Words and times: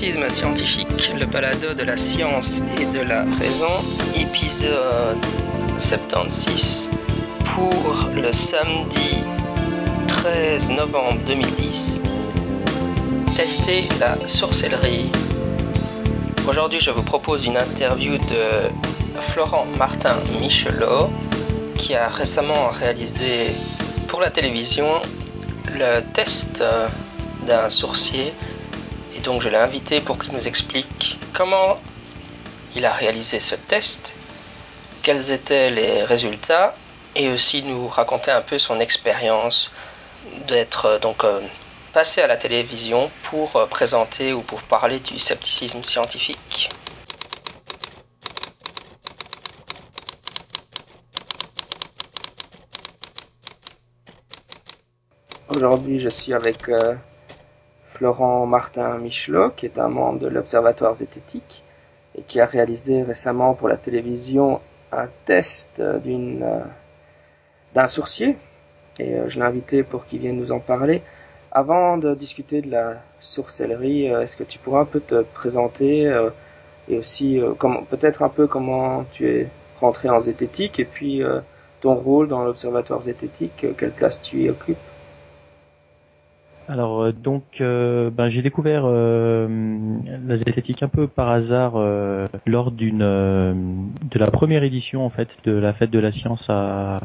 Scientifique, 0.00 1.12
le 1.18 1.26
balado 1.26 1.74
de 1.74 1.82
la 1.82 1.98
science 1.98 2.62
et 2.80 2.86
de 2.86 3.00
la 3.00 3.24
raison, 3.38 3.84
épisode 4.16 5.18
76 5.78 6.88
pour 7.54 8.06
le 8.16 8.32
samedi 8.32 9.18
13 10.08 10.70
novembre 10.70 11.18
2010. 11.26 12.00
Tester 13.36 13.84
la 14.00 14.16
sorcellerie. 14.26 15.10
Aujourd'hui, 16.48 16.80
je 16.80 16.90
vous 16.90 17.02
propose 17.02 17.44
une 17.44 17.58
interview 17.58 18.16
de 18.16 18.70
Florent 19.32 19.66
Martin 19.78 20.16
Michelot 20.40 21.10
qui 21.76 21.94
a 21.94 22.08
récemment 22.08 22.70
réalisé 22.70 23.52
pour 24.08 24.22
la 24.22 24.30
télévision 24.30 25.02
le 25.74 26.00
test 26.14 26.64
d'un 27.46 27.68
sourcier 27.68 28.29
et 29.20 29.22
donc 29.22 29.42
je 29.42 29.50
l'ai 29.50 29.58
invité 29.58 30.00
pour 30.00 30.18
qu'il 30.18 30.32
nous 30.32 30.48
explique 30.48 31.18
comment 31.34 31.78
il 32.74 32.86
a 32.86 32.92
réalisé 32.92 33.38
ce 33.38 33.54
test, 33.54 34.14
quels 35.02 35.30
étaient 35.30 35.68
les 35.68 36.02
résultats 36.04 36.74
et 37.14 37.28
aussi 37.28 37.62
nous 37.62 37.86
raconter 37.86 38.30
un 38.30 38.40
peu 38.40 38.58
son 38.58 38.80
expérience 38.80 39.70
d'être 40.48 40.98
donc 41.02 41.24
euh, 41.24 41.40
passé 41.92 42.22
à 42.22 42.28
la 42.28 42.38
télévision 42.38 43.10
pour 43.24 43.56
euh, 43.56 43.66
présenter 43.66 44.32
ou 44.32 44.40
pour 44.40 44.62
parler 44.62 45.00
du 45.00 45.18
scepticisme 45.18 45.82
scientifique. 45.82 46.70
Aujourd'hui, 55.50 56.00
je 56.00 56.08
suis 56.08 56.32
avec 56.32 56.70
euh, 56.70 56.94
Florent 58.00 58.46
Martin 58.46 58.96
Michelot, 58.96 59.50
qui 59.50 59.66
est 59.66 59.78
un 59.78 59.88
membre 59.88 60.20
de 60.20 60.26
l'Observatoire 60.26 60.94
zététique 60.94 61.62
et 62.16 62.22
qui 62.22 62.40
a 62.40 62.46
réalisé 62.46 63.02
récemment 63.02 63.52
pour 63.52 63.68
la 63.68 63.76
télévision 63.76 64.62
un 64.90 65.06
test 65.26 65.80
euh, 65.80 65.98
d'un 67.74 67.86
sourcier. 67.88 68.38
Et 68.98 69.16
euh, 69.16 69.28
je 69.28 69.38
l'ai 69.38 69.44
invité 69.44 69.82
pour 69.82 70.06
qu'il 70.06 70.20
vienne 70.20 70.38
nous 70.38 70.50
en 70.50 70.60
parler. 70.60 71.02
Avant 71.52 71.98
de 71.98 72.14
discuter 72.14 72.62
de 72.62 72.70
la 72.70 73.02
sorcellerie, 73.20 74.08
euh, 74.08 74.22
est-ce 74.22 74.34
que 74.34 74.44
tu 74.44 74.58
pourras 74.58 74.80
un 74.80 74.86
peu 74.86 75.00
te 75.00 75.20
présenter 75.20 76.10
et 76.88 76.96
aussi 76.96 77.38
peut-être 77.90 78.22
un 78.22 78.30
peu 78.30 78.46
comment 78.46 79.04
tu 79.12 79.28
es 79.28 79.48
rentré 79.78 80.08
en 80.08 80.20
zététique 80.20 80.80
et 80.80 80.86
puis 80.86 81.22
ton 81.82 81.96
rôle 81.96 82.28
dans 82.28 82.44
l'Observatoire 82.44 83.02
zététique, 83.02 83.66
quelle 83.76 83.92
place 83.92 84.22
tu 84.22 84.38
y 84.38 84.48
occupes? 84.48 84.89
Alors 86.70 87.02
euh, 87.02 87.12
donc 87.12 87.42
euh, 87.60 88.10
ben, 88.10 88.30
j'ai 88.30 88.42
découvert 88.42 88.84
euh, 88.84 89.48
la 90.26 90.36
zététique 90.36 90.82
un 90.82 90.88
peu 90.88 91.08
par 91.08 91.28
hasard 91.28 91.74
lors 92.46 92.70
d'une 92.70 92.98
de 92.98 94.18
la 94.18 94.30
première 94.30 94.62
édition 94.62 95.04
en 95.04 95.10
fait 95.10 95.28
de 95.44 95.52
la 95.52 95.72
fête 95.72 95.90
de 95.90 95.98
la 95.98 96.12
science 96.12 96.42
à 96.48 96.98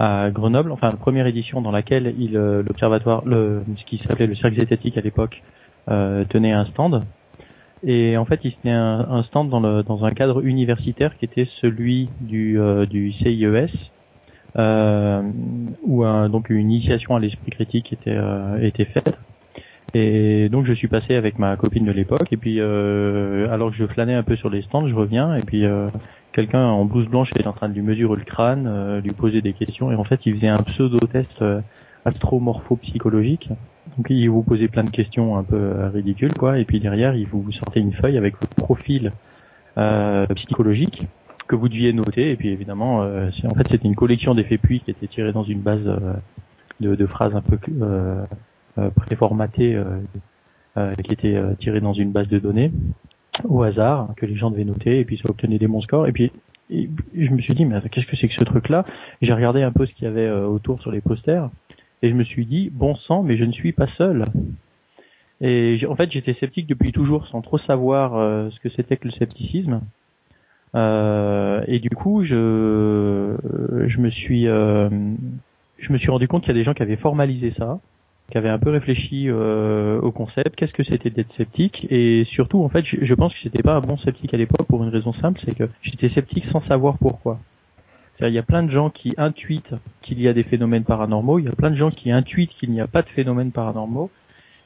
à 0.00 0.30
Grenoble, 0.30 0.70
enfin 0.70 0.88
la 0.90 0.96
première 0.96 1.26
édition 1.26 1.60
dans 1.60 1.72
laquelle 1.72 2.14
il 2.18 2.32
l'observatoire 2.32 3.24
le 3.24 3.62
ce 3.76 3.84
qui 3.84 3.98
s'appelait 3.98 4.26
le 4.26 4.36
cercle 4.36 4.58
zététique 4.58 4.96
à 4.96 5.00
l'époque 5.00 5.42
tenait 5.86 6.52
un 6.52 6.66
stand. 6.66 7.02
Et 7.84 8.16
en 8.16 8.24
fait 8.24 8.40
il 8.44 8.52
tenait 8.56 8.74
un, 8.74 9.22
stand 9.24 9.48
dans 9.48 9.60
le 9.60 9.82
dans 9.82 10.04
un 10.04 10.10
cadre 10.10 10.44
universitaire 10.44 11.16
qui 11.18 11.24
était 11.24 11.48
celui 11.60 12.08
du 12.20 12.58
du 12.90 13.12
CIES 13.12 13.44
euh, 13.44 13.66
où 14.56 16.04
donc 16.28 16.50
une 16.50 16.70
initiation 16.70 17.16
à 17.16 17.20
l'esprit 17.20 17.50
critique 17.50 17.92
était 17.92 18.16
euh, 18.16 18.60
était 18.60 18.84
faite. 18.84 19.18
Et 19.94 20.48
donc 20.50 20.66
je 20.66 20.72
suis 20.72 20.88
passé 20.88 21.14
avec 21.14 21.38
ma 21.38 21.56
copine 21.56 21.84
de 21.84 21.92
l'époque. 21.92 22.32
Et 22.32 22.36
puis 22.36 22.60
euh, 22.60 23.50
alors 23.50 23.70
que 23.70 23.76
je 23.76 23.86
flânais 23.86 24.14
un 24.14 24.22
peu 24.22 24.36
sur 24.36 24.50
les 24.50 24.62
stands, 24.62 24.86
je 24.88 24.94
reviens. 24.94 25.34
Et 25.34 25.42
puis 25.42 25.64
euh, 25.64 25.86
quelqu'un 26.32 26.64
en 26.64 26.84
blouse 26.84 27.08
blanche 27.08 27.30
était 27.34 27.46
en 27.46 27.52
train 27.52 27.68
de 27.68 27.74
lui 27.74 27.82
mesurer 27.82 28.16
le 28.16 28.24
crâne, 28.24 28.66
euh, 28.66 29.00
lui 29.00 29.12
poser 29.12 29.40
des 29.40 29.52
questions. 29.52 29.90
Et 29.90 29.94
en 29.94 30.04
fait 30.04 30.20
il 30.26 30.34
faisait 30.34 30.48
un 30.48 30.62
pseudo 30.62 30.98
test 30.98 31.40
euh, 31.42 31.60
astromorpho-psychologique. 32.04 33.48
Donc 33.96 34.06
il 34.10 34.28
vous 34.28 34.42
posait 34.42 34.68
plein 34.68 34.84
de 34.84 34.90
questions 34.90 35.36
un 35.38 35.44
peu 35.44 35.72
ridicules 35.92 36.34
quoi. 36.34 36.58
Et 36.58 36.64
puis 36.64 36.80
derrière 36.80 37.14
il 37.14 37.26
vous 37.26 37.50
sortait 37.52 37.80
une 37.80 37.92
feuille 37.92 38.18
avec 38.18 38.34
votre 38.40 38.54
profil 38.56 39.12
psychologique 40.34 41.06
que 41.48 41.56
vous 41.56 41.68
deviez 41.68 41.92
noter. 41.92 42.30
Et 42.30 42.36
puis 42.36 42.50
évidemment, 42.50 43.02
euh, 43.02 43.30
en 43.44 43.54
fait, 43.54 43.66
c'était 43.70 43.88
une 43.88 43.96
collection 43.96 44.34
d'effets 44.34 44.58
puits 44.58 44.80
qui 44.80 44.90
était 44.90 45.08
tirée 45.08 45.32
dans 45.32 45.42
une 45.42 45.60
base 45.60 45.80
euh, 45.86 46.14
de, 46.80 46.94
de, 46.94 47.06
phrases 47.06 47.34
un 47.34 47.40
peu 47.40 47.58
euh, 47.82 48.24
euh 48.78 48.90
préformatées, 48.90 49.76
qui 51.02 51.12
était 51.12 51.36
tirée 51.58 51.80
dans 51.80 51.94
une 51.94 52.12
base 52.12 52.28
de 52.28 52.38
données 52.38 52.70
au 53.48 53.62
hasard 53.62 54.10
que 54.16 54.26
les 54.26 54.36
gens 54.36 54.52
devaient 54.52 54.64
noter. 54.64 55.00
Et 55.00 55.04
puis 55.04 55.18
ça 55.18 55.28
obtenait 55.28 55.58
des 55.58 55.66
bons 55.66 55.80
scores. 55.80 56.06
Et 56.06 56.12
puis 56.12 56.30
je 56.70 57.30
me 57.30 57.40
suis 57.40 57.54
dit, 57.54 57.64
mais 57.64 57.80
qu'est-ce 57.90 58.06
que 58.06 58.16
c'est 58.16 58.28
que 58.28 58.34
ce 58.38 58.44
truc-là? 58.44 58.84
J'ai 59.20 59.32
regardé 59.32 59.62
un 59.62 59.72
peu 59.72 59.86
ce 59.86 59.92
qu'il 59.94 60.04
y 60.04 60.06
avait 60.06 60.30
autour 60.30 60.80
sur 60.80 60.92
les 60.92 61.00
posters. 61.00 61.50
Et 62.02 62.10
je 62.10 62.14
me 62.14 62.22
suis 62.22 62.46
dit, 62.46 62.70
bon 62.72 62.94
sang, 62.94 63.24
mais 63.24 63.36
je 63.36 63.44
ne 63.44 63.50
suis 63.50 63.72
pas 63.72 63.88
seul. 63.96 64.24
Et 65.40 65.80
en 65.88 65.96
fait, 65.96 66.12
j'étais 66.12 66.34
sceptique 66.34 66.68
depuis 66.68 66.92
toujours, 66.92 67.26
sans 67.26 67.40
trop 67.40 67.58
savoir 67.58 68.12
ce 68.52 68.60
que 68.60 68.68
c'était 68.68 68.98
que 68.98 69.08
le 69.08 69.12
scepticisme. 69.14 69.80
Euh, 70.74 71.62
et 71.66 71.78
du 71.78 71.90
coup, 71.90 72.24
je, 72.24 73.36
je 73.86 73.98
me 73.98 74.10
suis, 74.10 74.48
euh, 74.48 74.88
je 75.78 75.92
me 75.92 75.98
suis 75.98 76.10
rendu 76.10 76.28
compte 76.28 76.42
qu'il 76.42 76.52
y 76.54 76.56
a 76.56 76.60
des 76.60 76.64
gens 76.64 76.74
qui 76.74 76.82
avaient 76.82 76.96
formalisé 76.96 77.52
ça, 77.58 77.80
qui 78.30 78.36
avaient 78.36 78.50
un 78.50 78.58
peu 78.58 78.70
réfléchi 78.70 79.26
euh, 79.28 80.00
au 80.00 80.12
concept, 80.12 80.54
qu'est-ce 80.56 80.72
que 80.72 80.84
c'était 80.84 81.10
d'être 81.10 81.32
sceptique, 81.36 81.86
et 81.90 82.26
surtout, 82.30 82.62
en 82.62 82.68
fait, 82.68 82.84
je, 82.84 83.14
pense 83.14 83.32
que 83.32 83.38
j'étais 83.42 83.62
pas 83.62 83.74
un 83.74 83.80
bon 83.80 83.96
sceptique 83.98 84.34
à 84.34 84.36
l'époque 84.36 84.66
pour 84.66 84.82
une 84.84 84.90
raison 84.90 85.12
simple, 85.14 85.40
c'est 85.44 85.56
que 85.56 85.68
j'étais 85.82 86.10
sceptique 86.10 86.44
sans 86.52 86.60
savoir 86.66 86.98
pourquoi. 86.98 87.38
Il 88.20 88.30
y 88.30 88.38
a 88.38 88.42
plein 88.42 88.64
de 88.64 88.70
gens 88.70 88.90
qui 88.90 89.14
intuitent 89.16 89.74
qu'il 90.02 90.20
y 90.20 90.26
a 90.26 90.32
des 90.32 90.42
phénomènes 90.42 90.82
paranormaux, 90.82 91.38
il 91.38 91.44
y 91.44 91.48
a 91.48 91.52
plein 91.52 91.70
de 91.70 91.76
gens 91.76 91.88
qui 91.88 92.10
intuitent 92.10 92.50
qu'il 92.50 92.70
n'y 92.72 92.80
a 92.80 92.88
pas 92.88 93.02
de 93.02 93.08
phénomènes 93.08 93.52
paranormaux, 93.52 94.10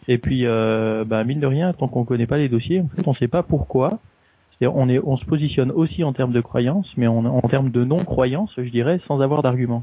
et 0.08 0.18
puis, 0.18 0.46
euh, 0.46 1.04
bah, 1.04 1.22
mine 1.22 1.38
de 1.38 1.46
rien, 1.46 1.72
tant 1.72 1.86
qu'on 1.86 2.04
connaît 2.04 2.26
pas 2.26 2.38
les 2.38 2.48
dossiers, 2.48 2.80
en 2.80 2.88
fait, 2.88 3.06
on 3.06 3.14
sait 3.14 3.28
pas 3.28 3.44
pourquoi, 3.44 4.00
on, 4.66 5.16
se 5.16 5.24
positionne 5.24 5.70
aussi 5.70 6.04
en 6.04 6.12
termes 6.12 6.32
de 6.32 6.40
croyance, 6.40 6.86
mais 6.96 7.06
en 7.06 7.40
termes 7.42 7.70
de 7.70 7.84
non-croyance, 7.84 8.52
je 8.56 8.70
dirais, 8.70 9.00
sans 9.06 9.20
avoir 9.20 9.42
d'argument. 9.42 9.82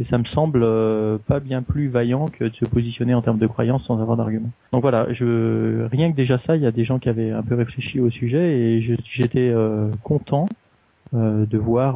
Et 0.00 0.04
ça 0.06 0.18
me 0.18 0.24
semble 0.24 0.62
euh, 0.64 1.18
pas 1.18 1.38
bien 1.38 1.62
plus 1.62 1.88
vaillant 1.88 2.26
que 2.26 2.44
de 2.44 2.54
se 2.54 2.64
positionner 2.64 3.14
en 3.14 3.22
termes 3.22 3.38
de 3.38 3.46
croyance 3.46 3.84
sans 3.84 4.00
avoir 4.00 4.16
d'argument. 4.16 4.50
Donc 4.72 4.82
voilà, 4.82 5.04
rien 5.04 6.10
que 6.10 6.16
déjà 6.16 6.40
ça, 6.46 6.56
il 6.56 6.62
y 6.62 6.66
a 6.66 6.72
des 6.72 6.84
gens 6.84 6.98
qui 6.98 7.08
avaient 7.08 7.30
un 7.30 7.42
peu 7.42 7.54
réfléchi 7.54 8.00
au 8.00 8.10
sujet 8.10 8.58
et 8.58 8.96
j'étais 9.12 9.50
euh, 9.50 9.88
content 10.02 10.46
euh, 11.14 11.46
de 11.46 11.58
voir, 11.58 11.94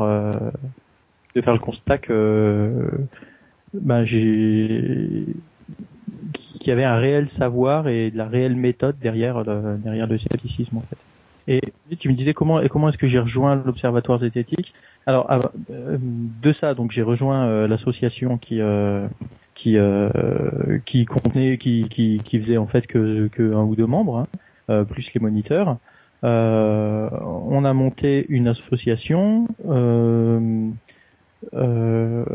de 1.35 1.41
faire 1.41 1.55
le 1.55 1.59
constat 1.59 1.99
que 1.99 2.89
ben, 3.75 4.05
j'ai 4.05 5.27
qu'il 6.61 6.69
y 6.69 6.71
avait 6.71 6.85
un 6.85 6.97
réel 6.97 7.29
savoir 7.37 7.89
et 7.89 8.11
de 8.11 8.17
la 8.17 8.27
réelle 8.27 8.57
méthode 8.57 8.97
derrière 9.01 9.45
derrière 9.45 10.07
le 10.07 10.19
scepticisme 10.19 10.79
en 10.79 10.83
fait. 10.83 10.97
Et 11.49 11.63
tu 11.99 12.11
me 12.11 12.15
disais 12.15 12.35
comment 12.35 12.61
comment 12.69 12.91
est-ce 12.91 12.99
que 12.99 13.09
j'ai 13.09 13.19
rejoint 13.19 13.57
l'observatoire 13.65 14.21
zététique? 14.21 14.75
Alors 15.07 15.31
euh, 15.71 15.97
de 16.01 16.53
ça, 16.61 16.75
donc 16.75 16.93
j'ai 16.93 17.01
rejoint 17.01 17.47
euh, 17.47 17.67
l'association 17.67 18.37
qui 18.37 18.61
euh, 18.61 19.09
qui 19.55 19.79
qui 20.85 21.07
contenait 21.07 21.57
qui, 21.57 21.89
qui, 21.89 22.19
qui 22.23 22.39
faisait 22.39 22.59
en 22.59 22.67
fait 22.67 22.87
que, 22.87 23.29
que 23.29 23.55
un 23.55 23.63
ou 23.63 23.75
deux 23.75 23.87
membres, 23.87 24.27
hein, 24.69 24.85
plus 24.85 25.07
les 25.15 25.21
moniteurs. 25.21 25.79
on 26.23 27.65
a 27.65 27.73
monté 27.73 28.27
une 28.29 28.49
association 28.49 29.49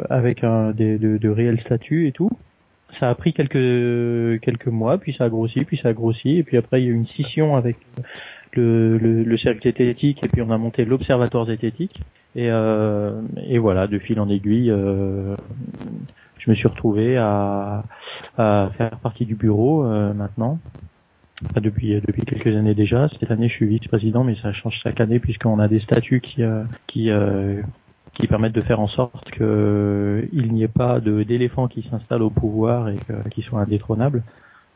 avec 0.09 0.44
un 0.44 0.71
des, 0.71 0.98
de, 0.98 1.18
de 1.18 1.30
réels 1.30 1.62
statuts 1.62 2.07
et 2.07 2.12
tout 2.12 2.31
ça 3.00 3.09
a 3.09 3.16
pris 3.16 3.33
quelques 3.33 4.39
quelques 4.42 4.68
mois, 4.68 4.98
puis 4.98 5.16
ça 5.18 5.25
a 5.25 5.30
grossi, 5.30 5.63
puis 5.66 5.80
ça 5.81 5.89
a 5.89 5.94
grossi, 5.94 6.38
et 6.38 6.44
puis 6.44 6.57
après 6.57 6.81
il 6.81 6.86
y 6.86 6.88
a 6.88 6.92
eu 6.92 6.95
une 6.95 7.07
scission 7.07 7.56
avec 7.56 7.77
le, 8.56 8.98
le, 8.98 9.38
cercle 9.38 9.64
zététique 9.64 10.26
et 10.26 10.30
puis 10.30 10.42
on 10.42 10.52
a 10.52 10.58
monté 10.58 10.86
l'observatoire 10.86 11.46
zététique. 11.46 12.02
Et, 12.36 12.50
euh, 12.50 13.22
et 13.48 13.60
voilà 13.60 13.86
de 13.86 14.00
fil 14.00 14.20
en 14.20 14.28
aiguille 14.28 14.72
euh, 14.72 15.36
je 16.44 16.50
me 16.52 16.56
suis 16.56 16.68
retrouvé 16.68 17.18
à, 17.18 17.84
à 18.38 18.70
faire 18.78 18.98
partie 19.00 19.26
du 19.26 19.36
bureau 19.36 19.86
euh, 19.86 20.14
maintenant. 20.14 20.60
Enfin, 21.46 21.62
depuis 21.62 22.00
depuis 22.06 22.24
quelques 22.24 22.56
années 22.56 22.76
déjà. 22.76 23.10
Cette 23.20 23.32
année 23.32 23.50
je 23.50 23.54
suis 23.54 23.66
vice-président 23.66 24.24
mais 24.24 24.36
ça 24.42 24.54
change 24.54 24.80
chaque 24.84 25.00
année 25.00 25.20
puisqu'on 25.20 25.60
a 25.60 25.68
des 25.68 25.80
statuts 25.80 26.22
qui 26.22 26.44
euh, 26.44 26.64
qui 26.88 27.10
euh, 27.10 27.62
qui 28.16 28.28
permettent 28.28 28.54
de 28.54 28.62
faire 28.62 28.80
en 28.80 28.88
sorte 28.88 29.32
que 29.32 30.28
il 30.32 30.54
n'y 30.54 30.64
ait 30.64 30.68
pas 30.68 31.00
d'éléphants 31.00 31.68
qui 31.68 31.88
s'installent 31.90 32.22
au 32.22 32.30
pouvoir 32.30 32.90
et 32.90 32.98
qui 33.32 33.42
soient 33.42 33.62
indétrônables. 33.62 34.22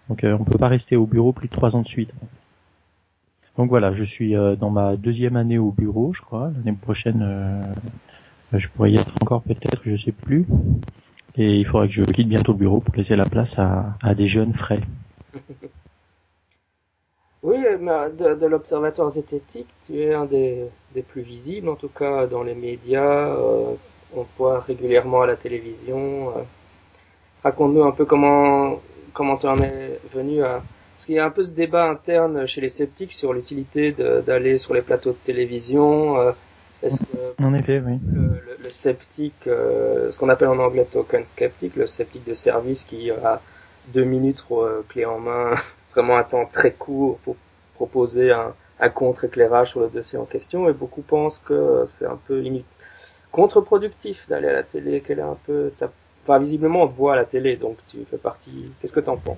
Donc 0.10 0.22
on 0.24 0.44
peut 0.44 0.58
pas 0.58 0.70
rester 0.70 0.96
au 0.96 1.06
bureau 1.06 1.34
plus 1.34 1.48
de 1.48 1.54
trois 1.54 1.76
ans 1.76 1.84
de 1.84 1.88
suite 1.88 2.12
donc 3.58 3.70
voilà, 3.70 3.94
je 3.96 4.04
suis 4.04 4.36
euh, 4.36 4.56
dans 4.56 4.70
ma 4.70 4.96
deuxième 4.96 5.36
année 5.36 5.58
au 5.58 5.72
bureau, 5.72 6.14
je 6.14 6.22
crois. 6.22 6.52
L'année 6.56 6.78
prochaine, 6.80 7.22
euh, 7.22 8.58
je 8.58 8.68
pourrais 8.70 8.92
y 8.92 8.96
être 8.96 9.14
encore 9.22 9.42
peut-être, 9.42 9.82
je 9.84 9.98
sais 9.98 10.12
plus. 10.12 10.46
Et 11.38 11.60
il 11.60 11.66
faudra 11.66 11.88
que 11.88 11.94
je 11.94 12.02
quitte 12.04 12.30
bientôt 12.30 12.52
le 12.52 12.60
bureau 12.60 12.80
pour 12.80 12.96
laisser 12.96 13.16
la 13.16 13.26
place 13.26 13.50
à, 13.58 14.14
des 14.16 14.30
jeunes 14.30 14.54
frais. 14.54 14.80
Oui, 17.44 17.56
de, 17.62 18.34
de 18.34 18.46
l'Observatoire 18.48 19.12
zététique, 19.12 19.68
tu 19.86 20.02
es 20.02 20.14
un 20.14 20.26
des, 20.26 20.66
des, 20.96 21.04
plus 21.04 21.22
visibles, 21.22 21.70
en 21.70 21.76
tout 21.76 21.88
cas 21.88 22.26
dans 22.26 22.42
les 22.42 22.56
médias. 22.56 23.30
Euh, 23.30 23.76
on 24.16 24.26
voit 24.38 24.60
régulièrement 24.62 25.22
à 25.22 25.28
la 25.28 25.36
télévision. 25.36 26.30
Euh. 26.30 26.42
Raconte-nous 27.44 27.84
un 27.84 27.92
peu 27.92 28.06
comment 28.06 28.80
comment 29.14 29.38
tu 29.38 29.48
en 29.48 29.60
es 29.62 30.00
venu 30.14 30.44
à... 30.44 30.62
Parce 30.98 31.06
qu'il 31.06 31.16
y 31.16 31.20
a 31.20 31.26
un 31.26 31.30
peu 31.30 31.44
ce 31.44 31.52
débat 31.52 31.88
interne 31.88 32.48
chez 32.48 32.60
les 32.60 32.70
sceptiques 32.70 33.14
sur 33.14 33.32
l'utilité 33.32 33.92
d'aller 33.92 34.58
sur 34.58 34.74
les 34.74 34.82
plateaux 34.82 35.12
de 35.12 35.18
télévision. 35.24 36.20
Euh. 36.20 36.32
Est-ce 36.82 37.04
que 37.04 37.44
en 37.44 37.54
effet, 37.54 37.82
oui. 37.86 38.00
le, 38.14 38.42
le, 38.64 38.72
sceptique, 38.72 39.34
ce 39.46 40.16
qu'on 40.18 40.30
appelle 40.30 40.50
en 40.50 40.60
anglais 40.60 40.86
token 40.86 41.26
sceptique, 41.26 41.76
le 41.76 41.88
sceptique 41.88 42.24
de 42.26 42.34
service 42.34 42.84
qui 42.84 43.10
a 43.10 43.42
deux 43.88 44.04
minutes 44.04 44.44
clé 44.90 45.06
en 45.06 45.20
main 45.20 45.56
vraiment 45.94 46.18
un 46.18 46.24
temps 46.24 46.46
très 46.46 46.72
court 46.72 47.18
pour 47.24 47.36
proposer 47.76 48.32
un, 48.32 48.54
un 48.80 48.90
contre-éclairage 48.90 49.72
sur 49.72 49.80
le 49.80 49.90
dossier 49.90 50.18
en 50.18 50.26
question 50.26 50.70
et 50.70 50.74
beaucoup 50.74 51.02
pensent 51.02 51.40
que 51.40 51.84
c'est 51.88 52.06
un 52.06 52.20
peu 52.28 52.44
contre-productif 53.32 54.28
d'aller 54.28 54.48
à 54.48 54.54
la 54.54 54.64
télé, 54.64 55.02
qu'elle 55.02 55.20
est 55.20 55.24
un 55.24 55.38
peu, 55.46 55.72
enfin 56.24 56.40
visiblement 56.40 56.84
on 56.84 56.88
te 56.88 56.96
voit 56.96 57.14
à 57.14 57.16
la 57.16 57.26
télé 57.26 57.56
donc 57.56 57.78
tu 57.90 58.06
fais 58.10 58.18
partie. 58.18 58.72
Qu'est-ce 58.80 58.94
que 58.94 59.00
t'en 59.00 59.18
penses? 59.18 59.38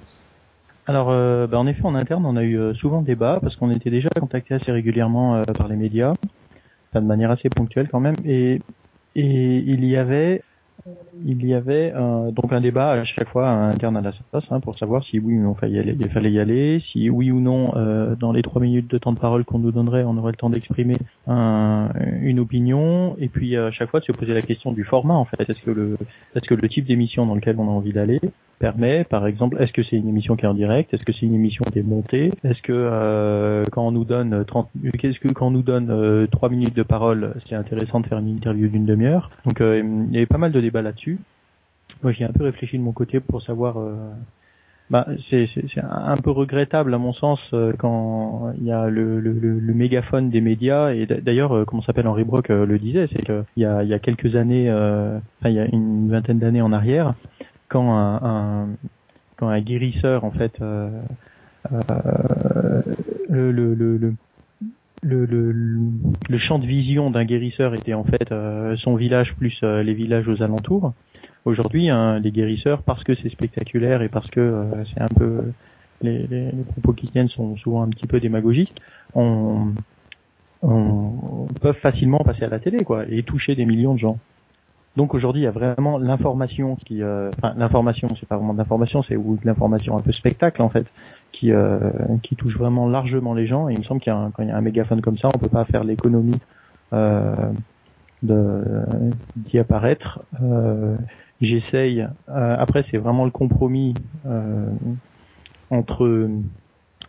Alors, 0.89 1.11
euh, 1.11 1.45
bah, 1.45 1.59
en 1.59 1.67
effet, 1.67 1.85
en 1.85 1.93
interne, 1.93 2.25
on 2.25 2.35
a 2.35 2.41
eu 2.41 2.57
euh, 2.57 2.73
souvent 2.73 3.03
débat 3.03 3.37
parce 3.43 3.55
qu'on 3.55 3.69
était 3.69 3.91
déjà 3.91 4.09
contacté 4.19 4.55
assez 4.55 4.71
régulièrement 4.71 5.35
euh, 5.35 5.43
par 5.55 5.67
les 5.67 5.75
médias, 5.75 6.15
enfin, 6.89 7.03
de 7.03 7.05
manière 7.05 7.29
assez 7.29 7.47
ponctuelle 7.47 7.87
quand 7.91 7.99
même, 7.99 8.15
et, 8.25 8.59
et 9.15 9.57
il 9.57 9.85
y 9.85 9.95
avait 9.97 10.41
il 11.23 11.45
y 11.45 11.53
avait 11.53 11.93
euh, 11.95 12.31
donc 12.31 12.51
un 12.53 12.61
débat 12.61 12.93
à 12.93 13.03
chaque 13.03 13.27
fois 13.27 13.49
interne 13.49 13.97
à 13.97 14.01
la 14.01 14.13
SAS 14.13 14.43
hein, 14.49 14.59
pour 14.61 14.79
savoir 14.79 15.03
si 15.03 15.19
oui 15.19 15.35
ou 15.35 15.43
non 15.43 15.55
il 15.61 16.09
fallait 16.09 16.31
y 16.31 16.39
aller, 16.39 16.81
si 16.91 17.07
oui 17.11 17.29
ou 17.29 17.39
non 17.39 17.73
euh, 17.75 18.15
dans 18.15 18.31
les 18.31 18.41
trois 18.41 18.59
minutes 18.59 18.89
de 18.89 18.97
temps 18.97 19.11
de 19.11 19.19
parole 19.19 19.45
qu'on 19.45 19.59
nous 19.59 19.71
donnerait, 19.71 20.03
on 20.05 20.17
aurait 20.17 20.31
le 20.31 20.37
temps 20.37 20.49
d'exprimer 20.49 20.95
une 21.27 22.39
opinion, 22.39 23.15
et 23.19 23.27
puis 23.27 23.55
à 23.55 23.69
chaque 23.69 23.91
fois 23.91 23.99
de 23.99 24.05
se 24.05 24.11
poser 24.11 24.33
la 24.33 24.41
question 24.41 24.71
du 24.71 24.83
format 24.85 25.13
en 25.13 25.25
fait. 25.25 25.47
Est-ce 25.47 25.61
que 25.61 25.69
le 25.69 25.97
est-ce 26.35 26.47
que 26.47 26.55
le 26.55 26.67
type 26.67 26.85
d'émission 26.87 27.27
dans 27.27 27.35
lequel 27.35 27.57
on 27.59 27.67
a 27.67 27.71
envie 27.71 27.93
d'aller 27.93 28.19
permet, 28.59 29.05
par 29.05 29.25
exemple, 29.25 29.57
est-ce 29.61 29.71
que 29.71 29.83
c'est 29.83 29.95
une 29.95 30.07
émission 30.07 30.35
qui 30.35 30.45
est 30.45 30.47
en 30.47 30.53
direct, 30.53 30.93
est-ce 30.93 31.03
que 31.03 31.13
c'est 31.13 31.25
une 31.25 31.33
émission 31.33 31.63
qui 31.71 31.79
est 31.79 31.83
montée, 31.83 32.31
est-ce 32.43 32.61
que 32.61 32.73
euh, 32.73 33.63
quand 33.71 33.87
on 33.87 33.91
nous 33.91 34.05
donne 34.05 34.43
30, 34.45 34.69
qu'est-ce 34.99 35.19
que 35.19 35.29
quand 35.29 35.47
on 35.47 35.51
nous 35.51 35.63
donne 35.63 35.89
euh, 35.89 36.27
3 36.27 36.49
minutes 36.49 36.75
de 36.75 36.83
parole, 36.83 37.35
c'est 37.47 37.55
intéressant 37.55 38.01
de 38.01 38.07
faire 38.07 38.19
une 38.19 38.29
interview 38.29 38.67
d'une 38.67 38.85
demi-heure. 38.85 39.31
Donc 39.45 39.61
euh, 39.61 39.81
il 40.09 40.13
y 40.13 40.17
avait 40.17 40.25
pas 40.25 40.37
mal 40.37 40.51
de 40.51 40.61
débats 40.61 40.81
là-dessus. 40.81 41.19
Moi 42.03 42.11
j'ai 42.11 42.25
un 42.25 42.31
peu 42.31 42.43
réfléchi 42.43 42.77
de 42.77 42.83
mon 42.83 42.91
côté 42.91 43.19
pour 43.19 43.41
savoir. 43.41 43.79
Euh, 43.79 43.95
bah, 44.89 45.05
c'est 45.29 45.47
un 45.83 46.15
peu 46.15 46.31
regrettable 46.31 46.91
à 46.95 46.97
mon 46.97 47.13
sens 47.13 47.39
euh, 47.53 47.73
quand 47.77 48.53
il 48.57 48.65
y 48.65 48.71
a 48.71 48.89
le, 48.89 49.19
le, 49.19 49.33
le, 49.33 49.73
mégaphone 49.75 50.31
des 50.31 50.41
médias 50.41 50.93
et 50.93 51.05
d'ailleurs 51.05 51.55
euh, 51.55 51.63
comment 51.63 51.83
s'appelle 51.83 52.07
Henri 52.07 52.23
Brock 52.23 52.49
le 52.49 52.79
disait 52.79 53.07
c'est 53.11 53.23
qu'il 53.23 53.43
y 53.57 53.65
a, 53.65 53.83
il 53.83 53.89
y 53.89 53.93
a 53.93 53.99
quelques 53.99 54.35
années 54.35 54.67
enfin 54.71 55.49
il 55.49 55.53
y 55.53 55.59
a 55.59 55.65
une 55.65 56.09
vingtaine 56.09 56.39
d'années 56.39 56.63
en 56.63 56.73
arrière 56.73 57.13
quand 57.69 57.95
un, 57.95 58.69
quand 59.37 59.47
un 59.47 59.61
guérisseur 59.61 60.25
en 60.25 60.31
fait 60.31 60.59
euh, 60.61 60.89
euh, 61.71 62.81
le, 63.29 63.51
le, 63.51 63.73
le, 63.73 64.15
le, 65.01 66.37
champ 66.39 66.59
de 66.59 66.65
vision 66.65 67.09
d'un 67.09 67.23
guérisseur 67.23 67.73
était 67.73 67.93
en 67.93 68.03
fait 68.03 68.31
euh, 68.31 68.75
son 68.77 68.95
village 68.95 69.33
plus 69.35 69.57
les 69.61 69.93
villages 69.93 70.27
aux 70.27 70.41
alentours. 70.41 70.93
Aujourd'hui, 71.45 71.89
hein, 71.89 72.19
les 72.19 72.31
guérisseurs, 72.31 72.83
parce 72.83 73.03
que 73.03 73.15
c'est 73.15 73.29
spectaculaire 73.29 74.01
et 74.01 74.09
parce 74.09 74.29
que 74.29 74.65
c'est 74.93 75.01
un 75.01 75.07
peu 75.07 75.41
les, 76.01 76.27
les, 76.27 76.51
propos 76.71 76.93
qui 76.93 77.07
tiennent 77.07 77.29
sont 77.29 77.55
souvent 77.57 77.83
un 77.83 77.89
petit 77.89 78.07
peu 78.07 78.19
démagogiques, 78.19 78.75
on, 79.15 79.73
on, 80.61 81.47
peuvent 81.61 81.79
facilement 81.79 82.19
passer 82.19 82.43
à 82.43 82.49
la 82.49 82.59
télé 82.59 82.83
quoi 82.83 83.05
et 83.09 83.23
toucher 83.23 83.55
des 83.55 83.65
millions 83.65 83.93
de 83.93 83.99
gens. 83.99 84.17
Donc 84.99 85.13
aujourd'hui, 85.13 85.43
il 85.43 85.45
y 85.45 85.47
a 85.47 85.51
vraiment 85.51 85.97
l'information 85.97 86.75
qui, 86.75 87.01
euh, 87.01 87.31
enfin 87.37 87.53
l'information, 87.55 88.09
c'est 88.19 88.27
pas 88.27 88.35
vraiment 88.35 88.51
de 88.51 88.57
l'information, 88.57 89.01
c'est 89.01 89.15
ou 89.15 89.37
de 89.37 89.45
l'information 89.45 89.97
un 89.97 90.01
peu 90.01 90.11
spectacle 90.11 90.61
en 90.61 90.67
fait, 90.67 90.85
qui 91.31 91.53
euh, 91.53 91.79
qui 92.21 92.35
touche 92.35 92.57
vraiment 92.57 92.85
largement 92.85 93.33
les 93.33 93.47
gens. 93.47 93.69
Et 93.69 93.75
il 93.75 93.79
me 93.79 93.85
semble 93.85 94.01
qu'il 94.01 94.11
y 94.11 94.13
a 94.13 94.19
un, 94.19 94.29
quand 94.29 94.43
il 94.43 94.49
y 94.49 94.51
a 94.51 94.57
un 94.57 94.61
mégaphone 94.61 94.99
comme 94.99 95.17
ça, 95.17 95.29
on 95.33 95.37
peut 95.37 95.47
pas 95.47 95.63
faire 95.63 95.85
l'économie 95.85 96.41
euh, 96.91 97.33
d'y 98.23 99.57
apparaître. 99.57 100.19
Euh, 100.43 100.97
J'essaye. 101.39 102.05
Euh, 102.27 102.55
après, 102.59 102.83
c'est 102.91 102.97
vraiment 102.97 103.23
le 103.23 103.31
compromis 103.31 103.93
euh, 104.25 104.67
entre 105.69 106.29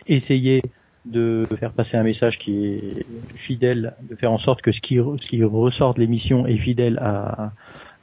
essayer 0.07 0.63
de 1.07 1.47
faire 1.59 1.73
passer 1.73 1.97
un 1.97 2.03
message 2.03 2.39
qui 2.39 2.65
est 2.67 3.07
fidèle, 3.47 3.95
de 4.09 4.15
faire 4.17 4.33
en 4.33 4.39
sorte 4.39 4.61
que 4.61 4.73
ce 4.73 4.81
qui, 4.81 4.99
ressort 4.99 5.95
de 5.95 6.01
l'émission 6.01 6.47
est 6.47 6.59
fidèle 6.59 6.99
à, 6.99 7.53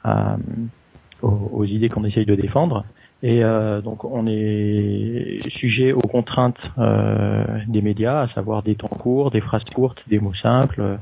à 0.04 0.36
aux, 1.22 1.64
idées 1.64 1.88
qu'on 1.88 2.04
essaye 2.04 2.26
de 2.26 2.34
défendre. 2.34 2.84
Et 3.22 3.42
euh, 3.42 3.80
donc 3.80 4.04
on 4.04 4.26
est 4.28 5.40
sujet 5.56 5.92
aux 5.92 5.98
contraintes 6.00 6.60
euh, 6.78 7.44
des 7.66 7.82
médias, 7.82 8.22
à 8.22 8.28
savoir 8.28 8.62
des 8.62 8.76
temps 8.76 8.86
courts, 8.88 9.30
des 9.30 9.40
phrases 9.40 9.64
courtes, 9.74 10.00
des 10.08 10.20
mots 10.20 10.34
simples. 10.34 10.98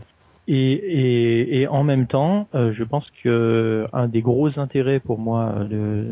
Et, 0.49 0.55
et, 0.55 1.61
et 1.61 1.67
en 1.67 1.83
même 1.83 2.07
temps, 2.07 2.49
euh, 2.55 2.73
je 2.73 2.85
pense 2.85 3.05
que 3.23 3.87
un 3.93 4.09
des 4.09 4.23
gros 4.23 4.59
intérêts 4.59 5.01
pour 5.01 5.19
moi, 5.19 5.67
de, 5.69 6.07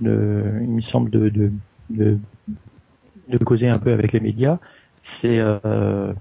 de, 0.00 0.44
il 0.62 0.70
me 0.70 0.80
semble 0.82 1.10
de, 1.10 1.28
de, 1.28 1.52
de, 1.90 2.18
de 3.28 3.38
causer 3.38 3.68
un 3.68 3.78
peu 3.78 3.92
avec 3.92 4.12
les 4.12 4.20
médias, 4.20 4.58
c'est 5.20 5.38
euh, 5.38 6.12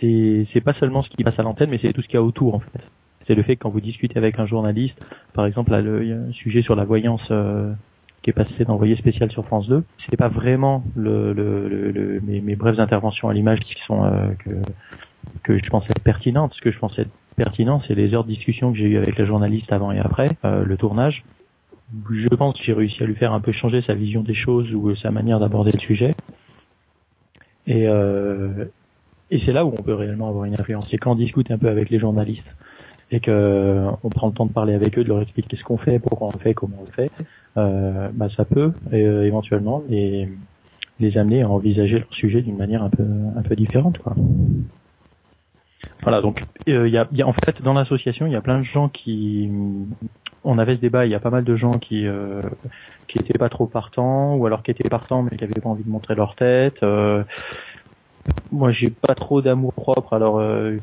c'est 0.00 0.60
pas 0.60 0.74
seulement 0.74 1.02
ce 1.02 1.08
qui 1.08 1.24
passe 1.24 1.38
à 1.38 1.42
l'antenne, 1.42 1.70
mais 1.70 1.78
c'est 1.82 1.92
tout 1.92 2.02
ce 2.02 2.06
qu'il 2.06 2.16
y 2.16 2.18
a 2.18 2.22
autour 2.22 2.54
en 2.54 2.60
fait. 2.60 2.80
C'est 3.26 3.34
le 3.34 3.42
fait 3.42 3.56
que 3.56 3.62
quand 3.62 3.70
vous 3.70 3.80
discutez 3.80 4.18
avec 4.18 4.38
un 4.38 4.46
journaliste, 4.46 4.98
par 5.32 5.46
exemple 5.46 5.70
là, 5.70 5.80
il 5.80 6.08
y 6.08 6.12
a 6.12 6.16
un 6.16 6.32
sujet 6.32 6.62
sur 6.62 6.76
la 6.76 6.84
voyance 6.84 7.26
euh, 7.30 7.72
qui 8.22 8.30
est 8.30 8.34
passé 8.34 8.64
d'envoyé 8.64 8.96
spécial 8.96 9.30
sur 9.30 9.46
France 9.46 9.66
2. 9.68 9.82
C'est 10.08 10.18
pas 10.18 10.28
vraiment 10.28 10.84
le, 10.94 11.32
le, 11.32 11.68
le, 11.68 12.20
mes, 12.20 12.40
mes, 12.40 12.56
brèves 12.56 12.80
interventions 12.80 13.28
à 13.28 13.34
l'image 13.34 13.60
qui 13.60 13.76
sont 13.86 14.04
euh, 14.04 14.28
que 14.44 14.50
que 15.42 15.58
je 15.58 15.70
pense 15.70 15.84
être 15.84 16.02
pertinentes. 16.02 16.52
Ce 16.54 16.60
que 16.60 16.70
je 16.70 16.78
pense 16.78 16.98
être 16.98 17.10
pertinent, 17.36 17.80
c'est 17.86 17.94
les 17.94 18.12
heures 18.14 18.24
de 18.24 18.28
discussion 18.28 18.72
que 18.72 18.78
j'ai 18.78 18.84
eues 18.84 18.98
avec 18.98 19.18
la 19.18 19.24
journaliste 19.24 19.72
avant 19.72 19.90
et 19.90 19.98
après 19.98 20.26
euh, 20.44 20.64
le 20.64 20.76
tournage. 20.76 21.24
Je 22.10 22.28
pense 22.28 22.58
que 22.58 22.64
j'ai 22.64 22.72
réussi 22.72 23.02
à 23.02 23.06
lui 23.06 23.14
faire 23.14 23.32
un 23.32 23.40
peu 23.40 23.52
changer 23.52 23.82
sa 23.82 23.94
vision 23.94 24.22
des 24.22 24.34
choses 24.34 24.72
ou 24.74 24.94
sa 24.96 25.10
manière 25.10 25.38
d'aborder 25.40 25.70
le 25.72 25.80
sujet. 25.80 26.10
Et, 27.66 27.88
euh, 27.88 28.64
et 29.30 29.40
c'est 29.44 29.52
là 29.52 29.64
où 29.64 29.68
on 29.68 29.82
peut 29.82 29.94
réellement 29.94 30.28
avoir 30.28 30.44
une 30.44 30.54
influence. 30.54 30.86
C'est 30.90 30.98
quand 30.98 31.12
on 31.12 31.16
discute 31.16 31.50
un 31.50 31.58
peu 31.58 31.68
avec 31.68 31.90
les 31.90 31.98
journalistes 31.98 32.44
et 33.10 33.20
que 33.20 33.86
on 34.02 34.08
prend 34.08 34.28
le 34.28 34.32
temps 34.32 34.46
de 34.46 34.52
parler 34.52 34.74
avec 34.74 34.98
eux, 34.98 35.04
de 35.04 35.08
leur 35.08 35.20
expliquer 35.20 35.56
ce 35.56 35.62
qu'on 35.62 35.76
fait, 35.76 35.98
pourquoi 35.98 36.28
on 36.28 36.32
le 36.32 36.38
fait, 36.38 36.54
comment 36.54 36.76
on 36.80 36.84
le 36.84 36.92
fait, 36.92 37.10
euh, 37.56 38.08
bah 38.12 38.28
ça 38.36 38.44
peut 38.44 38.72
euh, 38.92 39.24
éventuellement 39.24 39.82
les, 39.88 40.28
les 41.00 41.18
amener 41.18 41.42
à 41.42 41.48
envisager 41.48 41.98
leur 41.98 42.12
sujet 42.14 42.42
d'une 42.42 42.56
manière 42.56 42.82
un 42.82 42.90
peu 42.90 43.04
un 43.36 43.42
peu 43.42 43.56
différente. 43.56 43.98
Quoi. 43.98 44.14
Voilà, 46.04 46.20
donc 46.20 46.40
euh, 46.68 46.86
il 46.86 46.94
y, 46.94 46.98
a, 46.98 47.08
y, 47.12 47.22
a, 47.22 47.26
en 47.26 47.32
fait 47.32 47.60
dans 47.62 47.72
l'association 47.72 48.26
il 48.26 48.32
y 48.32 48.36
a 48.36 48.40
plein 48.40 48.58
de 48.58 48.64
gens 48.64 48.88
qui 48.88 49.50
on 50.44 50.58
avait 50.58 50.76
ce 50.76 50.80
débat, 50.80 51.06
il 51.06 51.12
y 51.12 51.14
a 51.14 51.20
pas 51.20 51.30
mal 51.30 51.44
de 51.44 51.56
gens 51.56 51.72
qui 51.72 52.06
euh, 52.06 52.40
qui 53.08 53.18
étaient 53.18 53.38
pas 53.38 53.48
trop 53.48 53.66
partants 53.66 54.34
ou 54.36 54.44
alors 54.46 54.62
qui 54.62 54.70
étaient 54.70 54.88
partants 54.88 55.22
mais 55.22 55.36
qui 55.36 55.44
avaient 55.44 55.60
pas 55.60 55.70
envie 55.70 55.84
de 55.84 55.90
montrer 55.90 56.14
leur 56.14 56.36
tête. 56.36 56.82
Euh, 56.82 57.24
moi, 58.52 58.72
j'ai 58.72 58.90
pas 58.90 59.14
trop 59.14 59.42
d'amour 59.42 59.72
propre, 59.72 60.14
alors 60.14 60.38
euh, 60.38 60.78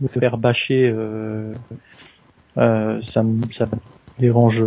me 0.00 0.08
faire 0.08 0.36
bâcher, 0.36 0.90
euh, 0.92 1.54
euh, 2.58 3.00
ça 3.12 3.22
me 3.22 3.40
ça 3.56 3.66
me 3.66 3.78
dérange, 4.18 4.62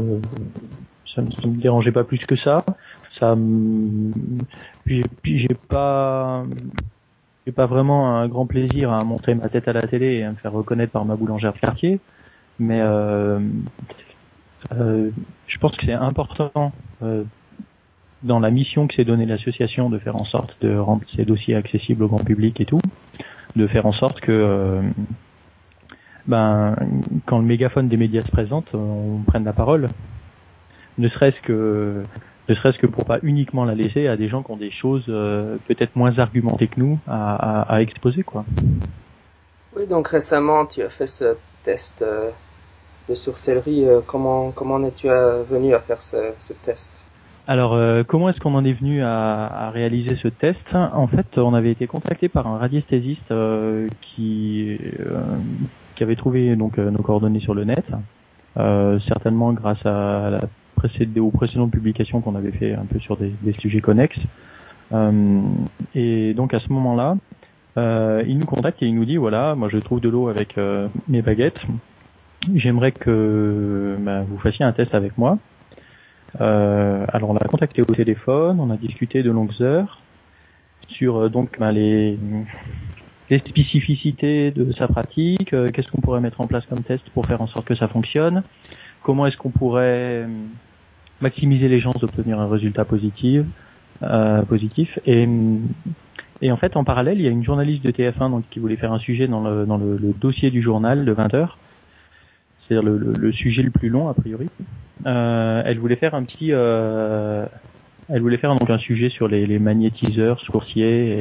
ça 1.14 1.22
me, 1.22 1.62
dérangeait 1.62 1.92
pas 1.92 2.04
plus 2.04 2.20
que 2.20 2.36
ça. 2.38 2.58
Ça 3.20 3.36
puis 4.86 5.04
j'ai 5.26 5.56
pas 5.68 6.44
j'ai 7.48 7.54
pas 7.54 7.66
vraiment 7.66 8.18
un 8.18 8.28
grand 8.28 8.46
plaisir 8.46 8.92
à 8.92 9.06
montrer 9.06 9.34
ma 9.34 9.48
tête 9.48 9.70
à 9.70 9.74
la 9.74 9.82
télé 9.82 10.16
et 10.16 10.24
à 10.26 10.32
me 10.32 10.36
faire 10.36 10.52
reconnaître 10.52 10.92
par 10.92 11.06
ma 11.06 11.16
boulangère 11.16 11.54
de 11.54 11.60
quartier 11.60 12.02
mais 12.60 12.82
euh, 12.82 13.40
euh, 14.74 15.12
je 15.48 15.58
pense 15.58 15.74
que 15.78 15.86
c'est 15.86 15.94
important 15.94 16.74
euh, 17.04 17.24
dans 18.24 18.42
la 18.42 18.52
mission 18.52 18.86
que 18.88 18.96
s'est 18.96 19.06
donnée 19.06 19.26
l'association 19.26 19.90
de 19.90 19.98
faire 19.98 20.18
en 20.18 20.26
sorte 20.26 20.58
de 20.60 20.76
rendre 20.76 21.04
ces 21.16 21.24
dossiers 21.24 21.56
accessibles 21.56 22.04
au 22.04 22.10
grand 22.10 22.22
public 22.22 22.60
et 22.60 22.66
tout, 22.66 22.82
de 23.56 23.66
faire 23.68 23.86
en 23.86 23.94
sorte 23.94 24.20
que 24.20 24.32
euh, 24.34 24.82
ben 26.26 26.76
quand 27.28 27.40
le 27.40 27.46
mégaphone 27.46 27.88
des 27.88 27.96
médias 27.96 28.24
se 28.24 28.32
présente, 28.32 28.68
on 28.74 29.22
prenne 29.26 29.46
la 29.46 29.54
parole, 29.54 29.88
ne 30.98 31.08
serait-ce 31.08 31.40
que 31.44 32.04
ne 32.50 32.56
serait-ce 32.56 32.78
que 32.78 32.88
pour 32.88 33.06
pas 33.06 33.20
uniquement 33.24 33.66
la 33.66 33.76
laisser 33.76 34.08
à 34.08 34.18
des 34.18 34.30
gens 34.30 34.44
qui 34.44 34.52
ont 34.52 34.58
des 34.58 34.72
choses 34.72 35.06
euh, 35.10 35.58
peut-être 35.68 35.96
moins 35.96 36.18
argumentées 36.20 36.68
que 36.68 36.80
nous 36.80 37.00
à, 37.08 37.36
à, 37.36 37.76
à, 37.76 37.82
exposer 37.82 38.24
quoi. 38.24 38.46
Oui, 39.76 39.88
donc 39.88 40.08
récemment 40.08 40.66
tu 40.66 40.82
as 40.82 40.90
fait 40.90 41.08
ce 41.08 41.36
test 41.64 42.04
de 43.10 43.16
sorcellerie, 43.16 43.86
euh, 43.86 44.02
comment 44.06 44.52
comment 44.52 44.84
es-tu 44.84 45.08
venu 45.08 45.74
à 45.74 45.80
faire 45.80 46.02
ce, 46.02 46.34
ce 46.40 46.54
test? 46.54 46.92
Alors, 47.50 47.76
euh, 47.76 48.04
comment 48.06 48.30
est-ce 48.30 48.40
qu'on 48.42 48.56
en 48.56 48.66
est 48.66 48.74
venu 48.74 49.02
à, 49.02 49.46
à, 49.46 49.70
réaliser 49.70 50.18
ce 50.22 50.28
test? 50.28 50.60
En 50.74 51.08
fait, 51.08 51.38
on 51.38 51.54
avait 51.54 51.72
été 51.72 51.88
contacté 51.88 52.28
par 52.28 52.46
un 52.46 52.58
radiesthésiste 52.58 53.32
euh, 53.32 53.88
qui 54.02 54.78
euh, 55.00 55.22
qui 55.96 56.04
avait 56.04 56.18
trouvé 56.18 56.56
donc 56.58 56.78
nos 56.78 57.02
coordonnées 57.02 57.40
sur 57.40 57.56
le 57.56 57.64
net, 57.64 57.86
certainement 59.08 59.52
grâce 59.54 59.84
à 59.84 60.30
la 60.30 60.40
aux 61.20 61.32
précédentes 61.32 61.72
publications 61.72 62.22
qu'on 62.22 62.36
avait 62.36 62.52
fait 62.52 62.74
un 62.74 62.86
peu 62.86 63.00
sur 63.00 63.18
des, 63.18 63.54
sujets 63.60 63.82
connexes. 63.82 64.20
et 65.96 66.34
donc 66.34 66.54
à 66.54 66.60
ce 66.60 66.72
moment-là, 66.74 67.18
il 68.26 68.38
nous 68.38 68.46
contacte 68.46 68.82
et 68.82 68.88
il 68.88 68.96
nous 68.96 69.06
dit 69.06 69.18
voilà, 69.18 69.56
moi 69.56 69.70
je 69.70 69.78
trouve 69.78 70.02
de 70.02 70.10
l'eau 70.10 70.28
avec 70.30 70.56
mes 71.08 71.22
baguettes. 71.22 71.62
J'aimerais 72.56 72.92
que 72.92 73.98
bah, 74.00 74.24
vous 74.24 74.38
fassiez 74.38 74.64
un 74.64 74.72
test 74.72 74.94
avec 74.96 75.18
moi. 75.18 75.38
Euh, 76.42 77.06
alors 77.14 77.32
on 77.32 77.34
l'a 77.34 77.48
contacté 77.48 77.82
au 77.82 77.86
téléphone, 77.86 78.60
on 78.60 78.70
a 78.70 78.78
discuté 78.78 79.24
de 79.24 79.32
longues 79.32 79.62
heures 79.62 80.02
sur 80.90 81.18
euh, 81.18 81.30
donc 81.30 81.58
bah, 81.58 81.72
les, 81.72 82.18
les 83.30 83.40
spécificités 83.40 84.52
de 84.52 84.72
sa 84.74 84.88
pratique, 84.88 85.54
euh, 85.54 85.68
qu'est-ce 85.70 85.90
qu'on 85.90 86.02
pourrait 86.02 86.20
mettre 86.20 86.42
en 86.42 86.48
place 86.48 86.66
comme 86.66 86.84
test 86.84 87.04
pour 87.12 87.26
faire 87.26 87.42
en 87.42 87.48
sorte 87.48 87.66
que 87.66 87.76
ça 87.76 87.88
fonctionne, 87.88 88.44
comment 89.04 89.26
est-ce 89.26 89.38
qu'on 89.38 89.50
pourrait 89.50 90.28
maximiser 91.22 91.68
les 91.68 91.82
chances 91.82 91.98
d'obtenir 92.00 92.40
un 92.40 92.48
résultat 92.48 92.86
positif, 92.86 93.44
positif 94.48 95.00
et 96.42 96.52
en 96.52 96.58
fait, 96.58 96.76
en 96.78 96.84
parallèle, 96.84 97.20
il 97.20 97.24
y 97.24 97.28
a 97.28 97.32
une 97.32 97.44
journaliste 97.44 97.84
de 97.84 97.92
TF1 97.92 98.30
donc, 98.30 98.44
qui 98.50 98.60
voulait 98.60 98.76
faire 98.76 98.94
un 98.94 99.00
sujet 99.00 99.28
dans 99.28 99.42
le, 99.42 99.66
dans 99.66 99.78
le, 99.78 99.98
dossier 100.20 100.52
du 100.52 100.62
journal 100.62 101.06
de 101.06 101.12
20 101.12 101.34
heures 101.34 101.58
c'est-à-dire 102.68 102.90
le, 102.90 103.14
le, 103.18 103.32
sujet 103.32 103.62
le 103.62 103.72
plus 103.72 103.88
long 103.88 104.10
a 104.10 104.14
priori. 104.14 104.50
Euh, 105.06 105.62
elle 105.66 105.80
voulait 105.80 105.96
faire 105.96 106.16
un 106.16 106.24
petit, 106.24 106.50
euh, 106.52 107.46
elle 108.10 108.22
voulait 108.22 108.38
faire 108.38 108.54
donc 108.56 108.70
un 108.70 108.78
sujet 108.78 109.10
sur 109.10 109.30
les, 109.30 109.58
magnétiseurs 109.58 110.38
sourciers, 110.42 111.20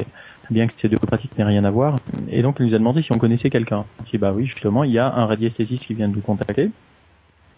bien 0.50 0.66
que 0.66 0.72
ces 0.82 0.88
deux 0.88 0.96
pratiques 0.96 1.38
n'aient 1.38 1.44
rien 1.44 1.64
à 1.64 1.70
voir. 1.70 1.96
Et 2.30 2.42
donc 2.42 2.56
elle 2.58 2.66
nous 2.66 2.74
a 2.74 2.78
demandé 2.78 3.02
si 3.02 3.12
on 3.12 3.18
connaissait 3.18 3.48
quelqu'un. 3.48 3.84
Je 4.06 4.10
dit 4.10 4.18
bah 4.18 4.32
oui 4.34 4.46
justement, 4.46 4.82
il 4.82 4.90
y 4.90 4.98
a 4.98 5.06
un 5.06 5.26
radiesthésiste 5.26 5.86
qui 5.86 5.94
vient 5.94 6.08
de 6.08 6.16
nous 6.16 6.20
contacter. 6.20 6.70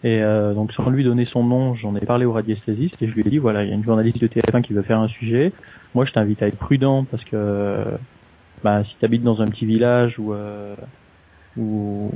Et 0.03 0.21
euh, 0.21 0.53
donc 0.53 0.71
sans 0.73 0.89
lui 0.89 1.03
donner 1.03 1.25
son 1.25 1.43
nom, 1.43 1.75
j'en 1.75 1.95
ai 1.95 2.05
parlé 2.05 2.25
au 2.25 2.31
radiesthésiste 2.31 3.01
et 3.01 3.07
je 3.07 3.13
lui 3.13 3.21
ai 3.21 3.29
dit 3.29 3.37
voilà, 3.37 3.63
il 3.63 3.69
y 3.69 3.71
a 3.71 3.75
une 3.75 3.83
journaliste 3.83 4.19
de 4.19 4.27
TF1 4.27 4.61
qui 4.61 4.73
veut 4.73 4.81
faire 4.81 4.99
un 4.99 5.09
sujet. 5.09 5.51
Moi 5.93 6.05
je 6.05 6.11
t'invite 6.11 6.41
à 6.41 6.47
être 6.47 6.57
prudent 6.57 7.03
parce 7.03 7.23
que 7.25 7.83
bah, 8.63 8.83
si 8.85 8.95
tu 8.97 9.05
habites 9.05 9.23
dans 9.23 9.41
un 9.41 9.45
petit 9.45 9.65
village 9.65 10.15
euh, 10.19 10.75
ou 11.57 12.11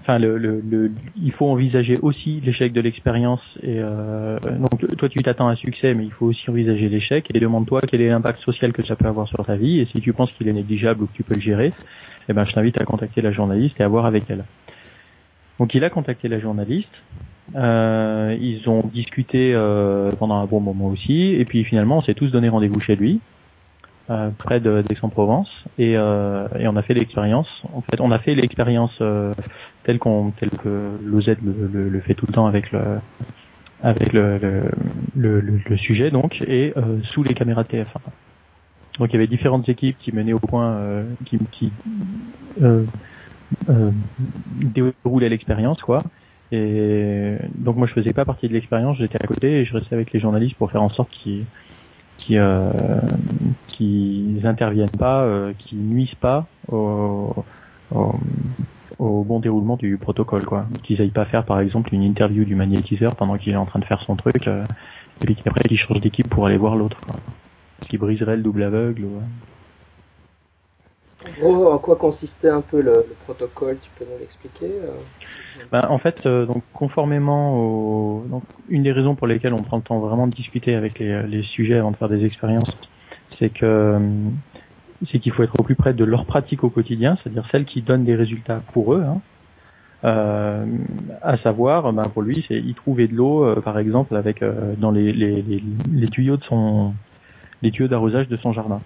enfin 0.00 0.18
le, 0.18 0.38
le, 0.38 0.92
il 1.20 1.32
faut 1.32 1.46
envisager 1.46 1.98
aussi 2.02 2.40
l'échec 2.40 2.72
de 2.72 2.80
l'expérience 2.80 3.42
et 3.62 3.78
euh, 3.78 4.38
donc 4.40 4.96
toi 4.96 5.08
tu 5.08 5.18
t'attends 5.22 5.48
à 5.48 5.52
un 5.52 5.56
succès 5.56 5.94
mais 5.94 6.04
il 6.04 6.12
faut 6.12 6.26
aussi 6.26 6.48
envisager 6.48 6.88
l'échec 6.88 7.26
et 7.34 7.40
demande-toi 7.40 7.80
quel 7.88 8.00
est 8.00 8.08
l'impact 8.08 8.40
social 8.40 8.72
que 8.72 8.84
ça 8.84 8.96
peut 8.96 9.06
avoir 9.06 9.28
sur 9.28 9.44
ta 9.44 9.56
vie 9.56 9.80
et 9.80 9.86
si 9.86 10.00
tu 10.00 10.12
penses 10.12 10.32
qu'il 10.32 10.48
est 10.48 10.52
négligeable 10.52 11.02
ou 11.02 11.06
que 11.06 11.14
tu 11.14 11.24
peux 11.24 11.34
le 11.34 11.40
gérer 11.40 11.72
eh 12.28 12.32
ben 12.32 12.44
je 12.44 12.52
t'invite 12.52 12.80
à 12.80 12.84
contacter 12.84 13.20
la 13.22 13.32
journaliste 13.32 13.78
et 13.80 13.82
à 13.82 13.88
voir 13.88 14.06
avec 14.06 14.24
elle 14.30 14.44
donc 15.58 15.74
il 15.74 15.84
a 15.84 15.90
contacté 15.90 16.28
la 16.28 16.40
journaliste 16.40 16.88
euh, 17.56 18.36
ils 18.40 18.68
ont 18.68 18.82
discuté 18.92 19.52
euh, 19.54 20.10
pendant 20.18 20.36
un 20.36 20.46
bon 20.46 20.60
moment 20.60 20.88
aussi 20.88 21.34
et 21.34 21.44
puis 21.44 21.64
finalement 21.64 21.98
on 21.98 22.02
s'est 22.02 22.14
tous 22.14 22.28
donné 22.28 22.48
rendez-vous 22.48 22.80
chez 22.80 22.96
lui 22.96 23.20
euh, 24.10 24.30
près 24.38 24.58
d'Aix-en-Provence 24.58 25.50
et, 25.78 25.94
euh, 25.94 26.48
et 26.58 26.66
on 26.66 26.76
a 26.76 26.82
fait 26.82 26.94
l'expérience. 26.94 27.46
En 27.74 27.82
fait, 27.82 28.00
on 28.00 28.10
a 28.10 28.18
fait 28.18 28.34
l'expérience 28.34 28.96
euh, 29.02 29.34
telle 29.84 29.98
qu'on 29.98 30.30
telle 30.30 30.48
que 30.48 30.96
l'OZ 31.04 31.26
le, 31.26 31.68
le, 31.70 31.88
le, 31.90 32.00
fait 32.00 32.14
tout 32.14 32.24
le 32.26 32.32
temps 32.32 32.46
avec 32.46 32.72
le 32.72 32.80
avec 33.82 34.14
le, 34.14 34.62
le, 35.14 35.40
le 35.40 35.76
sujet 35.76 36.10
donc 36.10 36.40
et 36.48 36.72
euh, 36.78 37.00
sous 37.10 37.22
les 37.22 37.34
caméras 37.34 37.64
de 37.64 37.68
TF1. 37.68 37.84
Donc 38.98 39.10
il 39.10 39.12
y 39.12 39.16
avait 39.16 39.26
différentes 39.26 39.68
équipes 39.68 39.98
qui 39.98 40.14
menaient 40.14 40.32
au 40.32 40.38
point, 40.38 41.04
qui, 41.26 41.38
qui 41.52 41.70
euh, 43.68 43.90
déroulaient 45.04 45.28
l'expérience 45.28 45.80
quoi. 45.82 46.02
Et 46.50 47.36
donc 47.54 47.76
moi 47.76 47.86
je 47.86 47.92
faisais 47.92 48.12
pas 48.12 48.24
partie 48.24 48.48
de 48.48 48.54
l'expérience, 48.54 48.96
j'étais 48.98 49.22
à 49.22 49.26
côté 49.26 49.60
et 49.60 49.64
je 49.64 49.74
restais 49.74 49.94
avec 49.94 50.12
les 50.12 50.20
journalistes 50.20 50.56
pour 50.56 50.70
faire 50.70 50.82
en 50.82 50.90
sorte 50.90 51.10
qu'ils 51.10 51.44
qui 52.18 52.36
euh, 52.36 52.70
interviennent 54.44 54.90
pas, 54.90 55.22
euh, 55.22 55.52
qui 55.58 55.76
nuisent 55.76 56.14
pas 56.20 56.46
au, 56.70 57.44
bon 58.98 59.40
déroulement 59.40 59.76
du 59.76 59.96
protocole, 59.96 60.44
quoi. 60.44 60.66
Qu'ils 60.82 61.00
aillent 61.00 61.10
pas 61.10 61.24
faire, 61.24 61.44
par 61.44 61.60
exemple, 61.60 61.94
une 61.94 62.02
interview 62.02 62.44
du 62.44 62.54
magnétiseur 62.54 63.14
pendant 63.14 63.36
qu'il 63.38 63.52
est 63.52 63.56
en 63.56 63.66
train 63.66 63.78
de 63.78 63.84
faire 63.84 64.02
son 64.02 64.16
truc, 64.16 64.46
euh, 64.46 64.64
et 65.22 65.26
puis 65.26 65.36
qu'après 65.36 65.62
il 65.70 65.78
change 65.78 66.00
d'équipe 66.00 66.28
pour 66.28 66.46
aller 66.46 66.56
voir 66.56 66.76
l'autre, 66.76 66.98
quoi. 67.00 67.16
Qui 67.88 67.96
briserait 67.96 68.36
le 68.36 68.42
double 68.42 68.64
aveugle. 68.64 69.04
Ou, 69.04 69.20
en 71.26 71.40
gros, 71.40 71.72
en 71.72 71.78
quoi 71.78 71.96
consistait 71.96 72.48
un 72.48 72.60
peu 72.60 72.80
le, 72.80 73.04
le 73.08 73.16
protocole 73.24 73.78
Tu 73.82 73.90
peux 73.98 74.04
nous 74.10 74.18
l'expliquer 74.20 74.66
euh 74.66 75.64
ben, 75.72 75.80
En 75.88 75.98
fait, 75.98 76.24
euh, 76.26 76.46
donc 76.46 76.62
conformément 76.72 77.56
au, 77.56 78.24
donc 78.28 78.44
une 78.68 78.84
des 78.84 78.92
raisons 78.92 79.16
pour 79.16 79.26
lesquelles 79.26 79.52
on 79.52 79.62
prend 79.62 79.78
le 79.78 79.82
temps 79.82 79.98
vraiment 79.98 80.28
de 80.28 80.34
discuter 80.34 80.76
avec 80.76 81.00
les, 81.00 81.24
les 81.24 81.42
sujets 81.42 81.78
avant 81.78 81.90
de 81.90 81.96
faire 81.96 82.08
des 82.08 82.24
expériences, 82.24 82.72
c'est 83.30 83.50
que 83.50 83.66
euh, 83.66 83.98
c'est 85.10 85.18
qu'il 85.18 85.32
faut 85.32 85.42
être 85.42 85.58
au 85.58 85.64
plus 85.64 85.74
près 85.74 85.92
de 85.92 86.04
leur 86.04 86.24
pratique 86.24 86.62
au 86.62 86.70
quotidien, 86.70 87.16
c'est-à-dire 87.22 87.46
celle 87.50 87.64
qui 87.64 87.82
donne 87.82 88.04
des 88.04 88.14
résultats 88.14 88.62
pour 88.72 88.94
eux. 88.94 89.02
Hein. 89.02 89.20
Euh, 90.04 90.64
à 91.22 91.36
savoir, 91.38 91.92
ben 91.92 92.04
pour 92.04 92.22
lui, 92.22 92.44
c'est 92.46 92.56
il 92.56 92.74
trouvait 92.74 93.08
de 93.08 93.14
l'eau, 93.14 93.56
par 93.62 93.78
exemple, 93.78 94.14
avec 94.14 94.44
dans 94.78 94.92
les, 94.92 95.12
les, 95.12 95.42
les, 95.42 95.62
les, 95.92 96.08
tuyaux 96.08 96.36
de 96.36 96.44
son, 96.44 96.94
les 97.62 97.72
tuyaux 97.72 97.88
d'arrosage 97.88 98.28
de 98.28 98.36
son 98.36 98.52
jardin. 98.52 98.80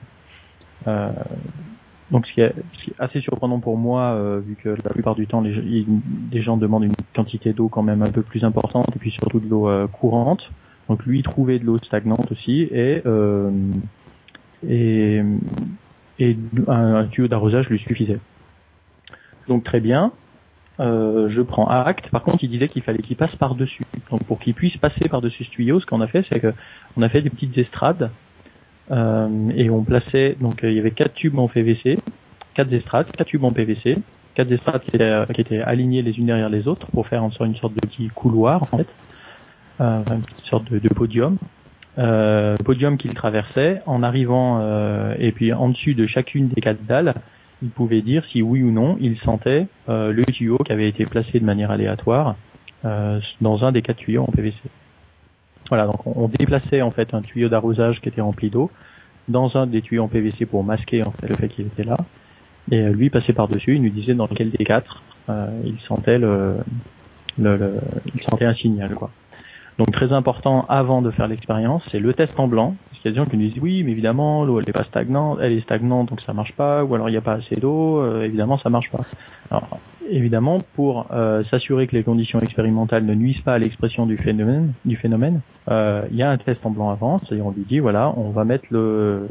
Donc 2.12 2.26
ce 2.26 2.32
qui, 2.34 2.40
est, 2.42 2.54
assez 2.98 3.20
surprenant 3.22 3.58
pour 3.58 3.78
moi, 3.78 4.12
euh, 4.12 4.40
vu 4.46 4.54
que 4.54 4.68
la 4.68 4.90
plupart 4.90 5.14
du 5.14 5.26
temps 5.26 5.40
les, 5.40 6.42
gens 6.42 6.58
demandent 6.58 6.84
une 6.84 6.94
quantité 7.14 7.54
d'eau 7.54 7.68
quand 7.68 7.82
même 7.82 8.02
un 8.02 8.10
peu 8.10 8.20
plus 8.20 8.44
importante 8.44 8.86
et 8.94 8.98
puis 8.98 9.10
surtout 9.12 9.40
de 9.40 9.48
l'eau 9.48 9.68
euh, 9.68 9.86
courante. 9.86 10.42
Donc 10.90 11.04
lui 11.06 11.20
il 11.20 11.22
trouvait 11.22 11.58
de 11.58 11.64
l'eau 11.64 11.78
stagnante 11.78 12.30
aussi 12.30 12.68
et 12.70 13.00
euh, 13.06 13.50
et, 14.68 15.22
et 16.18 16.36
un, 16.68 17.06
tuyau 17.06 17.28
d'arrosage 17.28 17.68
lui 17.70 17.78
suffisait. 17.78 18.20
Donc 19.48 19.64
très 19.64 19.80
bien, 19.80 20.12
euh, 20.80 21.30
je 21.30 21.40
prends 21.40 21.66
acte. 21.66 22.08
Par 22.10 22.22
contre, 22.22 22.44
il 22.44 22.50
disait 22.50 22.68
qu'il 22.68 22.82
fallait 22.82 23.02
qu'il 23.02 23.16
passe 23.16 23.34
par 23.36 23.54
dessus. 23.54 23.84
Donc 24.10 24.22
pour 24.24 24.38
qu'il 24.38 24.52
puisse 24.52 24.76
passer 24.76 25.08
par 25.08 25.22
dessus 25.22 25.44
ce 25.44 25.50
tuyau, 25.50 25.80
ce 25.80 25.86
qu'on 25.86 26.02
a 26.02 26.06
fait, 26.06 26.26
c'est 26.30 26.40
que 26.40 26.52
on 26.96 27.02
a 27.02 27.08
fait 27.08 27.22
des 27.22 27.30
petites 27.30 27.56
estrades 27.56 28.10
et 28.92 29.70
on 29.70 29.82
plaçait 29.84 30.36
donc 30.40 30.60
il 30.62 30.74
y 30.74 30.78
avait 30.78 30.90
quatre 30.90 31.14
tubes 31.14 31.38
en 31.38 31.48
PVC, 31.48 31.98
quatre 32.54 32.72
estrades, 32.72 33.10
quatre 33.10 33.28
tubes 33.28 33.44
en 33.44 33.52
PVC, 33.52 33.96
quatre 34.34 34.52
estrades 34.52 34.82
qui 34.82 34.96
étaient, 34.96 35.24
qui 35.34 35.40
étaient 35.40 35.60
alignées 35.60 36.02
les 36.02 36.18
unes 36.18 36.26
derrière 36.26 36.48
les 36.48 36.68
autres 36.68 36.86
pour 36.88 37.06
faire 37.06 37.22
en 37.22 37.30
sorte 37.30 37.48
une 37.48 37.56
sorte 37.56 37.74
de 37.74 37.80
petit 37.80 38.08
couloir 38.08 38.62
en 38.62 38.78
fait, 38.78 38.88
euh, 39.80 40.02
une 40.10 40.46
sorte 40.48 40.70
de, 40.70 40.88
podium. 40.88 41.38
Euh, 41.98 42.56
podium 42.64 42.96
qu'il 42.96 43.12
traversait 43.12 43.82
en 43.86 44.02
arrivant 44.02 44.60
euh, 44.60 45.14
et 45.18 45.32
puis 45.32 45.52
en 45.52 45.68
dessus 45.68 45.94
de 45.94 46.06
chacune 46.06 46.48
des 46.48 46.60
quatre 46.60 46.84
dalles, 46.84 47.12
il 47.62 47.70
pouvait 47.70 48.02
dire 48.02 48.24
si 48.32 48.42
oui 48.42 48.62
ou 48.62 48.70
non 48.70 48.96
il 49.00 49.18
sentait 49.18 49.66
euh, 49.88 50.12
le 50.12 50.24
tuyau 50.24 50.56
qui 50.58 50.72
avait 50.72 50.88
été 50.88 51.04
placé 51.04 51.38
de 51.38 51.44
manière 51.44 51.70
aléatoire 51.70 52.36
euh, 52.84 53.20
dans 53.40 53.64
un 53.64 53.72
des 53.72 53.82
quatre 53.82 53.98
tuyaux 53.98 54.22
en 54.22 54.32
PVC. 54.32 54.56
Voilà, 55.72 55.86
donc 55.86 56.06
on, 56.06 56.28
déplaçait 56.28 56.82
en 56.82 56.90
fait 56.90 57.14
un 57.14 57.22
tuyau 57.22 57.48
d'arrosage 57.48 57.98
qui 58.02 58.10
était 58.10 58.20
rempli 58.20 58.50
d'eau 58.50 58.70
dans 59.28 59.56
un 59.56 59.66
des 59.66 59.80
tuyaux 59.80 60.02
en 60.02 60.08
PVC 60.08 60.44
pour 60.44 60.62
masquer 60.64 61.02
en 61.02 61.12
fait 61.12 61.26
le 61.26 61.34
fait 61.34 61.48
qu'il 61.48 61.64
était 61.64 61.82
là. 61.82 61.96
Et 62.70 62.78
euh, 62.78 62.90
lui 62.90 63.08
passait 63.08 63.32
par 63.32 63.48
dessus, 63.48 63.76
il 63.76 63.82
nous 63.82 63.88
disait 63.88 64.12
dans 64.12 64.26
lequel 64.26 64.50
des 64.50 64.66
quatre 64.66 65.02
euh, 65.30 65.48
il 65.64 65.78
sentait 65.88 66.18
le, 66.18 66.56
le, 67.38 67.78
il 68.14 68.22
sentait 68.28 68.44
un 68.44 68.52
signal 68.52 68.90
quoi. 68.94 69.10
Donc 69.82 69.90
très 69.90 70.12
important 70.12 70.64
avant 70.68 71.02
de 71.02 71.10
faire 71.10 71.26
l'expérience, 71.26 71.82
c'est 71.90 71.98
le 71.98 72.14
test 72.14 72.38
en 72.38 72.46
blanc. 72.46 72.76
Parce 72.88 73.02
qu'il 73.02 73.10
y 73.10 73.14
a 73.14 73.18
des 73.18 73.24
gens 73.24 73.28
qui 73.28 73.36
nous 73.36 73.48
disent 73.48 73.60
oui, 73.60 73.82
mais 73.82 73.90
évidemment 73.90 74.44
l'eau 74.44 74.60
elle 74.60 74.68
est 74.68 74.72
pas 74.72 74.84
stagnante, 74.84 75.40
elle 75.42 75.54
est 75.54 75.60
stagnante 75.62 76.08
donc 76.08 76.20
ça 76.20 76.32
marche 76.32 76.52
pas, 76.52 76.84
ou 76.84 76.94
alors 76.94 77.08
il 77.08 77.12
n'y 77.12 77.18
a 77.18 77.20
pas 77.20 77.32
assez 77.32 77.56
d'eau, 77.56 77.98
euh, 77.98 78.22
évidemment 78.22 78.58
ça 78.58 78.70
marche 78.70 78.92
pas. 78.92 79.00
Alors 79.50 79.80
évidemment, 80.08 80.58
pour 80.76 81.08
euh, 81.10 81.42
s'assurer 81.50 81.88
que 81.88 81.96
les 81.96 82.04
conditions 82.04 82.38
expérimentales 82.38 83.04
ne 83.04 83.14
nuisent 83.14 83.40
pas 83.40 83.54
à 83.54 83.58
l'expression 83.58 84.06
du 84.06 84.16
phénomène, 84.16 84.72
du 84.84 84.94
phénomène, 84.94 85.40
euh, 85.68 86.02
il 86.12 86.16
y 86.16 86.22
a 86.22 86.30
un 86.30 86.38
test 86.38 86.64
en 86.64 86.70
blanc 86.70 86.90
avant, 86.90 87.18
c'est-à-dire 87.18 87.44
on 87.44 87.50
lui 87.50 87.64
dit 87.68 87.80
voilà, 87.80 88.14
on 88.16 88.30
va 88.30 88.44
mettre 88.44 88.66
le, 88.70 89.26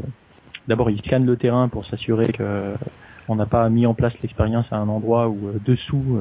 d'abord 0.68 0.90
il 0.90 1.00
scanne 1.00 1.26
le 1.26 1.38
terrain 1.38 1.70
pour 1.70 1.86
s'assurer 1.86 2.28
que 2.28 2.74
on 3.30 3.36
n'a 3.36 3.46
pas 3.46 3.70
mis 3.70 3.86
en 3.86 3.94
place 3.94 4.12
l'expérience 4.22 4.66
à 4.72 4.76
un 4.76 4.90
endroit 4.90 5.30
où 5.30 5.48
euh, 5.48 5.54
dessous 5.66 6.20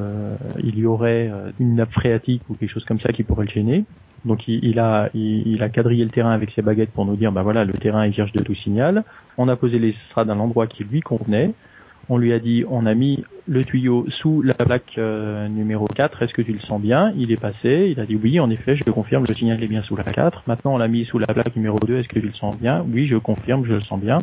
il 0.62 0.78
y 0.78 0.86
aurait 0.86 1.32
une 1.58 1.74
nappe 1.74 1.90
phréatique 1.90 2.42
ou 2.48 2.54
quelque 2.54 2.70
chose 2.70 2.84
comme 2.84 3.00
ça 3.00 3.12
qui 3.12 3.24
pourrait 3.24 3.46
le 3.46 3.50
gêner. 3.50 3.84
Donc 4.24 4.46
il, 4.48 4.78
a 4.78 5.08
il, 5.14 5.62
a 5.62 5.68
quadrillé 5.68 6.04
le 6.04 6.10
terrain 6.10 6.32
avec 6.32 6.50
ses 6.50 6.62
baguettes 6.62 6.90
pour 6.90 7.06
nous 7.06 7.16
dire 7.16 7.32
bah 7.32 7.42
voilà 7.42 7.64
le 7.64 7.72
terrain 7.72 8.02
est 8.02 8.10
vierge 8.10 8.32
de 8.32 8.42
tout 8.42 8.54
signal. 8.54 9.04
On 9.38 9.48
a 9.48 9.56
posé 9.56 9.78
les 9.78 9.90
estrades 9.90 10.30
à 10.30 10.34
l'endroit 10.34 10.66
qui 10.66 10.84
lui 10.84 11.00
convenait 11.00 11.52
On 12.10 12.18
lui 12.18 12.32
a 12.32 12.38
dit, 12.38 12.64
on 12.68 12.84
a 12.84 12.94
mis 12.94 13.24
le 13.48 13.64
tuyau 13.64 14.06
sous 14.20 14.42
la 14.42 14.52
plaque 14.52 14.98
euh, 14.98 15.48
numéro 15.48 15.86
4, 15.86 16.22
est-ce 16.22 16.34
que 16.34 16.42
tu 16.42 16.52
le 16.52 16.60
sens 16.60 16.80
bien? 16.80 17.12
Il 17.16 17.32
est 17.32 17.40
passé, 17.40 17.88
il 17.90 17.98
a 17.98 18.06
dit 18.06 18.18
oui, 18.22 18.38
en 18.40 18.50
effet, 18.50 18.76
je 18.76 18.90
confirme, 18.90 19.24
le 19.28 19.34
signal 19.34 19.62
est 19.62 19.68
bien 19.68 19.82
sous 19.82 19.96
la 19.96 20.04
4. 20.04 20.42
Maintenant, 20.46 20.74
on 20.74 20.78
l'a 20.78 20.88
mis 20.88 21.04
sous 21.06 21.18
la 21.18 21.26
plaque 21.26 21.56
numéro 21.56 21.78
2, 21.78 21.98
est-ce 21.98 22.08
que 22.08 22.18
tu 22.18 22.26
le 22.26 22.34
sens 22.34 22.58
bien? 22.58 22.84
Oui, 22.92 23.06
je 23.06 23.16
confirme, 23.16 23.64
je 23.64 23.74
le 23.74 23.80
sens 23.80 24.00
bien. 24.00 24.18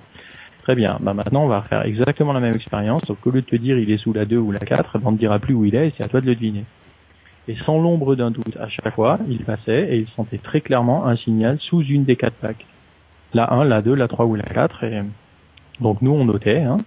Très 0.62 0.76
bien, 0.76 0.98
bah 1.00 1.14
maintenant 1.14 1.46
on 1.46 1.48
va 1.48 1.62
faire 1.62 1.86
exactement 1.86 2.34
la 2.34 2.42
même 2.42 2.54
expérience, 2.54 3.02
sauf 3.08 3.18
qu'au 3.22 3.32
lieu 3.32 3.40
de 3.40 3.46
te 3.46 3.56
dire 3.56 3.80
il 3.80 3.90
est 3.90 3.98
sous 3.98 4.12
la 4.12 4.26
2 4.26 4.36
ou 4.38 4.52
la 4.52 4.60
4, 4.60 4.98
on 5.06 5.14
ne 5.14 5.18
dira 5.18 5.40
plus 5.40 5.54
où 5.54 5.64
il 5.64 5.74
est 5.76 5.94
c'est 5.96 6.04
à 6.04 6.10
toi 6.10 6.20
de 6.20 6.26
le 6.26 6.36
deviner. 6.36 6.66
Et 7.48 7.56
sans 7.56 7.80
l'ombre 7.80 8.16
d'un 8.16 8.32
doute, 8.32 8.58
à 8.60 8.68
chaque 8.68 8.94
fois, 8.94 9.20
il 9.30 9.40
passait 9.40 9.88
et 9.90 9.98
il 10.00 10.08
sentait 10.16 10.38
très 10.38 10.62
clairement 10.62 11.06
un 11.06 11.16
signal 11.16 11.58
sous 11.62 11.82
une 11.82 12.04
des 12.04 12.16
quatre 12.16 12.36
plaques. 12.36 12.66
La 13.34 13.54
1, 13.54 13.66
la 13.66 13.82
2, 13.82 13.94
la 13.94 14.08
3 14.08 14.26
ou 14.26 14.36
la 14.36 14.44
4. 14.44 14.84
Et 14.84 15.02
donc 15.80 16.02
nous, 16.02 16.12
on 16.12 16.26
notait. 16.26 16.62
Hein, 16.62 16.78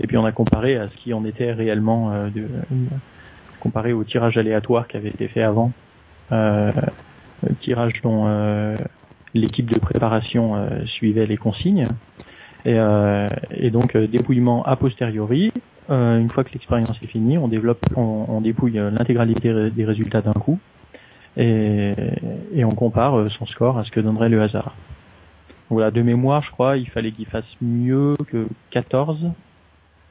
et 0.00 0.06
puis 0.06 0.16
on 0.16 0.24
a 0.24 0.32
comparé 0.32 0.76
à 0.76 0.88
ce 0.88 0.94
qui 0.96 1.12
en 1.14 1.24
était 1.24 1.52
réellement, 1.52 2.12
euh, 2.12 2.28
de, 2.30 2.48
comparé 3.60 3.92
au 3.92 4.02
tirage 4.04 4.36
aléatoire 4.36 4.88
qui 4.88 4.96
avait 4.96 5.10
été 5.10 5.28
fait 5.28 5.42
avant. 5.42 5.72
Euh, 6.32 6.72
tirage 7.60 8.00
dont 8.02 8.24
euh, 8.26 8.74
l'équipe 9.34 9.70
de 9.70 9.78
préparation 9.78 10.56
euh, 10.56 10.84
suivait 10.86 11.26
les 11.26 11.36
consignes. 11.36 11.86
Et, 12.64 12.74
euh, 12.78 13.26
et 13.50 13.70
donc 13.70 13.96
dépouillement 13.96 14.64
a 14.64 14.76
posteriori, 14.76 15.52
euh, 15.90 16.18
une 16.18 16.30
fois 16.30 16.44
que 16.44 16.52
l'expérience 16.52 16.96
est 17.02 17.06
finie, 17.06 17.36
on 17.38 17.48
développe, 17.48 17.84
on, 17.96 18.40
dépouille 18.40 18.78
euh, 18.78 18.90
l'intégralité 18.90 19.70
des 19.70 19.84
résultats 19.84 20.22
d'un 20.22 20.32
coup 20.32 20.58
et, 21.36 21.94
on 22.64 22.70
compare 22.70 23.18
euh, 23.18 23.28
son 23.28 23.46
score 23.46 23.78
à 23.78 23.84
ce 23.84 23.90
que 23.90 24.00
donnerait 24.00 24.28
le 24.28 24.42
hasard. 24.42 24.74
Voilà, 25.70 25.90
de 25.90 26.02
mémoire, 26.02 26.42
je 26.42 26.50
crois, 26.50 26.76
il 26.76 26.88
fallait 26.88 27.12
qu'il 27.12 27.26
fasse 27.26 27.44
mieux 27.60 28.14
que 28.28 28.46
14 28.70 29.18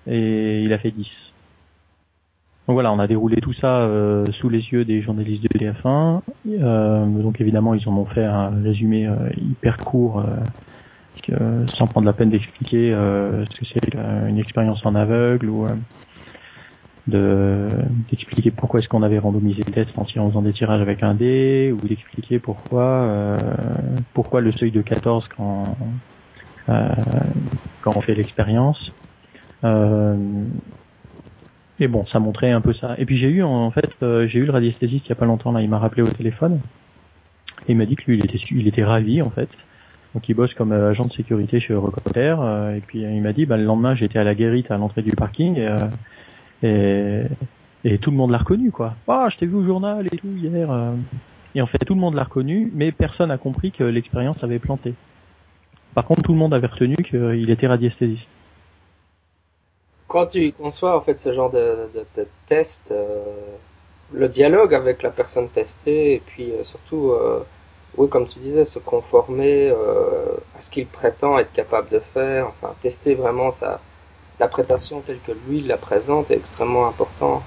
et 0.08 0.62
il 0.62 0.74
a 0.74 0.78
fait 0.78 0.92
10. 0.92 1.08
Donc 2.68 2.76
voilà, 2.76 2.92
on 2.92 3.00
a 3.00 3.08
déroulé 3.08 3.38
tout 3.38 3.54
ça 3.54 3.80
euh, 3.82 4.26
sous 4.40 4.50
les 4.50 4.60
yeux 4.60 4.86
des 4.86 5.02
journalistes 5.02 5.44
de 5.44 5.50
TF1. 5.50 6.22
Euh, 6.48 7.06
donc 7.06 7.42
évidemment, 7.42 7.74
ils 7.74 7.88
en 7.88 7.98
ont 7.98 8.06
fait 8.06 8.24
un 8.24 8.50
résumé 8.50 9.10
hyper 9.38 9.78
court 9.78 10.24
sans 11.68 11.88
prendre 11.88 12.06
la 12.06 12.14
peine 12.14 12.30
d'expliquer 12.30 12.94
euh, 12.94 13.46
ce 13.46 13.60
que 13.60 13.66
c'est 13.66 13.96
une 14.28 14.38
expérience 14.38 14.86
en 14.86 14.96
aveugle 14.96 15.50
ou 15.50 15.66
euh, 15.66 15.70
de 17.08 17.68
d'expliquer 18.10 18.52
pourquoi 18.52 18.80
est-ce 18.80 18.88
qu'on 18.88 19.04
avait 19.04 19.20
randomisé 19.20 19.62
le 19.66 19.74
test 19.74 19.92
en, 19.98 20.06
faisant 20.06 20.42
des 20.42 20.54
tirages 20.54 20.82
avec 20.82 21.04
un 21.04 21.14
dé 21.14 21.74
ou 21.74 21.88
d'expliquer 21.88 22.40
pourquoi 22.40 22.84
euh, 22.84 23.38
pourquoi 24.14 24.42
le 24.42 24.52
seuil 24.54 24.72
de 24.72 24.82
14 24.82 25.28
quand 25.36 25.64
quand 27.82 27.98
on 27.98 28.02
fait 28.02 28.16
l'expérience. 28.16 28.92
Et 31.80 31.88
bon 31.88 32.06
ça 32.12 32.20
montrait 32.20 32.52
un 32.52 32.62
peu 32.62 32.74
ça. 32.74 32.96
Et 32.98 33.06
puis 33.06 33.18
j'ai 33.18 33.30
eu 33.30 33.44
en 33.44 33.72
fait 33.72 33.92
j'ai 34.00 34.40
eu 34.40 34.46
le 34.46 34.52
radiesthésiste 34.52 35.06
il 35.06 35.10
y 35.10 35.14
a 35.14 35.16
pas 35.16 35.26
longtemps 35.26 35.52
là 35.52 35.62
il 35.62 35.70
m'a 35.70 35.80
rappelé 35.80 36.04
au 36.04 36.08
téléphone. 36.08 36.60
Et 37.68 37.74
il 37.74 37.78
m'a 37.78 37.86
dit 37.86 37.96
que 37.96 38.04
lui 38.08 38.18
il 38.18 38.26
était 38.26 38.40
il 38.52 38.68
était 38.68 38.84
ravi 38.84 39.22
en 39.22 39.30
fait 39.30 39.50
donc 40.14 40.30
il 40.30 40.36
bosse 40.36 40.54
comme 40.54 40.72
euh, 40.72 40.92
agent 40.92 41.06
de 41.06 41.14
sécurité 41.14 41.60
chez 41.60 41.74
Eurocopter. 41.74 42.36
Euh, 42.40 42.76
et 42.76 42.82
puis 42.82 43.02
il 43.02 43.22
m'a 43.22 43.34
dit, 43.34 43.46
bah, 43.46 43.58
le 43.58 43.64
lendemain 43.64 43.96
j'étais 43.96 44.20
à 44.20 44.24
la 44.24 44.36
guérite 44.36 44.70
à 44.72 44.78
l'entrée 44.78 45.02
du 45.02 45.12
parking 45.12 45.58
et, 45.58 45.68
euh, 46.64 47.24
et, 47.84 47.94
et 47.94 47.98
tout 47.98 48.12
le 48.12 48.18
monde 48.18 48.32
l'a 48.32 48.38
reconnu 48.38 48.72
quoi. 48.72 48.96
Ah, 49.08 49.28
je 49.32 49.38
t'ai 49.38 49.46
vu 49.46 49.56
au 49.56 49.66
journal 49.66 50.06
et 50.06 50.18
tout 50.18 50.28
hier. 50.28 50.70
Et 51.56 51.62
en 51.62 51.68
fait 51.68 51.80
tout 51.80 51.96
le 51.96 52.00
monde 52.00 52.16
l'a 52.16 52.24
reconnu, 52.24 52.72
mais 52.74 52.92
personne 52.92 53.30
n'a 53.30 53.38
compris 53.38 53.72
que 53.72 53.84
l'expérience 53.84 54.44
avait 54.44 54.60
planté. 54.60 54.94
Par 55.96 56.06
contre 56.06 56.24
tout 56.24 56.34
le 56.34 56.40
monde 56.40 56.54
avait 56.54 56.68
retenu 56.68 56.96
qu'il 56.96 57.50
était 57.50 57.68
radiesthésiste. 57.68 58.28
Quand 60.08 60.28
tu 60.28 60.52
conçois 60.52 60.96
en 60.96 61.02
fait 61.02 61.18
ce 61.18 61.34
genre 61.34 61.52
de, 61.52 61.90
de, 61.96 62.06
de 62.22 62.28
test, 62.46 62.94
le 64.14 64.28
dialogue 64.28 64.76
avec 64.76 65.02
la 65.02 65.10
personne 65.10 65.50
testée 65.50 66.14
et 66.14 66.22
puis 66.24 66.52
surtout 66.64 67.14
oui, 67.98 68.10
comme 68.10 68.28
tu 68.28 68.40
disais, 68.40 68.66
se 68.66 68.80
conformer 68.80 69.70
euh, 69.70 70.38
à 70.58 70.62
ce 70.62 70.72
qu'il 70.72 70.88
prétend 70.88 71.38
être 71.38 71.54
capable 71.54 71.90
de 71.90 72.00
faire, 72.00 72.48
enfin 72.48 72.74
tester 72.82 73.14
vraiment 73.14 73.52
sa 73.52 73.80
l'interprétation 74.40 75.02
telle 75.02 75.20
que 75.20 75.32
lui 75.48 75.62
la 75.62 75.78
présente 75.78 76.32
est 76.32 76.36
extrêmement 76.36 76.88
important. 76.88 77.44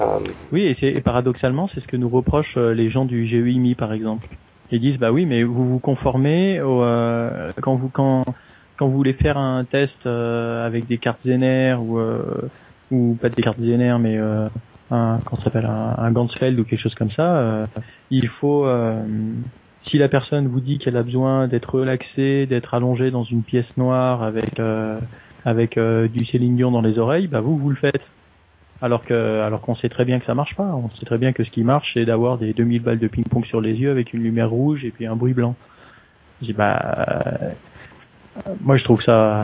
Euh... 0.00 0.20
Oui, 0.52 0.62
et, 0.62 0.96
et, 0.96 1.00
paradoxalement, 1.02 1.68
c'est 1.74 1.80
ce 1.80 1.86
que 1.86 1.98
nous 1.98 2.08
reprochent 2.08 2.56
euh, 2.56 2.72
les 2.72 2.88
gens 2.88 3.04
du 3.04 3.26
GEIMI 3.26 3.74
par 3.74 3.92
exemple. 3.92 4.26
Ils 4.70 4.80
disent 4.80 4.98
bah 4.98 5.12
oui, 5.12 5.26
mais 5.26 5.42
vous 5.42 5.68
vous 5.68 5.78
conformez 5.78 6.60
au, 6.62 6.82
euh, 6.82 7.50
quand 7.62 7.76
vous 7.76 7.88
quand 7.88 8.24
quand 8.76 8.86
vous 8.86 8.96
voulez 8.96 9.12
faire 9.12 9.36
un 9.36 9.64
test 9.64 10.06
avec 10.06 10.86
des 10.86 10.98
cartes 10.98 11.20
Zener 11.24 11.74
ou 11.74 11.98
ou 12.90 13.18
pas 13.20 13.28
des 13.28 13.42
cartes 13.42 13.60
Zener 13.60 13.96
mais 13.98 14.18
un 14.18 15.18
comment 15.24 15.42
s'appelle 15.42 15.66
un, 15.66 15.94
un 15.98 16.12
Ganzfeld 16.12 16.58
ou 16.58 16.64
quelque 16.64 16.80
chose 16.80 16.94
comme 16.94 17.10
ça, 17.10 17.66
il 18.10 18.28
faut 18.28 18.66
si 19.88 19.98
la 19.98 20.08
personne 20.08 20.48
vous 20.48 20.60
dit 20.60 20.78
qu'elle 20.78 20.96
a 20.96 21.02
besoin 21.02 21.48
d'être 21.48 21.74
relaxée, 21.74 22.46
d'être 22.46 22.74
allongée 22.74 23.10
dans 23.10 23.24
une 23.24 23.42
pièce 23.42 23.76
noire 23.76 24.22
avec 24.22 24.60
euh, 24.60 24.98
avec 25.44 25.78
euh, 25.78 26.08
du 26.08 26.26
Céline 26.26 26.56
Dion 26.56 26.70
dans 26.70 26.82
les 26.82 26.98
oreilles, 26.98 27.26
bah 27.26 27.40
vous 27.40 27.56
vous 27.56 27.70
le 27.70 27.76
faites. 27.76 28.02
Alors 28.82 29.04
que 29.04 29.40
alors 29.40 29.60
qu'on 29.60 29.74
sait 29.76 29.88
très 29.88 30.04
bien 30.04 30.20
que 30.20 30.26
ça 30.26 30.34
marche 30.34 30.54
pas. 30.54 30.74
On 30.74 30.90
sait 30.90 31.06
très 31.06 31.18
bien 31.18 31.32
que 31.32 31.42
ce 31.42 31.50
qui 31.50 31.62
marche 31.64 31.90
c'est 31.94 32.04
d'avoir 32.04 32.38
des 32.38 32.52
2000 32.52 32.82
balles 32.82 32.98
de 32.98 33.08
ping-pong 33.08 33.44
sur 33.46 33.60
les 33.60 33.74
yeux 33.74 33.90
avec 33.90 34.12
une 34.12 34.22
lumière 34.22 34.50
rouge 34.50 34.84
et 34.84 34.90
puis 34.90 35.06
un 35.06 35.16
bruit 35.16 35.34
blanc. 35.34 35.56
Dis 36.42 36.52
bah 36.52 36.78
euh, 36.78 37.50
moi 38.60 38.76
je 38.76 38.84
trouve 38.84 39.02
ça 39.02 39.40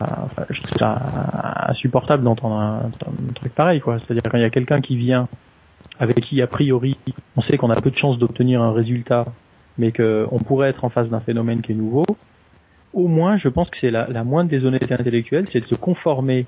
je 0.51 0.61
trouve 0.61 0.79
ça 0.79 1.67
insupportable 1.69 2.23
d'entendre 2.23 2.57
un, 2.57 2.91
un, 3.07 3.33
truc 3.35 3.55
pareil 3.55 3.81
quoi. 3.81 3.99
C'est-à-dire 4.01 4.23
quand 4.31 4.39
il 4.39 4.43
y 4.43 4.47
a 4.47 4.51
quelqu'un 4.51 4.81
qui 4.81 4.97
vient 4.97 5.27
avec 5.99 6.21
qui 6.21 6.43
a 6.43 6.47
priori 6.47 6.97
on 7.37 7.43
sait 7.43 7.57
qu'on 7.57 7.71
a 7.71 7.81
peu 7.81 7.91
de 7.91 7.97
chances 7.97 8.19
d'obtenir 8.19 8.63
un 8.63 8.73
résultat 8.73 9.27
mais 9.79 9.93
qu'on 9.93 10.39
pourrait 10.47 10.71
être 10.71 10.85
en 10.85 10.89
face 10.89 11.09
d'un 11.09 11.21
phénomène 11.21 11.61
qui 11.63 11.73
est 11.73 11.75
nouveau, 11.75 12.05
au 12.93 13.09
moins, 13.09 13.39
je 13.39 13.49
pense 13.49 13.69
que 13.71 13.77
c'est 13.81 13.91
la, 13.91 14.07
la, 14.09 14.25
moindre 14.25 14.51
des 14.51 14.65
honnêtetés 14.65 14.95
c'est 15.53 15.61
de 15.61 15.67
se 15.67 15.75
conformer 15.75 16.47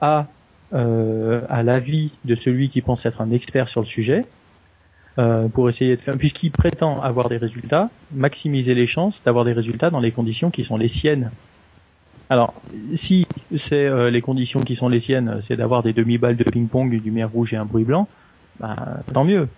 à, 0.00 0.26
euh, 0.74 1.40
à 1.48 1.62
l'avis 1.62 2.12
de 2.24 2.34
celui 2.34 2.68
qui 2.68 2.82
pense 2.82 3.04
être 3.06 3.20
un 3.20 3.30
expert 3.30 3.68
sur 3.68 3.80
le 3.80 3.86
sujet, 3.86 4.26
euh, 5.18 5.48
pour 5.48 5.70
essayer 5.70 5.96
de 5.96 6.02
faire, 6.02 6.18
puisqu'il 6.18 6.50
prétend 6.50 7.00
avoir 7.00 7.30
des 7.30 7.38
résultats, 7.38 7.88
maximiser 8.12 8.74
les 8.74 8.86
chances 8.86 9.14
d'avoir 9.24 9.46
des 9.46 9.54
résultats 9.54 9.88
dans 9.88 10.00
les 10.00 10.12
conditions 10.12 10.50
qui 10.50 10.62
sont 10.62 10.76
les 10.76 10.90
siennes. 10.90 11.30
Alors, 12.28 12.52
si 13.06 13.24
c'est 13.70 13.86
euh, 13.86 14.10
les 14.10 14.20
conditions 14.20 14.60
qui 14.60 14.76
sont 14.76 14.88
les 14.88 15.00
siennes, 15.00 15.42
c'est 15.48 15.56
d'avoir 15.56 15.82
des 15.82 15.94
demi-balles 15.94 16.36
de 16.36 16.44
ping-pong, 16.44 16.92
une 16.92 17.02
lumière 17.02 17.30
rouge 17.30 17.54
et 17.54 17.56
un 17.56 17.64
bruit 17.64 17.84
blanc, 17.84 18.08
bah, 18.60 18.76
tant 19.12 19.24
mieux. 19.24 19.48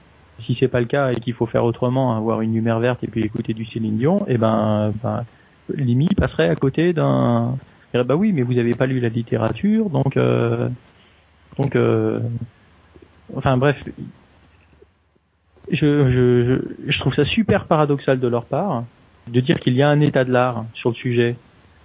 Si 0.47 0.57
c'est 0.61 0.69
pas 0.69 0.81
le 0.81 0.87
cas 0.87 1.11
et 1.11 1.17
qu'il 1.17 1.35
faut 1.35 1.47
faire 1.47 1.65
autrement, 1.65 2.17
avoir 2.17 2.41
une 2.43 2.55
lumière 2.55 2.79
verte 2.79 3.03
et 3.03 3.09
puis 3.09 3.23
écouter 3.23 3.55
du 3.55 3.67
Céline 3.67 3.99
Dion, 3.99 4.25
eh 4.29 4.39
ben, 4.39 4.93
ben 5.03 5.25
Limi 5.75 6.07
passerait 6.17 6.49
à 6.49 6.55
côté 6.55 6.93
d'un. 6.93 7.57
Bah 7.93 8.15
oui, 8.15 8.33
mais 8.33 8.43
vous 8.43 8.59
avez 8.59 8.75
pas 8.75 8.87
lu 8.87 9.01
la 9.01 9.09
littérature, 9.09 9.91
donc 9.91 10.17
euh, 10.17 10.69
donc 11.59 11.75
euh, 11.75 12.21
enfin 13.35 13.57
bref, 13.57 13.77
je, 15.73 16.61
je, 16.87 16.99
trouve 17.01 17.15
ça 17.15 17.25
super 17.25 17.65
paradoxal 17.65 18.21
de 18.21 18.29
leur 18.29 18.45
part 18.45 18.85
de 19.29 19.41
dire 19.41 19.59
qu'il 19.61 19.75
y 19.75 19.83
a 19.83 19.89
un 19.89 20.01
état 20.01 20.25
de 20.25 20.33
l'art 20.33 20.65
sur 20.75 20.91
le 20.91 20.95
sujet 20.95 21.37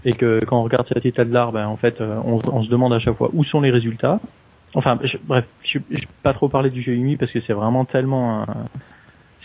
et 0.05 0.13
que 0.13 0.39
quand 0.45 0.59
on 0.59 0.63
regarde 0.63 0.87
cet 0.87 1.05
état 1.05 1.25
de 1.25 1.33
l'art, 1.33 1.51
ben 1.51 1.67
en 1.67 1.77
fait, 1.77 2.01
euh, 2.01 2.19
on, 2.25 2.63
se 2.63 2.69
demande 2.69 2.93
à 2.93 2.99
chaque 2.99 3.15
fois 3.15 3.29
où 3.33 3.43
sont 3.43 3.61
les 3.61 3.71
résultats 3.71 4.19
Enfin, 4.75 4.99
je, 5.03 5.17
bref, 5.23 5.45
je, 5.63 5.79
je 5.89 6.01
vais 6.01 6.07
pas 6.23 6.33
trop 6.33 6.49
parler 6.49 6.69
du 6.69 6.81
jeu 6.81 6.97
parce 7.19 7.31
que 7.31 7.39
c'est 7.45 7.53
vraiment 7.53 7.85
tellement, 7.85 8.45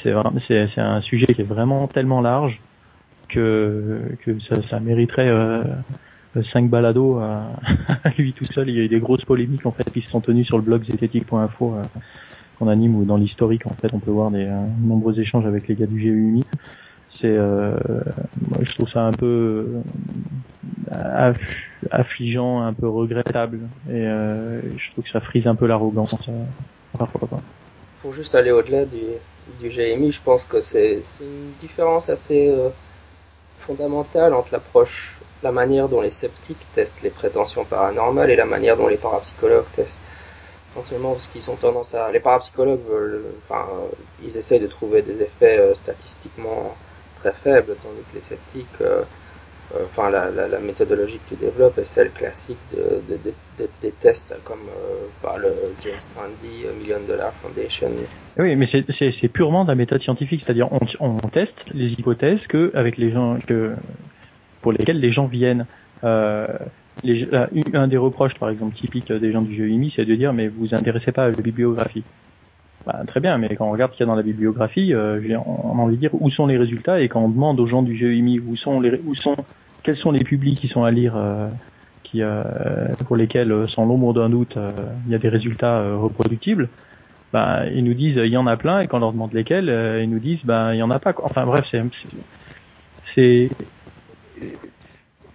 c'est 0.02 0.14
c'est 0.46 0.80
un 0.80 1.00
sujet 1.02 1.26
qui 1.26 1.42
est 1.42 1.48
vraiment 1.48 1.86
tellement 1.86 2.20
large 2.20 2.58
que 3.28 4.00
que 4.24 4.38
ça, 4.40 4.62
ça 4.62 4.80
mériterait 4.80 5.28
euh, 5.28 5.62
cinq 6.52 6.68
balados 6.70 7.18
à, 7.18 7.50
lui 8.16 8.32
tout 8.32 8.44
seul. 8.46 8.68
Il 8.68 8.76
y 8.76 8.80
a 8.80 8.84
eu 8.84 8.88
des 8.88 9.00
grosses 9.00 9.24
polémiques 9.24 9.66
en 9.66 9.72
fait 9.72 9.90
qui 9.92 10.00
se 10.00 10.10
sont 10.10 10.20
tenues 10.20 10.44
sur 10.44 10.56
le 10.56 10.62
blog 10.62 10.84
zététique.info 10.84 11.74
euh, 11.74 11.82
qu'on 12.58 12.68
anime 12.68 12.96
ou 12.96 13.04
dans 13.04 13.16
l'historique 13.16 13.66
en 13.66 13.74
fait 13.74 13.92
on 13.92 14.00
peut 14.00 14.10
voir 14.10 14.30
des 14.30 14.44
euh, 14.44 14.66
nombreux 14.80 15.18
échanges 15.20 15.46
avec 15.46 15.68
les 15.68 15.74
gars 15.74 15.86
du 15.86 16.00
GUMI 16.00 16.44
c'est 17.20 17.26
euh, 17.26 17.76
moi 18.48 18.58
je 18.62 18.74
trouve 18.74 18.88
ça 18.90 19.02
un 19.02 19.12
peu 19.12 19.66
euh, 20.92 21.32
affligeant, 21.90 22.62
un 22.62 22.72
peu 22.72 22.88
regrettable 22.88 23.60
et 23.88 23.92
euh, 23.92 24.60
je 24.76 24.92
trouve 24.92 25.04
que 25.04 25.10
ça 25.10 25.20
frise 25.20 25.46
un 25.46 25.54
peu 25.54 25.66
l'arrogance 25.66 26.14
euh. 26.28 27.04
Pour 28.00 28.12
juste 28.12 28.34
aller 28.34 28.50
au-delà 28.50 28.84
du, 28.84 29.02
du 29.60 29.68
GMI, 29.68 30.12
je 30.12 30.20
pense 30.22 30.44
que 30.44 30.60
c'est 30.60 31.00
une 31.20 31.52
différence 31.60 32.08
assez 32.08 32.48
euh, 32.48 32.70
fondamentale 33.60 34.34
entre 34.34 34.48
l'approche, 34.52 35.16
la 35.42 35.52
manière 35.52 35.88
dont 35.88 36.00
les 36.00 36.10
sceptiques 36.10 36.64
testent 36.74 37.02
les 37.02 37.10
prétentions 37.10 37.64
paranormales 37.64 38.30
et 38.30 38.36
la 38.36 38.46
manière 38.46 38.76
dont 38.76 38.88
les 38.88 38.96
parapsychologues 38.96 39.70
testent 39.74 40.00
essentiellement 40.72 41.12
parce 41.12 41.26
qu'ils 41.26 41.50
ont 41.50 41.56
tendance 41.56 41.94
à 41.94 42.10
les 42.10 42.20
parapsychologues 42.20 42.84
veulent, 42.88 43.24
enfin 43.44 43.66
ils 44.22 44.36
essayent 44.36 44.60
de 44.60 44.66
trouver 44.66 45.02
des 45.02 45.22
effets 45.22 45.74
statistiquement 45.74 46.74
très 47.16 47.32
faible, 47.32 47.74
tandis 47.82 48.02
que 48.10 48.16
les 48.16 48.22
sceptiques 48.22 48.82
enfin 49.74 50.11
la, 50.11 50.31
la, 50.31 50.61
méthodologie 50.61 51.18
que 51.18 51.35
tu 51.35 51.40
développes 51.40 51.78
est 51.78 51.85
celle 51.85 52.11
classique 52.11 52.59
de, 52.72 53.02
de, 53.09 53.68
des 53.83 53.92
tests 53.92 54.35
comme 54.44 54.68
par 55.22 55.38
le 55.38 55.48
James 55.83 55.94
Randi 56.16 56.64
Million 56.81 57.00
Dollar 57.07 57.33
Foundation. 57.35 57.90
Oui, 58.38 58.57
mais 58.57 58.68
c'est 58.70 59.28
purement 59.28 59.64
de 59.64 59.68
la 59.68 59.74
méthode 59.74 60.02
scientifique, 60.02 60.42
c'est-à-dire 60.44 60.68
on, 60.72 60.81
on, 61.00 61.16
teste 61.28 61.54
les 61.74 61.88
hypothèses 61.88 62.40
que 62.48 62.70
avec 62.74 62.96
les 62.96 63.11
gens 63.11 63.37
que 63.46 63.74
pour 64.62 64.72
lesquelles 64.72 65.00
les 65.00 65.12
gens 65.12 65.26
viennent. 65.26 65.66
Euh, 66.04 66.46
les, 67.04 67.28
un 67.74 67.88
des 67.88 67.96
reproches, 67.96 68.35
par 68.35 68.50
exemple, 68.50 68.76
typique 68.76 69.12
des 69.12 69.33
gens 69.33 69.42
du 69.42 69.57
jeu 69.57 69.68
IMI, 69.68 69.92
c'est 69.94 70.04
de 70.04 70.14
dire 70.14 70.33
mais 70.33 70.48
vous 70.48 70.66
vous 70.66 70.74
intéressez 70.74 71.12
pas 71.12 71.24
à 71.24 71.31
la 71.31 71.37
bibliographie. 71.37 72.04
Bah, 72.86 73.02
très 73.06 73.20
bien, 73.20 73.38
mais 73.38 73.48
quand 73.56 73.66
on 73.66 73.72
regarde 73.72 73.92
ce 73.92 73.96
qu'il 73.96 74.06
y 74.06 74.08
a 74.08 74.10
dans 74.10 74.16
la 74.16 74.22
bibliographie, 74.22 74.94
euh, 74.94 75.20
on 75.44 75.78
a 75.78 75.82
envie 75.82 75.96
de 75.96 76.00
dire 76.00 76.10
où 76.12 76.30
sont 76.30 76.46
les 76.46 76.56
résultats 76.56 77.00
et 77.00 77.08
quand 77.08 77.20
on 77.20 77.28
demande 77.28 77.60
aux 77.60 77.66
gens 77.66 77.82
du 77.82 77.96
jeu 77.96 78.14
IMI 78.14 78.38
où 78.40 78.56
sont 78.56 78.80
les 78.80 79.00
où 79.04 79.14
sont 79.14 79.36
quels 79.82 79.96
sont 79.96 80.10
les 80.10 80.24
publics 80.24 80.58
qui 80.58 80.68
sont 80.68 80.84
à 80.84 80.90
lire, 80.90 81.14
euh, 81.16 81.48
qui 82.04 82.22
euh, 82.22 82.44
pour 83.06 83.16
lesquels 83.16 83.66
sans 83.74 83.84
l'ombre 83.84 84.14
d'un 84.14 84.30
doute 84.30 84.56
il 85.06 85.12
y 85.12 85.14
a 85.14 85.18
des 85.18 85.28
résultats 85.28 85.94
reproductibles, 85.96 86.68
bah, 87.32 87.66
ils 87.66 87.84
nous 87.84 87.94
disent 87.94 88.16
il 88.16 88.32
y 88.32 88.36
en 88.36 88.46
a 88.46 88.56
plein 88.56 88.80
et 88.80 88.86
quand 88.86 88.98
on 88.98 89.00
leur 89.00 89.12
demande 89.12 89.34
lesquels, 89.34 89.68
ils 90.02 90.08
nous 90.08 90.20
disent 90.20 90.44
bah 90.44 90.74
il 90.74 90.78
y 90.78 90.82
en 90.82 90.90
a 90.90 90.98
pas. 90.98 91.12
Enfin 91.22 91.44
bref, 91.44 91.64
c'est 93.14 93.50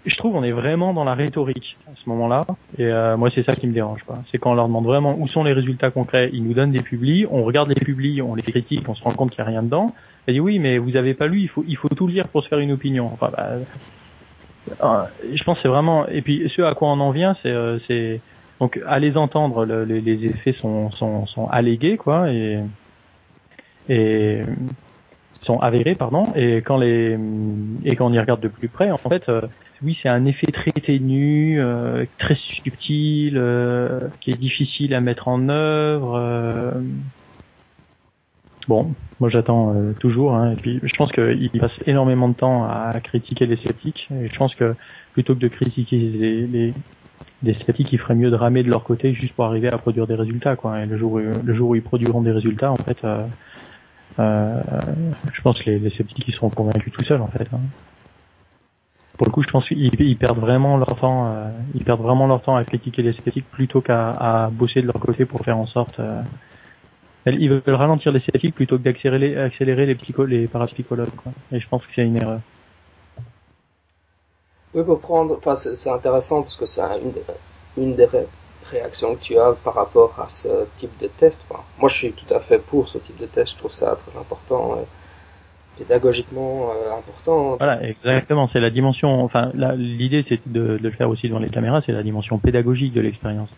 je 0.05 0.15
trouve 0.17 0.35
on 0.35 0.43
est 0.43 0.51
vraiment 0.51 0.93
dans 0.93 1.03
la 1.03 1.13
rhétorique 1.13 1.77
à 1.87 1.95
ce 1.95 2.09
moment-là. 2.09 2.45
Et 2.77 2.85
euh, 2.85 3.17
moi 3.17 3.29
c'est 3.33 3.45
ça 3.45 3.55
qui 3.55 3.67
me 3.67 3.73
dérange 3.73 4.03
c'est 4.31 4.37
quand 4.37 4.51
on 4.51 4.55
leur 4.55 4.67
demande 4.67 4.85
vraiment 4.85 5.15
où 5.17 5.27
sont 5.27 5.43
les 5.43 5.53
résultats 5.53 5.91
concrets 5.91 6.29
ils 6.33 6.43
nous 6.43 6.53
donnent 6.53 6.71
des 6.71 6.81
publis 6.81 7.25
on 7.29 7.43
regarde 7.43 7.69
les 7.69 7.75
publis 7.75 8.21
on 8.21 8.35
les 8.35 8.41
critique 8.41 8.87
on 8.87 8.95
se 8.95 9.03
rend 9.03 9.11
compte 9.11 9.31
qu'il 9.31 9.43
n'y 9.43 9.47
a 9.47 9.51
rien 9.51 9.63
dedans. 9.63 9.93
Et 10.27 10.33
dit 10.33 10.39
oui 10.39 10.59
mais 10.59 10.77
vous 10.77 10.95
avez 10.95 11.13
pas 11.13 11.27
lu 11.27 11.41
il 11.41 11.47
faut 11.49 11.63
il 11.67 11.77
faut 11.77 11.89
tout 11.89 12.07
lire 12.07 12.27
pour 12.27 12.43
se 12.43 12.47
faire 12.49 12.59
une 12.59 12.71
opinion. 12.71 13.09
Enfin 13.13 13.29
bah, 13.31 13.49
euh, 14.81 15.03
je 15.33 15.43
pense 15.43 15.57
c'est 15.61 15.67
vraiment 15.67 16.07
et 16.07 16.21
puis 16.21 16.51
ce 16.55 16.61
à 16.61 16.73
quoi 16.73 16.89
on 16.89 16.99
en 16.99 17.11
vient 17.11 17.35
c'est 17.41 17.49
euh, 17.49 17.79
c'est 17.87 18.21
donc 18.59 18.79
à 18.87 18.99
les 18.99 19.17
entendre 19.17 19.65
les, 19.65 19.99
les, 19.99 20.25
effets 20.25 20.53
sont, 20.53 20.89
sont 20.91 21.25
sont 21.25 21.47
allégués 21.47 21.97
quoi 21.97 22.31
et 22.31 22.59
et 23.89 24.41
sont 25.41 25.59
avérés 25.59 25.95
pardon 25.95 26.23
et 26.35 26.57
quand 26.57 26.77
les 26.77 27.17
et 27.83 27.95
quand 27.95 28.07
on 28.07 28.13
y 28.13 28.19
regarde 28.19 28.39
de 28.39 28.47
plus 28.47 28.69
près 28.69 28.91
en 28.91 28.97
fait 28.97 29.29
oui, 29.83 29.97
c'est 30.01 30.09
un 30.09 30.25
effet 30.25 30.47
très 30.47 30.71
ténu, 30.71 31.59
euh, 31.59 32.05
très 32.17 32.35
subtil, 32.35 33.33
euh, 33.35 33.99
qui 34.21 34.31
est 34.31 34.39
difficile 34.39 34.93
à 34.93 35.01
mettre 35.01 35.27
en 35.27 35.49
œuvre. 35.49 36.15
Euh. 36.15 36.71
Bon, 38.69 38.93
moi 39.19 39.29
j'attends 39.29 39.75
toujours. 39.99 40.35
Hein, 40.35 40.53
et 40.53 40.55
puis 40.55 40.79
je 40.81 40.97
pense 40.97 41.11
qu'il 41.11 41.49
passe 41.59 41.73
énormément 41.85 42.29
de 42.29 42.33
temps 42.33 42.63
à 42.63 42.93
critiquer 43.03 43.45
les 43.45 43.57
sceptiques. 43.57 44.07
Et 44.11 44.29
je 44.29 44.37
pense 44.37 44.55
que 44.55 44.73
plutôt 45.11 45.35
que 45.35 45.39
de 45.39 45.49
critiquer 45.49 45.97
les, 45.97 46.73
les, 47.43 47.53
sceptiques, 47.53 47.91
il 47.91 47.99
ferait 47.99 48.15
mieux 48.15 48.31
de 48.31 48.37
ramer 48.37 48.63
de 48.63 48.69
leur 48.69 48.85
côté 48.85 49.13
juste 49.13 49.33
pour 49.33 49.43
arriver 49.43 49.67
à 49.67 49.77
produire 49.77 50.07
des 50.07 50.15
résultats. 50.15 50.55
Quoi. 50.55 50.79
Et 50.79 50.85
le 50.85 50.97
jour, 50.97 51.11
où, 51.11 51.19
le 51.19 51.53
jour 51.53 51.71
où 51.71 51.75
ils 51.75 51.81
produiront 51.81 52.21
des 52.21 52.31
résultats, 52.31 52.71
en 52.71 52.77
fait, 52.77 53.05
je 54.17 55.41
pense 55.41 55.59
que 55.59 55.69
les, 55.69 55.79
les 55.79 55.89
sceptiques 55.91 56.27
ils 56.27 56.33
seront 56.33 56.49
convaincus 56.49 56.91
tout 56.93 57.05
seuls, 57.05 57.21
en 57.21 57.27
fait. 57.27 57.47
Hein 57.53 57.59
pour 59.17 59.27
le 59.27 59.31
coup, 59.31 59.43
je 59.43 59.49
pense 59.49 59.67
qu'ils 59.67 60.17
perdent 60.17 60.39
vraiment 60.39 60.77
leur 60.77 60.95
temps, 60.99 61.27
euh, 61.27 61.49
ils 61.75 61.83
perdent 61.83 62.01
vraiment 62.01 62.27
leur 62.27 62.41
temps 62.41 62.55
à 62.55 62.63
critiquer 62.65 63.03
l'esthétique 63.03 63.45
plutôt 63.51 63.81
qu'à 63.81 64.49
bosser 64.51 64.81
de 64.81 64.87
leur 64.87 64.99
côté 64.99 65.25
pour 65.25 65.41
faire 65.41 65.57
en 65.57 65.67
sorte. 65.67 65.99
Euh, 65.99 66.21
ils 67.27 67.49
veulent 67.49 67.75
ralentir 67.75 68.11
l'esthétique 68.11 68.55
plutôt 68.55 68.77
que 68.77 68.83
d'accélérer 68.83 69.39
accélérer 69.39 69.85
les, 69.85 69.95
psycho, 69.95 70.25
les 70.25 70.47
parapsychologues. 70.47 71.15
Quoi. 71.15 71.31
Et 71.51 71.59
je 71.59 71.67
pense 71.69 71.83
que 71.83 71.91
c'est 71.95 72.03
une 72.03 72.17
erreur. 72.17 72.39
Oui, 74.73 74.83
pour 74.83 74.99
prendre, 74.99 75.37
enfin, 75.37 75.55
c'est 75.55 75.89
intéressant 75.89 76.41
parce 76.41 76.57
que 76.57 76.65
c'est 76.65 76.81
une, 76.81 77.13
une, 77.81 77.95
des 77.95 78.07
réactions 78.63 79.15
que 79.15 79.21
tu 79.21 79.37
as 79.37 79.53
par 79.63 79.75
rapport 79.75 80.19
à 80.19 80.27
ce 80.27 80.67
type 80.77 80.97
de 80.99 81.07
test. 81.07 81.39
moi, 81.79 81.89
je 81.89 81.95
suis 81.95 82.13
tout 82.13 82.33
à 82.33 82.39
fait 82.39 82.59
pour 82.59 82.87
ce 82.87 82.97
type 82.97 83.19
de 83.19 83.25
test. 83.25 83.53
Je 83.53 83.57
trouve 83.57 83.71
ça 83.71 83.95
très 83.95 84.17
important 84.17 84.77
pédagogiquement 85.77 86.71
euh, 86.71 86.97
important. 86.97 87.57
Voilà, 87.57 87.83
exactement. 87.83 88.49
C'est 88.53 88.59
la 88.59 88.69
dimension. 88.69 89.23
Enfin, 89.23 89.51
l'idée, 89.75 90.25
c'est 90.29 90.39
de, 90.47 90.77
de, 90.77 90.83
le 90.83 90.91
faire 90.91 91.09
aussi 91.09 91.27
devant 91.27 91.39
les 91.39 91.49
caméras. 91.49 91.81
C'est 91.85 91.91
la 91.91 92.03
dimension 92.03 92.37
pédagogique 92.37 92.93
de 92.93 93.01
l'expérience. 93.01 93.49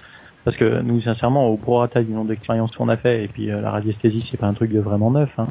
Parce 0.43 0.57
que 0.57 0.81
nous, 0.81 1.01
sincèrement, 1.01 1.47
au 1.47 1.57
prorata 1.57 2.03
du 2.03 2.11
nombre 2.11 2.29
d'expériences 2.29 2.75
qu'on 2.75 2.89
a 2.89 2.97
fait, 2.97 3.23
et 3.23 3.27
puis 3.27 3.51
euh, 3.51 3.61
la 3.61 3.71
radiesthésie, 3.71 4.25
c'est 4.29 4.37
pas 4.37 4.47
un 4.47 4.53
truc 4.53 4.71
de 4.71 4.79
vraiment 4.79 5.11
neuf. 5.11 5.29
Hein. 5.37 5.47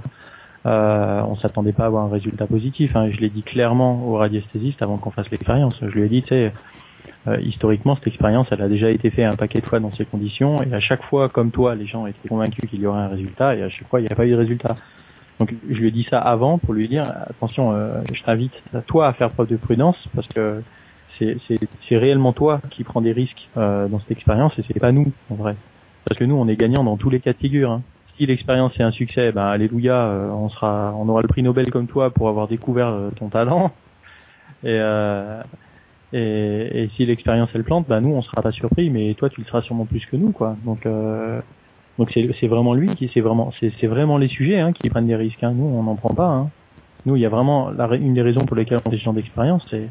Euh, 0.67 1.23
on 1.29 1.37
s'attendait 1.37 1.73
pas 1.73 1.85
à 1.85 1.87
avoir 1.87 2.05
un 2.05 2.11
résultat 2.11 2.47
positif. 2.47 2.95
Hein. 2.97 3.11
Je 3.11 3.21
l'ai 3.21 3.29
dit 3.29 3.43
clairement 3.43 4.07
au 4.07 4.14
radiesthésiste 4.17 4.81
avant 4.83 4.97
qu'on 4.97 5.11
fasse 5.11 5.31
l'expérience. 5.31 5.75
Je 5.81 5.87
lui 5.87 6.03
ai 6.05 6.09
dit, 6.09 6.23
tu 6.23 6.29
sais, 6.29 6.53
euh, 7.27 7.40
historiquement, 7.40 7.97
cette 7.97 8.09
expérience, 8.09 8.47
elle 8.51 8.62
a 8.62 8.69
déjà 8.69 8.90
été 8.90 9.11
faite 9.11 9.33
un 9.33 9.37
paquet 9.37 9.61
de 9.61 9.67
fois 9.67 9.81
dans 9.81 9.93
ces 9.93 10.05
conditions, 10.05 10.57
et 10.62 10.75
à 10.75 10.81
chaque 10.81 11.03
fois, 11.05 11.29
comme 11.29 11.51
toi, 11.51 11.75
les 11.75 11.87
gens 11.87 12.07
étaient 12.07 12.29
convaincus 12.29 12.69
qu'il 12.69 12.81
y 12.81 12.87
aurait 12.87 13.01
un 13.01 13.09
résultat, 13.09 13.57
et 13.57 13.62
à 13.62 13.69
chaque 13.71 13.88
fois, 13.88 14.01
il 14.01 14.05
n'y 14.05 14.12
a 14.12 14.14
pas 14.14 14.27
eu 14.27 14.31
de 14.31 14.37
résultat. 14.37 14.77
Donc 15.40 15.53
je 15.69 15.75
lui 15.75 15.88
ai 15.88 15.90
dit 15.90 16.07
ça 16.09 16.21
avant 16.21 16.59
pour 16.59 16.75
lui 16.75 16.88
dire 16.88 17.03
attention, 17.29 17.73
euh, 17.73 18.03
je 18.12 18.23
t'invite 18.23 18.53
toi 18.87 19.09
à 19.09 19.12
faire 19.14 19.31
preuve 19.31 19.49
de 19.49 19.57
prudence 19.57 19.97
parce 20.14 20.29
que 20.29 20.62
c'est 21.19 21.97
réellement 21.97 22.33
toi 22.33 22.61
qui 22.71 22.85
prends 22.85 23.01
des 23.01 23.12
risques 23.12 23.49
euh, 23.57 23.88
dans 23.88 24.01
cette 24.01 24.12
expérience 24.12 24.53
et 24.59 24.64
c'est 24.67 24.81
pas 24.81 24.93
nous 24.93 25.12
en 25.31 25.35
vrai. 25.35 25.57
Parce 26.05 26.19
que 26.19 26.25
nous 26.25 26.37
on 26.37 26.49
est 26.49 26.57
gagnant 26.57 26.85
dans 26.85 26.97
tous 26.97 27.11
les 27.11 27.21
cas 27.21 27.33
de 27.33 27.38
figure. 27.38 27.71
Hein. 27.71 27.83
Si 28.17 28.27
l'expérience 28.27 28.73
est 28.79 28.83
un 28.83 28.93
succès, 28.93 29.33
ben 29.33 29.47
alléluia, 29.47 29.95
euh, 29.95 30.29
on 30.31 30.49
sera, 30.49 30.95
on 30.97 31.09
aura 31.09 31.23
le 31.23 31.29
prix 31.29 31.43
Nobel 31.43 31.71
comme 31.71 31.88
toi 31.88 32.11
pour 32.11 32.29
avoir 32.29 32.47
découvert 32.47 32.88
euh, 32.88 33.11
ton 33.11 33.29
talent. 33.29 33.73
Et, 34.62 34.79
et, 36.14 36.85
et 36.85 36.90
si 36.96 37.05
l'expérience 37.05 37.50
elle 37.55 37.64
plante, 37.64 37.87
ben 37.88 38.00
nous 38.00 38.14
on 38.14 38.22
sera 38.22 38.40
pas 38.40 38.53
surpris, 38.53 38.88
mais 38.90 39.14
toi 39.14 39.29
tu 39.29 39.40
le 39.40 39.46
seras 39.46 39.62
sûrement 39.62 39.85
plus 39.85 40.05
que 40.07 40.16
nous 40.16 40.31
quoi. 40.31 40.57
Donc 40.64 40.87
donc 41.98 42.11
c'est 42.12 42.46
vraiment 42.46 42.74
lui 42.74 42.88
qui 42.88 43.11
c'est 43.14 43.20
vraiment 43.20 43.53
c'est 43.61 43.87
vraiment 43.87 44.18
les 44.18 44.29
sujets 44.29 44.59
hein, 44.59 44.72
qui 44.72 44.88
prennent 44.88 45.07
des 45.07 45.16
risques. 45.16 45.42
Hein. 45.42 45.53
Nous 45.55 45.64
on 45.64 45.83
n'en 45.85 45.94
prend 45.94 46.14
pas. 46.14 46.29
Hein. 46.29 46.50
Nous 47.07 47.16
il 47.16 47.22
y 47.22 47.27
a 47.27 47.29
vraiment 47.29 47.70
la, 47.70 47.87
une 47.94 48.14
des 48.14 48.22
raisons 48.22 48.44
pour 48.44 48.57
lesquelles 48.57 48.79
on 48.85 48.90
est 48.90 48.94
des 48.94 49.00
gens 49.00 49.12
d'expérience, 49.12 49.64
c'est 49.70 49.88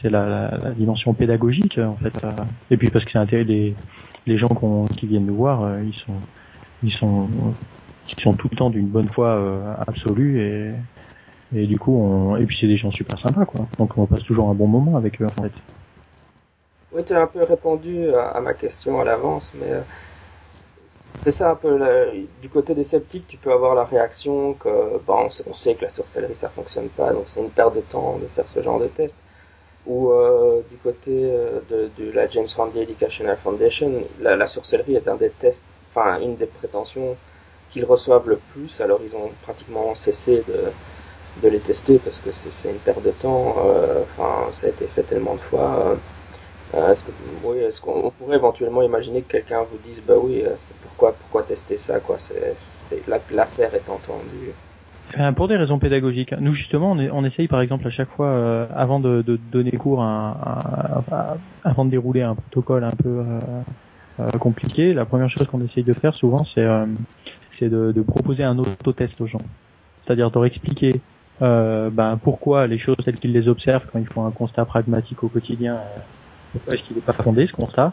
c'est 0.00 0.10
la, 0.10 0.26
la, 0.26 0.58
la, 0.58 0.70
dimension 0.70 1.12
pédagogique 1.12 1.78
en 1.78 1.96
fait. 1.96 2.16
Euh. 2.24 2.30
Et 2.70 2.76
puis 2.76 2.90
parce 2.90 3.04
que 3.04 3.10
c'est 3.10 3.18
intérêt 3.18 3.44
des 3.44 3.74
les 4.26 4.38
gens 4.38 4.48
qui 4.96 5.06
viennent 5.06 5.26
nous 5.26 5.34
voir, 5.34 5.62
euh, 5.64 5.82
ils 5.84 5.94
sont 5.94 6.20
ils 6.84 6.92
sont 6.92 7.28
ils 8.08 8.22
sont 8.22 8.34
tout 8.34 8.48
le 8.50 8.56
temps 8.56 8.70
d'une 8.70 8.86
bonne 8.86 9.08
foi 9.08 9.28
euh, 9.28 9.74
absolue 9.86 10.40
et 10.40 10.72
et 11.54 11.66
du 11.66 11.78
coup 11.78 11.96
on 11.96 12.36
et 12.36 12.44
puis 12.44 12.56
c'est 12.60 12.66
des 12.66 12.76
gens 12.76 12.90
super 12.90 13.18
sympas 13.18 13.44
quoi. 13.44 13.66
Donc 13.78 13.96
on 13.96 14.06
passe 14.06 14.22
toujours 14.24 14.48
un 14.50 14.54
bon 14.54 14.66
moment 14.66 14.96
avec 14.96 15.20
eux 15.20 15.26
en 15.26 15.42
fait. 15.42 15.52
Oui, 16.92 17.04
tu 17.04 17.14
as 17.14 17.20
un 17.20 17.26
peu 17.26 17.44
répondu 17.44 18.12
à, 18.14 18.40
ma 18.40 18.52
question 18.52 19.00
à 19.00 19.04
l'avance, 19.04 19.52
mais 19.54 19.68
c'est 21.22 21.30
ça 21.30 21.50
un 21.50 21.54
peu 21.54 21.78
du 22.42 22.48
côté 22.48 22.74
des 22.74 22.82
sceptiques, 22.82 23.26
tu 23.28 23.36
peux 23.36 23.52
avoir 23.52 23.74
la 23.74 23.84
réaction 23.84 24.54
que 24.54 24.98
bon, 25.06 25.28
on, 25.46 25.54
sait, 25.54 25.74
que 25.74 25.82
la 25.82 25.90
sorcellerie 25.90 26.34
ça 26.34 26.48
fonctionne 26.48 26.88
pas, 26.88 27.12
donc 27.12 27.24
c'est 27.26 27.40
une 27.40 27.50
perte 27.50 27.76
de 27.76 27.80
temps 27.80 28.18
de 28.18 28.26
faire 28.26 28.48
ce 28.48 28.62
genre 28.62 28.80
de 28.80 28.88
test. 28.88 29.16
Ou 29.86 30.10
euh, 30.10 30.62
du 30.70 30.76
côté 30.76 31.10
euh, 31.10 31.60
de, 31.70 31.90
de, 31.96 32.10
la 32.12 32.28
James 32.28 32.46
Randi 32.54 32.80
Educational 32.80 33.38
Foundation, 33.42 33.90
la, 34.20 34.36
la, 34.36 34.46
sorcellerie 34.46 34.96
est 34.96 35.08
un 35.08 35.16
des 35.16 35.30
tests, 35.30 35.64
enfin 35.90 36.20
une 36.20 36.36
des 36.36 36.46
prétentions 36.46 37.16
qu'ils 37.70 37.84
reçoivent 37.84 38.28
le 38.28 38.36
plus. 38.36 38.80
Alors 38.80 39.00
ils 39.02 39.14
ont 39.16 39.30
pratiquement 39.42 39.94
cessé 39.94 40.42
de, 40.46 40.64
de 41.42 41.48
les 41.48 41.60
tester 41.60 41.98
parce 41.98 42.20
que 42.20 42.30
c'est 42.32 42.70
une 42.70 42.78
perte 42.78 43.02
de 43.02 43.10
temps. 43.10 43.56
Euh, 43.64 44.02
enfin, 44.02 44.50
ça 44.52 44.66
a 44.66 44.70
été 44.70 44.86
fait 44.86 45.02
tellement 45.02 45.34
de 45.34 45.40
fois. 45.40 45.96
Euh, 46.74 46.94
oui, 47.42 47.58
est-ce 47.58 47.80
qu'on 47.80 48.10
pourrait 48.10 48.36
éventuellement 48.36 48.82
imaginer 48.82 49.22
que 49.22 49.32
quelqu'un 49.32 49.62
vous 49.62 49.78
dise 49.78 50.00
bah 50.06 50.14
oui, 50.20 50.42
euh, 50.44 50.54
pourquoi 50.82 51.12
pourquoi 51.12 51.42
tester 51.42 51.78
ça 51.78 51.98
quoi, 51.98 52.16
c'est 52.18 52.56
l'affaire 53.30 53.74
est 53.74 53.88
entendue. 53.88 54.52
Euh, 55.18 55.32
pour 55.32 55.48
des 55.48 55.56
raisons 55.56 55.78
pédagogiques. 55.78 56.32
Nous 56.38 56.54
justement, 56.54 56.92
on, 56.92 57.24
essaye 57.24 57.48
par 57.48 57.60
exemple 57.60 57.86
à 57.86 57.90
chaque 57.90 58.10
fois, 58.10 58.28
euh, 58.28 58.66
avant 58.74 59.00
de, 59.00 59.22
de, 59.22 59.36
donner 59.50 59.72
cours, 59.72 60.02
avant 60.02 61.84
de 61.84 61.90
dérouler 61.90 62.22
un 62.22 62.36
protocole 62.36 62.84
un 62.84 62.90
peu 62.90 63.24
euh, 64.20 64.30
compliqué, 64.38 64.94
la 64.94 65.04
première 65.04 65.28
chose 65.28 65.48
qu'on 65.48 65.64
essaye 65.64 65.82
de 65.82 65.94
faire 65.94 66.14
souvent, 66.14 66.44
c'est 66.54 66.66
c'est 67.58 67.68
de, 67.68 67.92
de, 67.92 68.02
proposer 68.02 68.44
un 68.44 68.56
autotest 68.58 69.20
aux 69.20 69.26
gens. 69.26 69.42
C'est-à-dire 70.04 70.30
de 70.30 70.34
leur 70.34 70.46
expliquer 70.46 71.00
ben, 71.40 72.18
pourquoi 72.22 72.66
les 72.66 72.78
choses 72.78 72.96
telles 73.04 73.18
qu'ils 73.18 73.32
les 73.32 73.48
observent 73.48 73.86
quand 73.92 73.98
ils 73.98 74.12
font 74.12 74.26
un 74.26 74.30
constat 74.30 74.64
pragmatique 74.64 75.22
au 75.24 75.28
quotidien 75.28 75.80
pourquoi 76.52 76.74
est-ce 76.74 76.82
qu'il 76.82 76.96
n'est 76.96 77.02
pas 77.02 77.12
fondé 77.12 77.46
ce 77.46 77.52
constat 77.52 77.92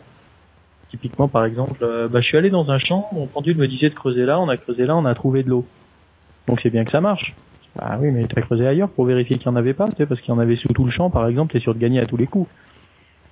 Typiquement, 0.90 1.28
par 1.28 1.46
exemple, 1.46 1.84
euh, 1.84 2.08
bah, 2.08 2.22
je 2.22 2.28
suis 2.28 2.38
allé 2.38 2.50
dans 2.50 2.70
un 2.72 2.80
champ, 2.80 3.08
mon 3.12 3.28
pendule 3.28 3.58
me 3.58 3.68
disait 3.68 3.90
de 3.90 3.96
creuser 3.96 4.26
là, 4.26 4.40
on 4.40 4.48
a 4.48 4.58
creusé 4.58 4.86
là, 4.86 4.96
on 4.96 5.06
a 5.06 5.14
trouvé 5.14 5.44
de 5.44 5.50
l'eau. 5.50 5.66
Donc 6.48 6.62
c'est 6.62 6.70
bien 6.70 6.86
que 6.86 6.92
ça 6.92 7.02
marche. 7.02 7.36
Ah 7.78 7.98
oui, 8.00 8.10
mais 8.12 8.26
tu 8.26 8.40
as 8.40 8.42
creusé 8.42 8.66
ailleurs 8.66 8.90
pour 8.90 9.06
vérifier 9.06 9.38
qu'il 9.38 9.50
n'y 9.50 9.56
en 9.56 9.60
avait 9.60 9.74
pas, 9.74 9.86
tu 9.88 9.98
sais, 9.98 10.06
parce 10.06 10.22
qu'il 10.22 10.34
y 10.34 10.38
en 10.38 10.40
avait 10.40 10.56
sous 10.56 10.70
tout 10.70 10.86
le 10.86 10.92
champ, 10.92 11.10
par 11.10 11.28
exemple, 11.28 11.54
t'es 11.54 11.60
sûr 11.60 11.76
de 11.76 11.80
gagner 11.80 12.00
à 12.00 12.06
tous 12.06 12.18
les 12.18 12.26
coups. 12.26 12.50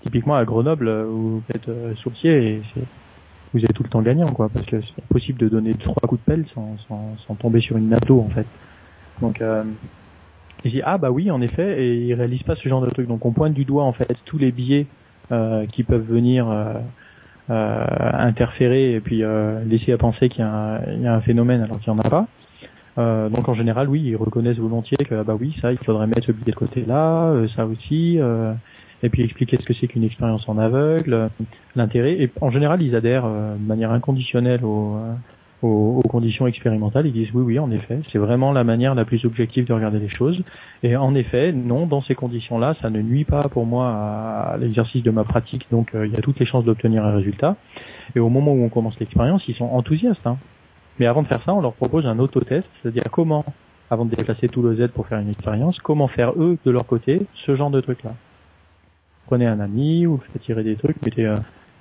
Typiquement 0.04 0.36
à 0.36 0.45
Grenoble, 0.45 0.88
euh, 0.88 1.06
vous 1.06 1.41
faites 1.51 1.67
euh, 1.69 1.93
et 2.25 2.62
vous 3.54 3.63
êtes 3.63 3.73
tout 3.73 3.84
le 3.84 3.89
temps 3.89 4.01
gagnant, 4.01 4.28
quoi, 4.28 4.49
parce 4.49 4.65
que 4.65 4.82
c'est 4.82 5.04
impossible 5.04 5.39
de 5.39 5.47
donner 5.47 5.73
trois 5.73 5.95
coups 6.08 6.21
de 6.21 6.25
pelle 6.25 6.45
sans, 6.54 6.78
sans, 6.88 7.15
sans 7.25 7.36
tomber 7.36 7.62
sur 7.62 7.78
une 7.78 7.89
nappe 7.89 8.06
d'eau, 8.06 8.19
en 8.19 8.30
fait. 8.30 8.45
Donc, 9.21 9.41
euh, 9.41 9.63
Il 10.65 10.71
dit 10.71 10.82
ah 10.84 10.97
bah 10.97 11.12
oui 11.12 11.30
en 11.30 11.41
effet 11.41 11.84
et 11.84 11.95
il 11.95 12.13
réalise 12.15 12.41
pas 12.41 12.56
ce 12.56 12.67
genre 12.67 12.82
de 12.82 12.89
truc. 12.89 13.08
Donc 13.08 13.23
on 13.23 13.32
pointe 13.32 13.54
du 13.54 13.65
doigt 13.65 13.84
en 13.84 13.93
fait 13.93 14.15
tous 14.25 14.39
les 14.39 14.51
biais 14.51 14.88
euh, 15.32 15.67
qui 15.67 15.84
peuvent 15.84 16.06
venir 16.06 16.49
euh, 16.49 16.73
euh, 17.51 17.86
interférer 18.13 18.93
et 18.93 18.99
puis 18.99 19.23
laisser 19.67 19.93
à 19.93 19.97
penser 19.97 20.28
qu'il 20.28 20.43
y, 20.43 21.04
y, 21.04 21.08
a 21.08 21.13
un 21.13 21.21
phénomène 21.21 21.62
alors 21.62 21.80
qu'il 21.80 21.93
n'y 21.93 21.99
en 21.99 22.04
a 22.04 22.10
pas. 22.10 22.28
donc 23.30 23.47
en 23.47 23.54
général 23.54 23.88
oui 23.89 24.01
ils 24.04 24.15
reconnaissent 24.15 24.58
volontiers 24.58 24.97
que 24.97 25.13
ah 25.13 25.23
bah 25.23 25.38
oui 25.39 25.56
ça 25.62 25.71
il 25.71 25.78
faudrait 25.78 26.08
mettre 26.08 26.25
ce 26.25 26.32
biais 26.32 26.51
de 26.51 26.56
côté 26.56 26.84
là, 26.84 27.32
ça 27.56 27.67
aussi 27.67 28.19
et 29.04 29.10
puis 29.10 29.23
expliquer 29.23 29.58
ce 29.58 29.65
que 29.65 29.73
c'est 29.80 29.88
qu'une 29.88 30.06
expérience 30.06 30.47
en 30.49 30.58
aveugle, 30.58 31.30
l'intérêt. 31.75 32.13
Et 32.13 32.32
en 32.41 32.49
général, 32.49 32.82
ils 32.82 32.95
adhèrent 32.95 33.28
de 33.28 33.67
manière 33.67 33.91
inconditionnelle 33.91 34.63
au, 34.63 34.97
aux, 35.62 36.02
conditions 36.10 36.48
expérimentales, 36.48 37.08
ils 37.08 37.13
disent 37.13 37.30
oui, 37.34 37.44
oui, 37.44 37.60
en 37.60 37.72
effet, 37.72 38.00
c'est 38.12 38.18
vraiment 38.18 38.52
la 38.52 38.63
manière 38.63 38.96
la 38.96 39.06
plus 39.06 39.26
objective 39.26 39.65
de 39.65 39.74
regarder 39.74 40.00
les 40.00 40.10
choses. 40.10 40.41
Et 40.84 40.96
en 40.96 41.15
effet, 41.15 41.52
non, 41.52 41.86
dans 41.88 42.02
ces 42.02 42.15
conditions-là, 42.15 42.76
ça 42.82 42.89
ne 42.89 43.02
nuit 43.02 43.26
pas 43.26 43.41
pour 43.50 43.65
moi 43.65 43.88
à, 43.89 44.58
l'exercice 44.58 45.04
de 45.04 45.12
ma 45.12 45.24
pratique, 45.24 45.65
donc 45.72 45.96
euh, 45.96 46.06
il 46.06 46.13
y 46.13 46.18
a 46.18 46.22
toutes 46.22 46.39
les 46.39 46.46
chances 46.46 46.65
d'obtenir 46.65 47.04
un 47.06 47.15
résultat. 47.15 47.56
Et 48.15 48.20
au 48.20 48.30
moment 48.30 48.54
où 48.54 48.63
on 48.63 48.70
commence 48.70 49.00
l'expérience, 49.00 49.44
ils 49.48 49.56
sont 49.56 49.65
enthousiastes. 49.65 50.26
Hein. 50.28 50.38
Mais 51.00 51.08
avant 51.08 51.24
de 51.24 51.28
faire 51.28 51.44
ça, 51.44 51.54
on 51.54 51.62
leur 51.62 51.74
propose 51.74 52.06
un 52.06 52.20
autotest, 52.20 52.68
c'est-à-dire 52.82 53.04
comment, 53.12 53.44
avant 53.89 54.06
de 54.06 54.15
déplacer 54.15 54.48
tout 54.48 54.62
le 54.62 54.76
Z 54.76 54.91
pour 54.94 55.08
faire 55.08 55.20
une 55.20 55.30
expérience, 55.30 55.78
comment 55.80 56.08
faire 56.08 56.32
eux, 56.38 56.58
de 56.63 56.72
leur 56.72 56.86
côté, 56.86 57.26
ce 57.46 57.56
genre 57.56 57.72
de 57.72 57.82
truc-là. 57.82 58.13
Prenez 59.26 59.48
un 59.48 59.60
ami, 59.60 60.06
ou 60.06 60.20
faites 60.32 60.41
tirer 60.44 60.63
des 60.63 60.76
trucs, 60.76 61.04
mettez... 61.04 61.26
Euh, 61.26 61.36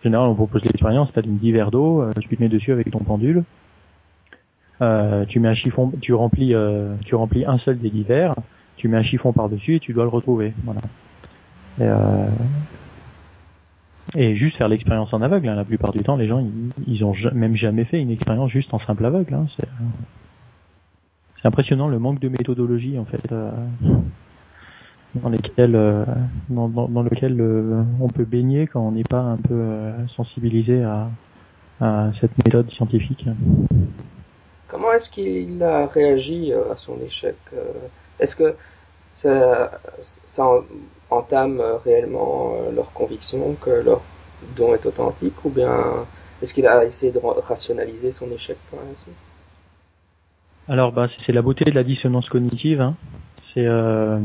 général, 0.04 0.28
on 0.28 0.34
propose 0.34 0.62
l'expérience, 0.64 1.08
t'as 1.12 1.22
une 1.22 1.38
10 1.38 1.52
verres 1.52 1.70
d'eau, 1.70 2.02
euh, 2.02 2.10
tu 2.20 2.36
te 2.36 2.42
mets 2.42 2.48
dessus 2.48 2.72
avec 2.72 2.90
ton 2.90 3.00
pendule, 3.00 3.44
euh, 4.82 5.24
tu 5.26 5.40
mets 5.40 5.48
un 5.48 5.54
chiffon, 5.54 5.92
tu 6.00 6.14
remplis, 6.14 6.54
euh, 6.54 6.94
tu 7.04 7.14
remplis 7.14 7.44
un 7.44 7.58
seul 7.58 7.78
des 7.78 7.90
divers, 7.90 8.34
tu 8.76 8.88
mets 8.88 8.96
un 8.96 9.02
chiffon 9.02 9.32
par 9.32 9.48
dessus 9.48 9.76
et 9.76 9.80
tu 9.80 9.92
dois 9.92 10.04
le 10.04 10.10
retrouver. 10.10 10.52
Voilà. 10.64 10.80
Et, 11.78 11.82
euh, 11.82 12.26
et 14.16 14.36
juste 14.36 14.56
faire 14.56 14.68
l'expérience 14.68 15.12
en 15.12 15.22
aveugle. 15.22 15.48
Hein. 15.48 15.54
La 15.54 15.64
plupart 15.64 15.92
du 15.92 16.02
temps, 16.02 16.16
les 16.16 16.26
gens, 16.26 16.40
ils, 16.40 16.72
ils 16.86 17.04
ont 17.04 17.14
même 17.32 17.56
jamais 17.56 17.84
fait 17.84 18.00
une 18.00 18.10
expérience 18.10 18.50
juste 18.50 18.72
en 18.74 18.78
simple 18.80 19.04
aveugle. 19.04 19.34
Hein. 19.34 19.46
C'est, 19.56 19.68
impressionnant 21.46 21.88
le 21.88 21.98
manque 21.98 22.20
de 22.20 22.30
méthodologie 22.30 22.98
en 22.98 23.04
fait 23.04 23.30
dans 25.14 25.28
lesquels 25.28 25.72
dans, 26.48 26.68
dans, 26.68 27.02
lequel 27.02 27.40
on 28.00 28.08
peut 28.08 28.24
baigner 28.24 28.66
quand 28.66 28.80
on 28.80 28.92
n'est 28.92 29.04
pas 29.04 29.20
un 29.20 29.36
peu 29.36 29.90
sensibilisé 30.16 30.82
à, 30.82 31.08
à 31.80 32.10
cette 32.20 32.36
méthode 32.44 32.70
scientifique. 32.72 33.26
Comment 34.68 34.92
est-ce 34.92 35.10
qu'il 35.10 35.62
a 35.62 35.86
réagi 35.86 36.52
euh, 36.52 36.72
à 36.72 36.76
son 36.76 36.98
échec 37.00 37.36
euh? 37.52 37.72
Est-ce 38.18 38.36
que 38.36 38.54
ça, 39.08 39.70
ça 40.00 40.48
entame 41.10 41.62
réellement 41.84 42.54
euh, 42.54 42.72
leur 42.72 42.92
conviction 42.92 43.54
que 43.60 43.70
leur 43.70 44.00
don 44.56 44.74
est 44.74 44.84
authentique 44.86 45.44
ou 45.44 45.50
bien 45.50 46.06
est-ce 46.42 46.52
qu'il 46.54 46.66
a 46.66 46.84
essayé 46.84 47.12
de 47.12 47.18
rationaliser 47.18 48.12
son 48.12 48.30
échec 48.30 48.56
ainsi 48.90 49.06
Alors 50.68 50.92
bah, 50.92 51.08
c'est 51.24 51.32
la 51.32 51.42
beauté 51.42 51.64
de 51.64 51.74
la 51.74 51.84
dissonance 51.84 52.28
cognitive. 52.28 52.80
Hein. 52.80 52.94
C'est 53.52 53.66
euh, 53.66 54.18
euh, 54.18 54.20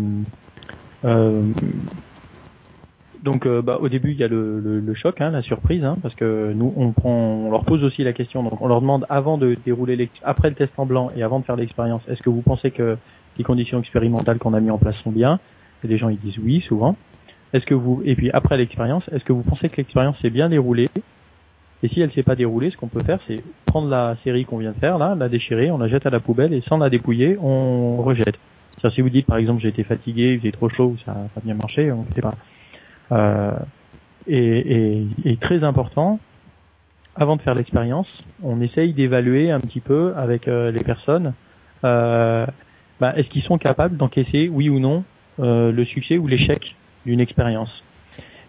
donc 3.24 3.46
euh, 3.46 3.62
bah, 3.62 3.78
au 3.82 3.90
début 3.90 4.12
il 4.12 4.18
y 4.18 4.24
a 4.24 4.28
le, 4.28 4.60
le, 4.60 4.80
le 4.80 4.94
choc, 4.96 5.20
hein, 5.22 5.32
la 5.32 5.42
surprise, 5.42 5.84
hein, 5.84 5.98
parce 6.02 6.16
que 6.16 6.54
nous 6.54 6.74
on 6.78 6.92
prend, 6.92 7.12
on 7.12 7.52
leur 7.52 7.66
pose 7.66 7.84
aussi 7.84 8.04
la 8.04 8.14
question. 8.14 8.44
Donc 8.44 8.62
on 8.62 8.68
leur 8.68 8.82
demande 8.82 9.06
avant 9.10 9.38
de 9.38 9.58
dérouler 9.66 10.10
après 10.24 10.50
le 10.50 10.56
test 10.56 10.72
en 10.78 10.86
blanc 10.86 11.12
et 11.16 11.24
avant 11.24 11.40
de 11.40 11.46
faire 11.46 11.56
l'expérience, 11.56 12.02
est-ce 12.08 12.22
que 12.22 12.30
vous 12.30 12.42
pensez 12.42 12.72
que 12.72 12.98
les 13.38 13.44
conditions 13.44 13.80
expérimentales 13.80 14.38
qu'on 14.38 14.54
a 14.54 14.60
mis 14.60 14.72
en 14.72 14.78
place 14.78 14.96
sont 15.04 15.12
bien? 15.12 15.40
Et 15.84 15.88
les 15.88 15.98
gens 15.98 16.10
ils 16.10 16.20
disent 16.20 16.38
oui 16.40 16.62
souvent. 16.68 16.96
Est-ce 17.54 17.66
que 17.66 17.74
vous 17.74 18.02
et 18.06 18.16
puis 18.16 18.30
après 18.32 18.58
l'expérience, 18.58 19.04
est-ce 19.12 19.24
que 19.24 19.34
vous 19.34 19.44
pensez 19.44 19.70
que 19.70 19.78
l'expérience 19.78 20.18
s'est 20.22 20.30
bien 20.30 20.50
déroulée? 20.50 20.88
Et 21.82 21.88
si 21.88 22.02
elle 22.02 22.12
s'est 22.12 22.24
pas 22.24 22.36
déroulée, 22.36 22.72
ce 22.72 22.78
qu'on 22.78 22.88
peut 22.88 23.04
faire, 23.06 23.20
c'est 23.26 23.42
prendre 23.66 23.88
la 23.88 24.18
série 24.24 24.44
qu'on 24.44 24.58
vient 24.58 24.72
de 24.72 24.80
faire 24.80 24.98
là, 24.98 25.16
la 25.16 25.30
déchirer, 25.30 25.72
on 25.72 25.78
la 25.78 25.88
jette 25.88 26.06
à 26.06 26.10
la 26.10 26.20
poubelle 26.20 26.54
et 26.54 26.62
sans 26.68 26.78
la 26.78 26.90
dépouiller, 26.90 27.38
on 27.42 27.98
rejette. 27.98 28.38
Si 28.94 29.02
vous 29.02 29.10
dites 29.10 29.26
par 29.26 29.38
exemple 29.38 29.62
j'ai 29.62 29.70
été 29.70 29.84
fatigué, 29.84 30.34
il 30.34 30.40
faisait 30.40 30.52
trop 30.52 30.70
chaud, 30.70 30.96
ça 31.06 31.14
n'a 31.14 31.28
pas 31.34 31.42
bien 31.44 31.56
marché, 31.56 31.92
on 31.92 32.04
ne 32.04 32.14
fait 32.14 32.22
pas. 32.22 32.36
Euh, 33.12 33.52
et, 34.28 35.06
et, 35.26 35.38
très 35.38 35.64
important, 35.64 36.20
avant 37.16 37.36
de 37.36 37.42
faire 37.42 37.56
l'expérience, 37.56 38.08
on 38.44 38.62
essaye 38.62 38.94
d'évaluer 38.94 39.52
un 39.52 39.60
petit 39.60 39.80
peu 39.80 40.14
avec 40.16 40.48
euh, 40.48 40.72
les 40.72 40.84
personnes, 40.84 41.34
euh, 41.84 42.46
bah, 43.00 43.14
est-ce 43.16 43.30
qu'ils 43.30 43.44
sont 43.44 43.58
capables 43.58 43.98
d'encaisser, 43.98 44.50
oui 44.50 44.70
ou 44.70 44.80
non, 44.80 45.04
euh, 45.40 45.72
le 45.72 45.86
succès 45.86 46.18
ou 46.18 46.28
l'échec 46.28 46.76
d'une 47.06 47.20
expérience. 47.20 47.72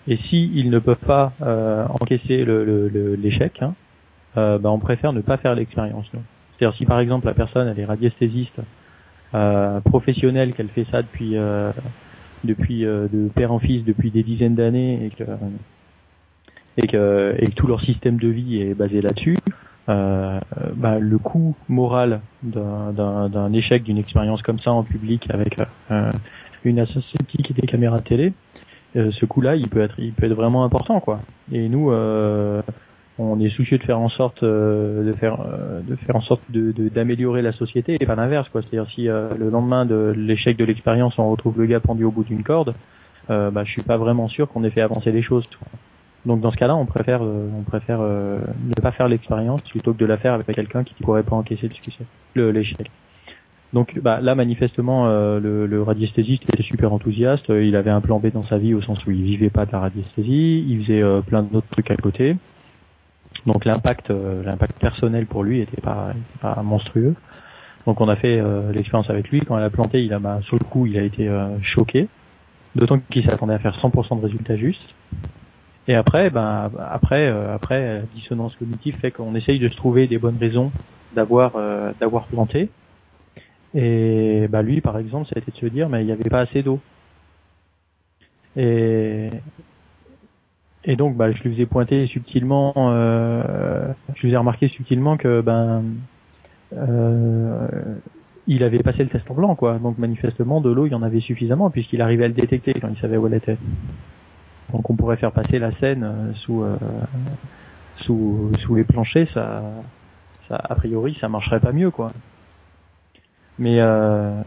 Et 0.08 0.16
s'ils 0.28 0.70
ne 0.70 0.78
peuvent 0.78 0.96
pas 0.96 1.32
euh, 1.40 1.86
encaisser 2.00 2.44
l'échec, 2.44 2.46
le, 2.46 2.88
le, 2.88 3.74
hein, 4.36 4.58
bah, 4.58 4.70
on 4.70 4.78
préfère 4.78 5.12
ne 5.12 5.20
pas 5.20 5.36
faire 5.36 5.54
l'expérience. 5.54 6.06
C'est-à-dire 6.58 6.76
si 6.76 6.84
par 6.84 7.00
exemple 7.00 7.26
la 7.26 7.34
personne 7.34 7.68
elle 7.68 7.78
est 7.78 7.84
radiesthésiste 7.84 8.60
professionnelle, 9.84 10.54
qu'elle 10.54 10.68
fait 10.68 10.86
ça 10.90 11.02
depuis 11.02 11.36
depuis 12.44 12.84
euh, 12.84 13.06
de 13.12 13.28
père 13.28 13.52
en 13.52 13.58
fils 13.58 13.84
depuis 13.84 14.10
des 14.10 14.22
dizaines 14.22 14.54
d'années 14.54 15.06
et 15.06 15.10
que 15.10 15.24
et 16.76 16.86
que 16.86 17.34
et 17.38 17.48
tout 17.48 17.66
leur 17.66 17.80
système 17.82 18.18
de 18.18 18.28
vie 18.28 18.62
est 18.62 18.74
basé 18.74 19.02
là-dessus, 19.02 19.36
euh, 19.88 20.40
bah, 20.74 20.98
le 20.98 21.18
coût 21.18 21.56
moral 21.68 22.20
d'un 22.42 23.52
échec 23.52 23.82
d'une 23.82 23.98
expérience 23.98 24.42
comme 24.42 24.58
ça 24.60 24.72
en 24.72 24.82
public 24.82 25.26
avec 25.30 25.56
euh, 25.90 26.10
une 26.64 26.78
association 26.78 27.18
et 27.38 27.52
des 27.52 27.66
caméras 27.66 27.98
de 27.98 28.04
télé, 28.04 28.32
euh, 28.96 29.10
ce 29.12 29.26
coût-là, 29.26 29.56
il 29.56 29.68
peut 29.68 29.80
être, 29.80 29.94
il 29.98 30.12
peut 30.12 30.26
être 30.26 30.34
vraiment 30.34 30.64
important, 30.64 31.00
quoi. 31.00 31.20
Et 31.52 31.68
nous, 31.68 31.90
euh, 31.90 32.62
on 33.20 33.38
est 33.40 33.50
soucieux 33.50 33.78
de 33.78 33.82
faire 33.82 33.98
en 33.98 34.08
sorte 34.08 34.42
euh, 34.42 35.04
de 35.04 35.12
faire 35.12 35.40
euh, 35.40 35.80
de 35.82 35.94
faire 35.96 36.16
en 36.16 36.22
sorte 36.22 36.42
de 36.48 36.72
d'améliorer 36.88 37.42
la 37.42 37.52
société 37.52 37.96
et 38.00 38.06
pas 38.06 38.14
l'inverse 38.14 38.48
quoi. 38.48 38.62
C'est-à-dire 38.62 38.90
si 38.94 39.08
euh, 39.08 39.28
le 39.38 39.50
lendemain 39.50 39.84
de 39.84 40.14
l'échec 40.16 40.56
de 40.56 40.64
l'expérience 40.64 41.18
on 41.18 41.30
retrouve 41.30 41.58
le 41.58 41.66
gars 41.66 41.80
pendu 41.80 42.04
au 42.04 42.10
bout 42.10 42.24
d'une 42.24 42.42
corde 42.42 42.74
euh, 43.28 43.50
bah 43.50 43.64
je 43.64 43.72
suis 43.72 43.82
pas 43.82 43.98
vraiment 43.98 44.28
sûr 44.28 44.48
qu'on 44.48 44.64
ait 44.64 44.70
fait 44.70 44.80
avancer 44.80 45.12
les 45.12 45.22
choses 45.22 45.44
donc 46.24 46.40
dans 46.40 46.50
ce 46.50 46.56
cas-là 46.56 46.74
on 46.74 46.86
préfère 46.86 47.20
on 47.22 47.62
préfère 47.62 48.00
ne 48.00 48.80
pas 48.82 48.92
faire 48.92 49.08
l'expérience 49.08 49.60
plutôt 49.62 49.92
que 49.92 49.98
de 49.98 50.06
la 50.06 50.16
faire 50.16 50.34
avec 50.34 50.46
quelqu'un 50.46 50.84
qui 50.84 50.94
pourrait 51.02 51.22
pas 51.22 51.36
encaisser 51.36 51.68
le 51.68 51.74
succès 51.74 52.04
l'échec. 52.36 52.90
Donc 53.72 53.98
bah, 54.02 54.20
là 54.20 54.34
manifestement 54.34 55.06
le, 55.06 55.66
le 55.66 55.82
radiesthésiste 55.82 56.42
était 56.42 56.62
super 56.62 56.92
enthousiaste. 56.92 57.46
Il 57.48 57.74
avait 57.74 57.90
un 57.90 58.02
plan 58.02 58.18
B 58.18 58.26
dans 58.32 58.42
sa 58.42 58.58
vie 58.58 58.74
au 58.74 58.82
sens 58.82 59.06
où 59.06 59.12
il 59.12 59.22
vivait 59.22 59.48
pas 59.48 59.64
de 59.64 59.72
la 59.72 59.80
radiesthésie. 59.80 60.64
Il 60.68 60.84
faisait 60.84 61.02
plein 61.26 61.42
d'autres 61.42 61.68
trucs 61.70 61.90
à 61.90 61.96
côté 61.96 62.36
donc 63.46 63.64
l'impact, 63.64 64.10
euh, 64.10 64.42
l'impact 64.42 64.78
personnel 64.78 65.26
pour 65.26 65.44
lui 65.44 65.60
était 65.60 65.80
pas, 65.80 66.12
monstrueux. 66.62 67.14
Donc 67.86 68.00
on 68.00 68.08
a 68.08 68.16
fait 68.16 68.38
euh, 68.38 68.72
l'expérience 68.72 69.08
avec 69.10 69.28
lui. 69.30 69.40
Quand 69.40 69.56
elle 69.56 69.64
a 69.64 69.70
planté, 69.70 70.02
il 70.02 70.12
a, 70.12 70.18
bah, 70.18 70.40
sur 70.44 70.56
le 70.58 70.64
coup, 70.64 70.86
il 70.86 70.98
a 70.98 71.02
été 71.02 71.28
euh, 71.28 71.48
choqué. 71.62 72.08
D'autant 72.74 72.98
qu'il 73.10 73.28
s'attendait 73.28 73.54
à 73.54 73.58
faire 73.58 73.76
100% 73.76 74.18
de 74.18 74.22
résultats 74.22 74.56
justes. 74.56 74.94
Et 75.88 75.94
après, 75.94 76.30
ben 76.30 76.70
après, 76.88 77.26
après, 77.28 78.04
dissonance 78.14 78.54
cognitive 78.54 78.96
fait 79.00 79.10
qu'on 79.10 79.34
essaye 79.34 79.58
de 79.58 79.68
se 79.68 79.74
trouver 79.74 80.06
des 80.06 80.18
bonnes 80.18 80.36
raisons 80.38 80.70
d'avoir 81.16 81.54
d'avoir 81.98 82.26
planté. 82.26 82.68
Et 83.74 84.46
bah 84.48 84.62
lui, 84.62 84.80
par 84.80 84.98
exemple, 84.98 85.26
ça 85.26 85.32
a 85.34 85.38
été 85.40 85.50
de 85.50 85.56
se 85.56 85.66
dire, 85.66 85.88
mais 85.88 86.02
il 86.02 86.06
n'y 86.06 86.12
avait 86.12 86.30
pas 86.30 86.40
assez 86.40 86.62
d'eau. 86.62 86.78
Et 90.84 90.96
donc, 90.96 91.16
bah, 91.16 91.30
je 91.30 91.42
lui 91.42 91.52
faisais 91.52 91.66
pointer 91.66 92.06
subtilement, 92.06 92.72
euh, 92.76 93.92
je 94.14 94.26
lui 94.26 94.32
ai 94.32 94.36
remarqué 94.36 94.68
subtilement 94.68 95.16
que 95.16 95.40
ben 95.42 95.82
euh, 96.74 97.68
il 98.46 98.62
avait 98.62 98.78
passé 98.78 99.02
le 99.02 99.10
test 99.10 99.30
en 99.30 99.34
blanc, 99.34 99.54
quoi. 99.54 99.78
Donc 99.78 99.98
manifestement, 99.98 100.60
de 100.60 100.70
l'eau, 100.70 100.86
il 100.86 100.92
y 100.92 100.94
en 100.94 101.02
avait 101.02 101.20
suffisamment 101.20 101.70
puisqu'il 101.70 102.00
arrivait 102.00 102.24
à 102.24 102.28
le 102.28 102.34
détecter 102.34 102.72
quand 102.72 102.88
il 102.88 102.98
savait 102.98 103.16
où 103.16 103.26
elle 103.26 103.34
était. 103.34 103.58
Donc 104.72 104.88
on 104.88 104.96
pourrait 104.96 105.16
faire 105.16 105.32
passer 105.32 105.58
la 105.58 105.72
scène 105.78 106.04
euh, 106.04 106.32
sous 106.34 106.62
euh, 106.62 106.76
sous 107.96 108.50
sous 108.60 108.74
les 108.74 108.84
planchers, 108.84 109.28
ça, 109.34 109.62
ça 110.48 110.56
a 110.56 110.74
priori, 110.74 111.16
ça 111.20 111.28
marcherait 111.28 111.60
pas 111.60 111.72
mieux, 111.72 111.90
quoi. 111.90 112.12
Mais 113.58 113.78
euh, 113.80 114.40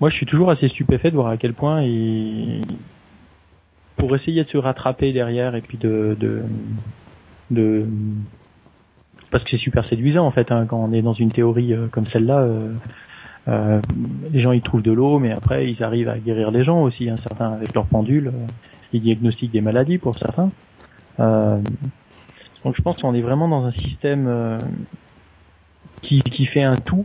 moi, 0.00 0.08
je 0.08 0.14
suis 0.14 0.26
toujours 0.26 0.50
assez 0.50 0.68
stupéfait 0.68 1.10
de 1.10 1.16
voir 1.16 1.28
à 1.28 1.36
quel 1.36 1.52
point 1.52 1.82
il 1.82 2.62
pour 4.00 4.16
essayer 4.16 4.44
de 4.44 4.48
se 4.48 4.56
rattraper 4.56 5.12
derrière 5.12 5.54
et 5.54 5.60
puis 5.60 5.78
de 5.78 6.16
de, 6.18 6.42
de 7.50 7.86
parce 9.30 9.44
que 9.44 9.50
c'est 9.50 9.58
super 9.58 9.86
séduisant 9.86 10.26
en 10.26 10.30
fait 10.30 10.50
hein, 10.50 10.66
quand 10.66 10.78
on 10.78 10.92
est 10.92 11.02
dans 11.02 11.12
une 11.12 11.30
théorie 11.30 11.74
euh, 11.74 11.86
comme 11.88 12.06
celle-là. 12.06 12.40
Euh, 12.40 12.72
euh, 13.48 13.80
les 14.32 14.42
gens 14.42 14.52
ils 14.52 14.60
trouvent 14.60 14.82
de 14.82 14.92
l'eau, 14.92 15.18
mais 15.18 15.32
après 15.32 15.70
ils 15.70 15.82
arrivent 15.82 16.08
à 16.08 16.18
guérir 16.18 16.50
les 16.50 16.64
gens 16.64 16.82
aussi. 16.82 17.08
Hein, 17.08 17.14
certains 17.22 17.52
avec 17.52 17.74
leur 17.74 17.86
pendule, 17.86 18.28
euh, 18.28 18.46
ils 18.92 19.02
diagnostiquent 19.02 19.52
des 19.52 19.60
maladies 19.60 19.98
pour 19.98 20.16
certains. 20.16 20.50
donc 21.18 22.76
je 22.76 22.82
pense 22.82 22.96
qu'on 23.00 23.14
est 23.14 23.22
vraiment 23.22 23.48
dans 23.48 23.64
un 23.64 23.72
système 23.72 24.58
qui, 26.02 26.18
qui 26.18 26.46
fait 26.46 26.62
un 26.62 26.76
tout 26.76 27.04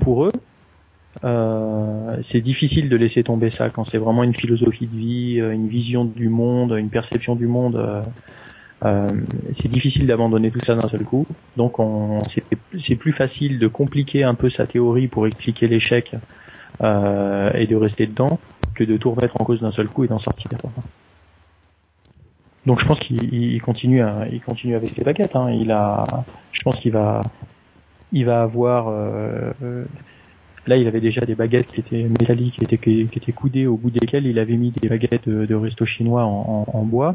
pour 0.00 0.24
eux 0.24 0.32
euh, 1.24 2.16
c'est 2.30 2.40
difficile 2.40 2.88
de 2.88 2.96
laisser 2.96 3.22
tomber 3.22 3.50
ça 3.50 3.70
quand 3.70 3.84
c'est 3.90 3.98
vraiment 3.98 4.22
une 4.22 4.34
philosophie 4.34 4.86
de 4.86 4.96
vie, 4.96 5.40
euh, 5.40 5.52
une 5.52 5.68
vision 5.68 6.04
du 6.04 6.28
monde, 6.28 6.74
une 6.76 6.90
perception 6.90 7.36
du 7.36 7.46
monde. 7.46 7.76
Euh, 7.76 8.02
euh 8.84 9.08
c'est 9.60 9.68
difficile 9.68 10.06
d'abandonner 10.06 10.50
tout 10.50 10.60
ça 10.60 10.74
d'un 10.74 10.88
seul 10.88 11.04
coup. 11.04 11.26
Donc 11.56 11.78
on, 11.78 12.18
c'est 12.86 12.96
plus 12.96 13.12
facile 13.12 13.58
de 13.58 13.68
compliquer 13.68 14.24
un 14.24 14.34
peu 14.34 14.50
sa 14.50 14.66
théorie 14.66 15.08
pour 15.08 15.26
expliquer 15.26 15.66
l'échec 15.68 16.12
et 16.82 17.66
de 17.66 17.74
rester 17.74 18.06
dedans 18.06 18.38
que 18.74 18.84
de 18.84 18.98
tout 18.98 19.10
remettre 19.10 19.40
en 19.40 19.44
cause 19.44 19.62
d'un 19.62 19.72
seul 19.72 19.88
coup 19.88 20.04
et 20.04 20.08
d'en 20.08 20.18
sortir. 20.18 20.50
Donc 22.66 22.80
je 22.80 22.86
pense 22.86 23.00
qu'il 23.00 23.62
continue, 23.62 24.02
à, 24.02 24.26
il 24.30 24.42
continue 24.42 24.74
avec 24.74 24.90
ses 24.90 25.02
baguettes. 25.02 25.34
Hein. 25.34 25.50
Il 25.52 25.70
a, 25.70 26.04
je 26.52 26.60
pense 26.62 26.76
qu'il 26.76 26.92
va, 26.92 27.22
il 28.12 28.26
va 28.26 28.42
avoir 28.42 28.92
Là, 30.66 30.76
il 30.76 30.86
avait 30.88 31.00
déjà 31.00 31.20
des 31.20 31.34
baguettes 31.34 31.68
qui 31.68 31.80
étaient 31.80 32.02
métalliques, 32.02 32.56
qui 32.56 33.04
étaient, 33.04 33.32
coudées, 33.32 33.66
au 33.66 33.76
bout 33.76 33.90
desquelles 33.90 34.26
il 34.26 34.38
avait 34.38 34.56
mis 34.56 34.72
des 34.72 34.88
baguettes 34.88 35.28
de, 35.28 35.54
resto 35.54 35.86
chinois 35.86 36.24
en, 36.24 36.82
bois. 36.84 37.14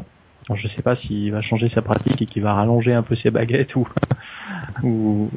Je 0.54 0.68
sais 0.68 0.82
pas 0.82 0.96
s'il 0.96 1.30
va 1.32 1.40
changer 1.40 1.70
sa 1.74 1.82
pratique 1.82 2.20
et 2.20 2.26
qu'il 2.26 2.42
va 2.42 2.54
rallonger 2.54 2.92
un 2.92 3.02
peu 3.02 3.14
ses 3.16 3.30
baguettes 3.30 3.74
ou, 4.82 5.28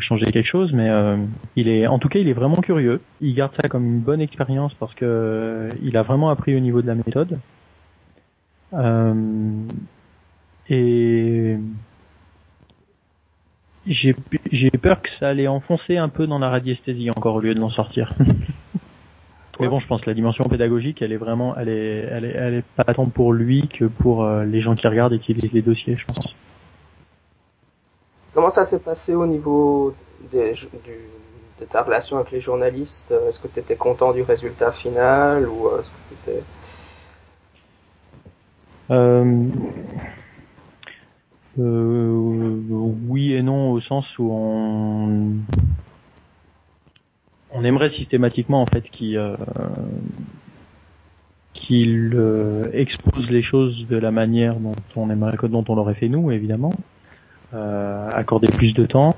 changer 0.00 0.26
quelque 0.26 0.48
chose, 0.48 0.72
mais 0.72 0.88
euh, 0.88 1.16
il 1.56 1.68
est, 1.68 1.86
en 1.86 1.98
tout 1.98 2.08
cas, 2.08 2.20
il 2.20 2.28
est 2.28 2.34
vraiment 2.34 2.56
curieux. 2.56 3.00
Il 3.20 3.34
garde 3.34 3.52
ça 3.60 3.68
comme 3.68 3.84
une 3.84 4.00
bonne 4.00 4.20
expérience 4.20 4.72
parce 4.74 4.94
que 4.94 5.04
euh, 5.04 5.68
il 5.82 5.96
a 5.96 6.02
vraiment 6.02 6.30
appris 6.30 6.56
au 6.56 6.60
niveau 6.60 6.82
de 6.82 6.86
la 6.86 6.94
méthode. 6.94 7.38
Euh, 8.72 9.14
et 10.68 11.56
j'ai 13.86 14.70
peur 14.70 15.02
que 15.02 15.08
ça 15.20 15.28
allait 15.28 15.48
enfoncer 15.48 15.96
un 15.96 16.08
peu 16.08 16.26
dans 16.26 16.38
la 16.38 16.48
radiesthésie 16.48 17.10
encore 17.10 17.36
au 17.36 17.40
lieu 17.40 17.54
de 17.54 17.60
l'en 17.60 17.70
sortir. 17.70 18.12
Mais 19.60 19.68
bon, 19.68 19.78
je 19.78 19.86
pense 19.86 20.00
que 20.00 20.10
la 20.10 20.14
dimension 20.14 20.44
pédagogique, 20.44 21.00
elle 21.00 21.12
est 21.12 21.16
vraiment, 21.16 21.54
elle 21.56 21.68
est, 21.68 22.08
elle 22.10 22.24
est, 22.24 22.34
elle 22.34 22.54
est 22.54 22.64
pas 22.76 22.92
tant 22.92 23.06
pour 23.06 23.32
lui 23.32 23.68
que 23.68 23.84
pour 23.84 24.24
euh, 24.24 24.44
les 24.44 24.60
gens 24.60 24.74
qui 24.74 24.86
regardent 24.88 25.12
et 25.12 25.20
qui 25.20 25.32
lisent 25.32 25.52
les 25.52 25.62
dossiers, 25.62 25.96
je 25.96 26.04
pense. 26.06 26.34
Comment 28.32 28.50
ça 28.50 28.64
s'est 28.64 28.80
passé 28.80 29.14
au 29.14 29.26
niveau 29.26 29.94
des, 30.32 30.54
du, 30.54 30.98
de 31.60 31.64
ta 31.66 31.82
relation 31.82 32.16
avec 32.16 32.32
les 32.32 32.40
journalistes? 32.40 33.14
Est-ce 33.28 33.38
que 33.38 33.46
tu 33.46 33.60
étais 33.60 33.76
content 33.76 34.12
du 34.12 34.22
résultat 34.22 34.72
final 34.72 35.48
ou 35.48 35.68
euh, 35.68 35.80
est-ce 35.80 35.88
que 35.88 36.32
tu 36.32 36.44
euh, 38.90 39.44
euh, 41.58 42.10
oui 43.08 43.32
et 43.32 43.42
non 43.42 43.70
au 43.70 43.80
sens 43.80 44.06
où 44.18 44.30
on 47.54 47.64
aimerait 47.64 47.90
systématiquement 47.90 48.60
en 48.62 48.66
fait 48.66 48.82
qu'il 48.82 49.16
euh, 49.16 49.36
qu'il 51.52 52.12
euh, 52.14 52.64
expose 52.72 53.30
les 53.30 53.42
choses 53.42 53.86
de 53.88 53.96
la 53.96 54.10
manière 54.10 54.56
dont 54.56 54.74
on 54.96 55.08
aimerait 55.08 55.36
dont 55.48 55.64
on 55.68 55.76
l'aurait 55.76 55.94
fait 55.94 56.08
nous 56.08 56.32
évidemment 56.32 56.72
euh, 57.54 58.08
accorder 58.12 58.48
plus 58.50 58.72
de 58.72 58.86
temps. 58.86 59.14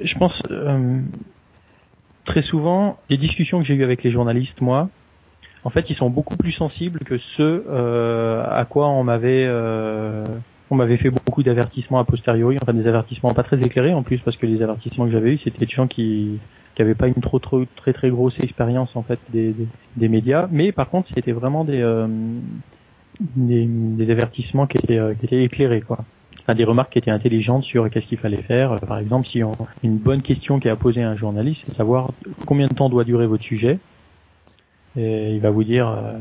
Je 0.00 0.14
pense 0.18 0.36
très 2.24 2.42
souvent 2.42 2.98
les 3.08 3.16
discussions 3.16 3.60
que 3.60 3.66
j'ai 3.66 3.74
eues 3.74 3.84
avec 3.84 4.02
les 4.02 4.10
journalistes 4.10 4.60
moi 4.60 4.88
en 5.62 5.70
fait 5.70 5.88
ils 5.88 5.96
sont 5.96 6.10
beaucoup 6.10 6.36
plus 6.36 6.52
sensibles 6.52 6.98
que 7.00 7.18
ceux 7.36 7.64
à 7.70 8.64
quoi 8.68 8.88
on 8.88 9.04
m'avait 9.04 9.46
on 10.70 10.76
m'avait 10.76 10.96
fait 10.96 11.10
beaucoup 11.10 11.42
d'avertissements 11.42 11.98
a 11.98 12.04
posteriori, 12.04 12.56
enfin 12.62 12.72
des 12.72 12.86
avertissements 12.86 13.32
pas 13.34 13.42
très 13.42 13.60
éclairés 13.62 13.92
en 13.92 14.02
plus 14.02 14.18
parce 14.18 14.36
que 14.36 14.46
les 14.46 14.62
avertissements 14.62 15.06
que 15.06 15.12
j'avais 15.12 15.34
eus 15.34 15.40
c'était 15.44 15.64
des 15.64 15.72
gens 15.72 15.86
qui 15.86 16.38
qui 16.74 16.82
avaient 16.82 16.94
pas 16.94 17.08
une 17.08 17.14
trop 17.14 17.38
trop 17.38 17.64
très 17.76 17.92
très 17.92 18.10
grosse 18.10 18.38
expérience 18.40 18.94
en 18.96 19.02
fait 19.02 19.18
des, 19.30 19.54
des, 19.96 20.08
médias, 20.08 20.48
mais 20.50 20.72
par 20.72 20.90
contre 20.90 21.08
c'était 21.14 21.32
vraiment 21.32 21.64
des, 21.64 21.80
euh, 21.80 22.06
des, 23.36 24.10
avertissements 24.10 24.66
qui 24.66 24.78
étaient 24.78 24.98
euh, 24.98 25.14
qui 25.14 25.26
étaient 25.26 25.44
éclairés 25.44 25.82
quoi. 25.82 26.04
Enfin, 26.40 26.54
des 26.54 26.64
remarques 26.64 26.92
qui 26.92 26.98
étaient 26.98 27.10
intelligentes 27.10 27.64
sur 27.64 27.88
qu'est-ce 27.88 28.06
qu'il 28.06 28.18
fallait 28.18 28.42
faire. 28.42 28.78
Par 28.86 28.98
exemple, 28.98 29.26
si 29.28 29.42
on, 29.42 29.52
une 29.82 29.96
bonne 29.96 30.20
question 30.20 30.60
qui 30.60 30.68
a 30.68 30.76
posé 30.76 31.02
un 31.02 31.16
journaliste, 31.16 31.62
c'est 31.64 31.74
savoir 31.74 32.12
combien 32.44 32.66
de 32.66 32.74
temps 32.74 32.90
doit 32.90 33.04
durer 33.04 33.26
votre 33.26 33.44
sujet 33.44 33.78
et 34.96 35.32
il 35.32 35.40
va 35.40 35.50
vous 35.50 35.64
dire, 35.64 35.88
euh, 35.88 36.12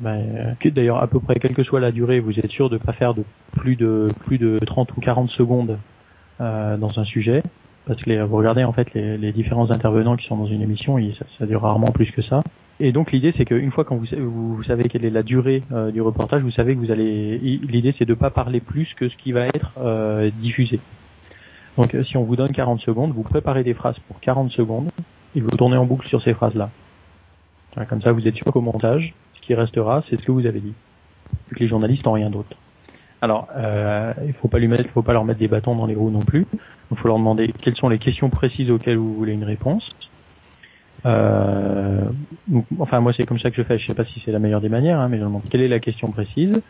ben, 0.00 0.56
que 0.60 0.68
d'ailleurs 0.68 1.02
à 1.02 1.06
peu 1.06 1.18
près 1.18 1.36
quelle 1.36 1.54
que 1.54 1.62
soit 1.62 1.80
la 1.80 1.92
durée, 1.92 2.20
vous 2.20 2.38
êtes 2.38 2.50
sûr 2.50 2.68
de 2.68 2.74
ne 2.74 2.80
pas 2.80 2.92
faire 2.92 3.14
de 3.14 3.24
plus 3.52 3.76
de 3.76 4.08
plus 4.26 4.38
de 4.38 4.58
30 4.58 4.96
ou 4.96 5.00
40 5.00 5.30
secondes 5.30 5.78
euh, 6.40 6.76
dans 6.76 6.98
un 6.98 7.04
sujet, 7.04 7.42
parce 7.86 8.00
que 8.02 8.10
les, 8.10 8.22
vous 8.22 8.36
regardez 8.36 8.64
en 8.64 8.72
fait 8.72 8.92
les, 8.94 9.16
les, 9.16 9.32
différents 9.32 9.70
intervenants 9.70 10.16
qui 10.16 10.26
sont 10.26 10.36
dans 10.36 10.46
une 10.46 10.62
émission, 10.62 10.98
ça, 11.18 11.24
ça, 11.38 11.46
dure 11.46 11.62
rarement 11.62 11.88
plus 11.88 12.10
que 12.10 12.22
ça. 12.22 12.42
Et 12.80 12.92
donc 12.92 13.12
l'idée 13.12 13.34
c'est 13.36 13.44
qu'une 13.44 13.72
fois 13.72 13.84
quand 13.84 13.96
vous, 13.96 14.06
vous, 14.16 14.62
savez 14.64 14.84
quelle 14.84 15.04
est 15.04 15.10
la 15.10 15.22
durée 15.22 15.62
euh, 15.72 15.90
du 15.90 16.02
reportage, 16.02 16.42
vous 16.42 16.50
savez 16.50 16.74
que 16.74 16.80
vous 16.80 16.92
allez. 16.92 17.38
L'idée 17.38 17.94
c'est 17.98 18.04
de 18.04 18.14
pas 18.14 18.30
parler 18.30 18.60
plus 18.60 18.92
que 18.94 19.08
ce 19.08 19.16
qui 19.16 19.32
va 19.32 19.46
être 19.46 19.72
euh, 19.78 20.30
diffusé. 20.40 20.80
Donc 21.78 21.96
si 22.04 22.16
on 22.16 22.24
vous 22.24 22.36
donne 22.36 22.52
40 22.52 22.80
secondes, 22.80 23.12
vous 23.12 23.22
préparez 23.22 23.64
des 23.64 23.74
phrases 23.74 23.98
pour 24.06 24.20
40 24.20 24.50
secondes 24.50 24.90
et 25.34 25.40
vous 25.40 25.48
tournez 25.50 25.76
en 25.76 25.86
boucle 25.86 26.06
sur 26.08 26.22
ces 26.22 26.34
phrases 26.34 26.54
là. 26.54 26.70
Comme 27.86 28.02
ça, 28.02 28.12
vous 28.12 28.26
êtes 28.26 28.36
sûr 28.36 28.46
qu'au 28.46 28.60
montage, 28.60 29.14
ce 29.34 29.40
qui 29.46 29.54
restera, 29.54 30.02
c'est 30.08 30.20
ce 30.20 30.24
que 30.24 30.32
vous 30.32 30.46
avez 30.46 30.60
dit. 30.60 30.74
Vu 31.48 31.56
que 31.56 31.60
les 31.60 31.68
journalistes 31.68 32.04
n'ont 32.04 32.12
rien 32.12 32.30
d'autre. 32.30 32.56
Alors, 33.20 33.48
euh, 33.56 34.12
il 34.26 34.32
faut 34.34 34.48
pas 34.48 34.58
lui 34.58 34.68
mettre, 34.68 34.88
faut 34.90 35.02
pas 35.02 35.12
leur 35.12 35.24
mettre 35.24 35.40
des 35.40 35.48
bâtons 35.48 35.74
dans 35.74 35.86
les 35.86 35.94
roues 35.94 36.10
non 36.10 36.20
plus. 36.20 36.46
Il 36.90 36.96
faut 36.96 37.08
leur 37.08 37.18
demander 37.18 37.52
quelles 37.60 37.76
sont 37.76 37.88
les 37.88 37.98
questions 37.98 38.30
précises 38.30 38.70
auxquelles 38.70 38.96
vous 38.96 39.14
voulez 39.14 39.32
une 39.32 39.44
réponse. 39.44 39.94
Euh, 41.06 42.02
enfin, 42.78 43.00
moi, 43.00 43.12
c'est 43.16 43.26
comme 43.26 43.38
ça 43.38 43.50
que 43.50 43.56
je 43.56 43.62
fais. 43.62 43.78
Je 43.78 43.86
sais 43.86 43.94
pas 43.94 44.04
si 44.04 44.22
c'est 44.24 44.32
la 44.32 44.38
meilleure 44.38 44.60
des 44.60 44.68
manières, 44.68 44.98
hein, 44.98 45.08
mais 45.08 45.18
je 45.18 45.24
demande 45.24 45.42
quelle 45.50 45.62
est 45.62 45.68
la 45.68 45.80
question 45.80 46.10
précise. 46.10 46.60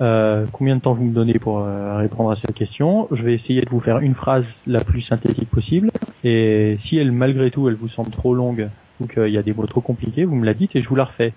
Euh, 0.00 0.44
combien 0.52 0.76
de 0.76 0.80
temps 0.80 0.92
vous 0.92 1.04
me 1.04 1.14
donnez 1.14 1.38
pour 1.38 1.60
euh, 1.60 1.96
répondre 1.96 2.30
à 2.30 2.36
cette 2.36 2.54
question? 2.54 3.08
Je 3.12 3.22
vais 3.22 3.34
essayer 3.34 3.62
de 3.62 3.70
vous 3.70 3.80
faire 3.80 3.98
une 3.98 4.14
phrase 4.14 4.44
la 4.66 4.80
plus 4.80 5.02
synthétique 5.02 5.50
possible. 5.50 5.90
Et 6.24 6.78
si 6.84 6.98
elle, 6.98 7.12
malgré 7.12 7.50
tout, 7.50 7.68
elle 7.68 7.76
vous 7.76 7.88
semble 7.88 8.10
trop 8.10 8.34
longue, 8.34 8.68
donc 9.00 9.14
il 9.16 9.32
y 9.32 9.38
a 9.38 9.42
des 9.42 9.52
mots 9.52 9.66
trop 9.66 9.80
compliqués, 9.80 10.24
vous 10.24 10.36
me 10.36 10.46
la 10.46 10.54
dites 10.54 10.74
et 10.74 10.80
je 10.80 10.88
vous 10.88 10.96
la 10.96 11.04
refais. 11.04 11.32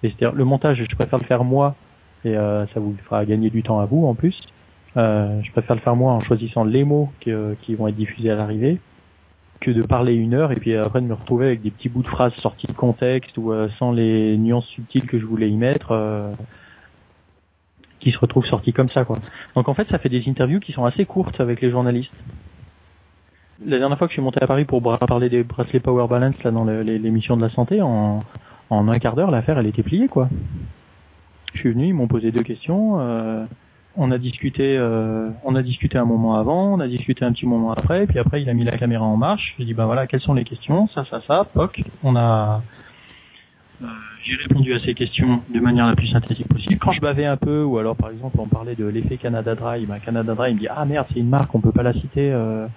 C'est-à-dire 0.00 0.32
le 0.32 0.44
montage, 0.44 0.84
je 0.88 0.96
préfère 0.96 1.18
le 1.18 1.24
faire 1.24 1.44
moi 1.44 1.74
et 2.24 2.36
euh, 2.36 2.66
ça 2.68 2.80
vous 2.80 2.94
fera 3.04 3.24
gagner 3.24 3.50
du 3.50 3.62
temps 3.62 3.80
à 3.80 3.86
vous 3.86 4.06
en 4.06 4.14
plus. 4.14 4.40
Euh, 4.96 5.40
je 5.42 5.52
préfère 5.52 5.76
le 5.76 5.82
faire 5.82 5.96
moi 5.96 6.12
en 6.12 6.20
choisissant 6.20 6.64
les 6.64 6.84
mots 6.84 7.10
qui, 7.20 7.30
euh, 7.30 7.54
qui 7.62 7.74
vont 7.74 7.88
être 7.88 7.96
diffusés 7.96 8.30
à 8.30 8.36
l'arrivée 8.36 8.80
que 9.60 9.70
de 9.70 9.82
parler 9.82 10.14
une 10.14 10.34
heure 10.34 10.52
et 10.52 10.56
puis 10.56 10.74
après 10.76 11.00
de 11.00 11.06
me 11.06 11.14
retrouver 11.14 11.46
avec 11.46 11.62
des 11.62 11.70
petits 11.70 11.88
bouts 11.88 12.02
de 12.02 12.08
phrases 12.08 12.32
sortis 12.34 12.66
de 12.66 12.72
contexte 12.72 13.36
ou 13.38 13.52
euh, 13.52 13.68
sans 13.78 13.92
les 13.92 14.36
nuances 14.38 14.66
subtiles 14.66 15.06
que 15.06 15.18
je 15.18 15.26
voulais 15.26 15.50
y 15.50 15.56
mettre 15.56 15.92
euh, 15.92 16.32
qui 18.00 18.12
se 18.12 18.18
retrouvent 18.18 18.46
sortis 18.46 18.72
comme 18.72 18.88
ça 18.88 19.04
quoi. 19.04 19.16
Donc 19.56 19.68
en 19.68 19.74
fait 19.74 19.88
ça 19.88 19.98
fait 19.98 20.08
des 20.08 20.22
interviews 20.28 20.60
qui 20.60 20.72
sont 20.72 20.84
assez 20.84 21.04
courtes 21.04 21.40
avec 21.40 21.60
les 21.60 21.70
journalistes 21.70 22.12
la 23.64 23.78
dernière 23.78 23.98
fois 23.98 24.06
que 24.06 24.12
je 24.12 24.16
suis 24.16 24.22
monté 24.22 24.42
à 24.42 24.46
Paris 24.46 24.64
pour 24.64 24.82
parler 24.82 25.28
des 25.28 25.42
bracelets 25.42 25.80
Power 25.80 26.06
Balance 26.08 26.42
là 26.44 26.50
dans 26.50 26.64
l'émission 26.64 27.36
de 27.36 27.42
la 27.42 27.50
santé, 27.50 27.82
en, 27.82 28.20
en 28.70 28.88
un 28.88 28.98
quart 28.98 29.16
d'heure, 29.16 29.30
l'affaire 29.30 29.58
elle 29.58 29.66
était 29.66 29.82
pliée 29.82 30.08
quoi. 30.08 30.28
Je 31.54 31.60
suis 31.60 31.72
venu, 31.72 31.88
ils 31.88 31.94
m'ont 31.94 32.08
posé 32.08 32.30
deux 32.30 32.42
questions. 32.42 33.00
Euh, 33.00 33.44
on 33.96 34.12
a 34.12 34.18
discuté, 34.18 34.76
euh, 34.78 35.30
on 35.44 35.56
a 35.56 35.62
discuté 35.62 35.98
un 35.98 36.04
moment 36.04 36.36
avant, 36.36 36.74
on 36.74 36.80
a 36.80 36.86
discuté 36.86 37.24
un 37.24 37.32
petit 37.32 37.46
moment 37.46 37.72
après, 37.72 38.06
puis 38.06 38.18
après 38.18 38.42
il 38.42 38.48
a 38.48 38.54
mis 38.54 38.64
la 38.64 38.78
caméra 38.78 39.04
en 39.04 39.16
marche. 39.16 39.54
J'ai 39.58 39.64
dit 39.64 39.74
ben 39.74 39.86
voilà, 39.86 40.06
quelles 40.06 40.20
sont 40.20 40.34
les 40.34 40.44
questions, 40.44 40.88
ça, 40.94 41.04
ça, 41.10 41.20
ça, 41.26 41.46
poc. 41.52 41.80
On 42.04 42.14
a, 42.14 42.62
euh, 43.82 43.86
j'ai 44.24 44.36
répondu 44.36 44.72
à 44.74 44.78
ces 44.84 44.94
questions 44.94 45.40
de 45.52 45.58
manière 45.58 45.86
la 45.86 45.96
plus 45.96 46.08
synthétique 46.08 46.46
possible. 46.46 46.78
Quand 46.78 46.92
je 46.92 47.00
bavais 47.00 47.26
un 47.26 47.36
peu, 47.36 47.64
ou 47.64 47.78
alors 47.78 47.96
par 47.96 48.10
exemple 48.10 48.36
on 48.38 48.46
parlait 48.46 48.76
de 48.76 48.84
l'effet 48.84 49.16
Canada 49.16 49.56
Dry, 49.56 49.86
ben 49.86 49.98
Canada 49.98 50.34
Dry 50.34 50.50
il 50.50 50.54
me 50.54 50.60
dit 50.60 50.68
ah 50.68 50.84
merde 50.84 51.06
c'est 51.12 51.18
une 51.18 51.28
marque, 51.28 51.52
on 51.54 51.60
peut 51.60 51.72
pas 51.72 51.82
la 51.82 51.94
citer. 51.94 52.30
Euh, 52.30 52.68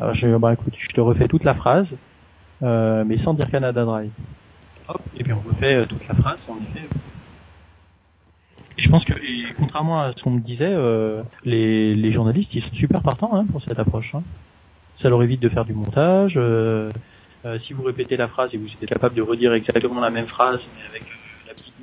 alors 0.00 0.14
je 0.14 0.36
bah 0.36 0.52
écoute, 0.52 0.74
je 0.78 0.92
te 0.92 1.00
refais 1.00 1.28
toute 1.28 1.44
la 1.44 1.54
phrase, 1.54 1.86
euh, 2.62 3.04
mais 3.06 3.18
sans 3.18 3.34
dire 3.34 3.50
Canada 3.50 3.84
Dry. 3.84 4.10
Hop, 4.88 5.00
et 5.16 5.22
puis 5.22 5.32
on 5.32 5.40
refait 5.48 5.74
euh, 5.74 5.84
toute 5.86 6.06
la 6.08 6.14
phrase, 6.14 6.38
en 6.48 6.56
effet. 6.56 6.86
Et 8.76 8.82
je 8.82 8.90
pense 8.90 9.04
que, 9.04 9.12
contrairement 9.56 10.02
à 10.02 10.12
ce 10.12 10.22
qu'on 10.22 10.32
me 10.32 10.40
disait, 10.40 10.64
euh, 10.68 11.22
les, 11.44 11.94
les 11.94 12.12
journalistes, 12.12 12.50
ils 12.52 12.64
sont 12.64 12.74
super 12.74 13.02
partants 13.02 13.30
hein, 13.32 13.46
pour 13.50 13.62
cette 13.62 13.78
approche. 13.78 14.14
Hein. 14.14 14.22
Ça 15.00 15.08
leur 15.08 15.22
évite 15.22 15.40
de 15.40 15.48
faire 15.48 15.64
du 15.64 15.74
montage. 15.74 16.34
Euh, 16.36 16.90
euh, 17.44 17.58
si 17.66 17.72
vous 17.72 17.82
répétez 17.82 18.16
la 18.16 18.26
phrase 18.28 18.50
et 18.52 18.56
vous 18.56 18.66
êtes 18.66 18.88
capable 18.88 19.14
de 19.14 19.22
redire 19.22 19.52
exactement 19.52 20.00
la 20.00 20.10
même 20.10 20.26
phrase, 20.26 20.60
mais 20.76 20.88
avec 20.90 21.04
la 21.46 21.54
petite 21.54 21.74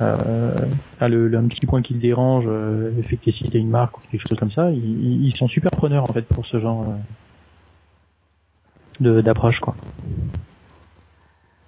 euh, 0.00 0.54
le, 1.00 1.36
un 1.36 1.46
petit 1.46 1.66
point 1.66 1.82
qui 1.82 1.94
le 1.94 2.00
dérange, 2.00 2.44
euh, 2.46 2.90
le 2.94 3.02
fait 3.02 3.16
qu'il 3.16 3.56
une 3.56 3.70
marque 3.70 3.96
ou 3.98 4.00
quelque 4.10 4.26
chose 4.28 4.38
comme 4.38 4.50
ça, 4.50 4.70
ils, 4.70 5.26
ils, 5.26 5.36
sont 5.36 5.46
super 5.46 5.70
preneurs 5.70 6.04
en 6.04 6.12
fait 6.12 6.22
pour 6.22 6.44
ce 6.46 6.58
genre 6.58 6.86
euh, 9.00 9.22
d'approche 9.22 9.60
quoi. 9.60 9.74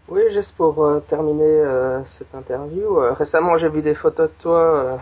Oui, 0.08 0.22
juste 0.32 0.56
pour 0.56 0.84
euh, 0.84 1.00
terminer 1.00 1.44
euh, 1.44 2.04
cette 2.04 2.34
interview, 2.34 2.98
euh, 2.98 3.12
récemment 3.12 3.58
j'ai 3.58 3.68
vu 3.68 3.82
des 3.82 3.94
photos 3.94 4.28
de 4.28 4.42
toi 4.42 5.00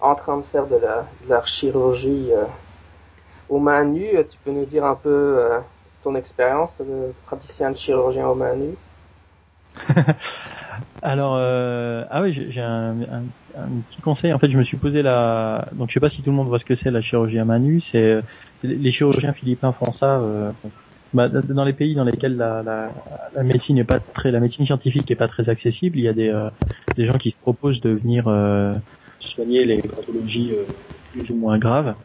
en 0.00 0.14
train 0.14 0.38
de 0.38 0.42
faire 0.42 0.66
de 0.66 0.76
la, 0.76 1.06
de 1.24 1.28
la 1.28 1.44
chirurgie 1.44 2.30
aux 3.48 3.58
mains 3.58 3.84
nues. 3.84 4.16
Tu 4.28 4.38
peux 4.44 4.50
nous 4.50 4.64
dire 4.64 4.84
un 4.84 4.94
peu 4.94 5.38
ton 6.02 6.14
expérience 6.14 6.80
de 6.80 7.12
praticien 7.26 7.70
de 7.70 7.76
chirurgien 7.76 8.26
au 8.26 8.34
main 8.34 8.54
Alors, 11.02 11.34
euh, 11.36 12.04
ah 12.10 12.22
oui, 12.22 12.34
j'ai 12.50 12.60
un, 12.60 12.94
petit 13.90 14.02
conseil. 14.02 14.32
En 14.32 14.38
fait, 14.38 14.50
je 14.50 14.56
me 14.56 14.64
suis 14.64 14.76
posé 14.76 15.02
la. 15.02 15.68
Donc, 15.72 15.88
je 15.88 15.94
sais 15.94 16.00
pas 16.00 16.10
si 16.10 16.22
tout 16.22 16.30
le 16.30 16.36
monde 16.36 16.48
voit 16.48 16.58
ce 16.58 16.64
que 16.64 16.76
c'est 16.82 16.90
la 16.90 17.00
chirurgie 17.00 17.38
à 17.38 17.44
main 17.44 17.58
nue. 17.58 17.82
C'est 17.90 18.20
les 18.62 18.92
chirurgiens 18.92 19.32
philippins 19.32 19.72
font 19.72 19.92
ça. 19.94 20.18
Euh, 20.18 20.50
bah, 21.12 21.28
dans 21.28 21.64
les 21.64 21.72
pays 21.72 21.94
dans 21.96 22.04
lesquels 22.04 22.36
la, 22.36 22.62
la, 22.62 22.90
la, 23.34 23.42
médecine 23.42 23.78
est 23.78 23.84
pas 23.84 23.98
très, 23.98 24.30
la 24.30 24.38
médecine 24.38 24.64
scientifique 24.64 25.10
est 25.10 25.16
pas 25.16 25.26
très 25.26 25.48
accessible, 25.48 25.98
il 25.98 26.04
y 26.04 26.08
a 26.08 26.12
des, 26.12 26.28
euh, 26.28 26.50
des 26.96 27.06
gens 27.06 27.18
qui 27.18 27.30
se 27.30 27.36
proposent 27.36 27.80
de 27.80 27.90
venir 27.90 28.28
euh, 28.28 28.74
soigner 29.18 29.64
les 29.64 29.82
pathologies 29.82 30.52
euh, 30.52 30.62
plus 31.12 31.28
ou 31.30 31.34
moins 31.34 31.58
graves 31.58 31.96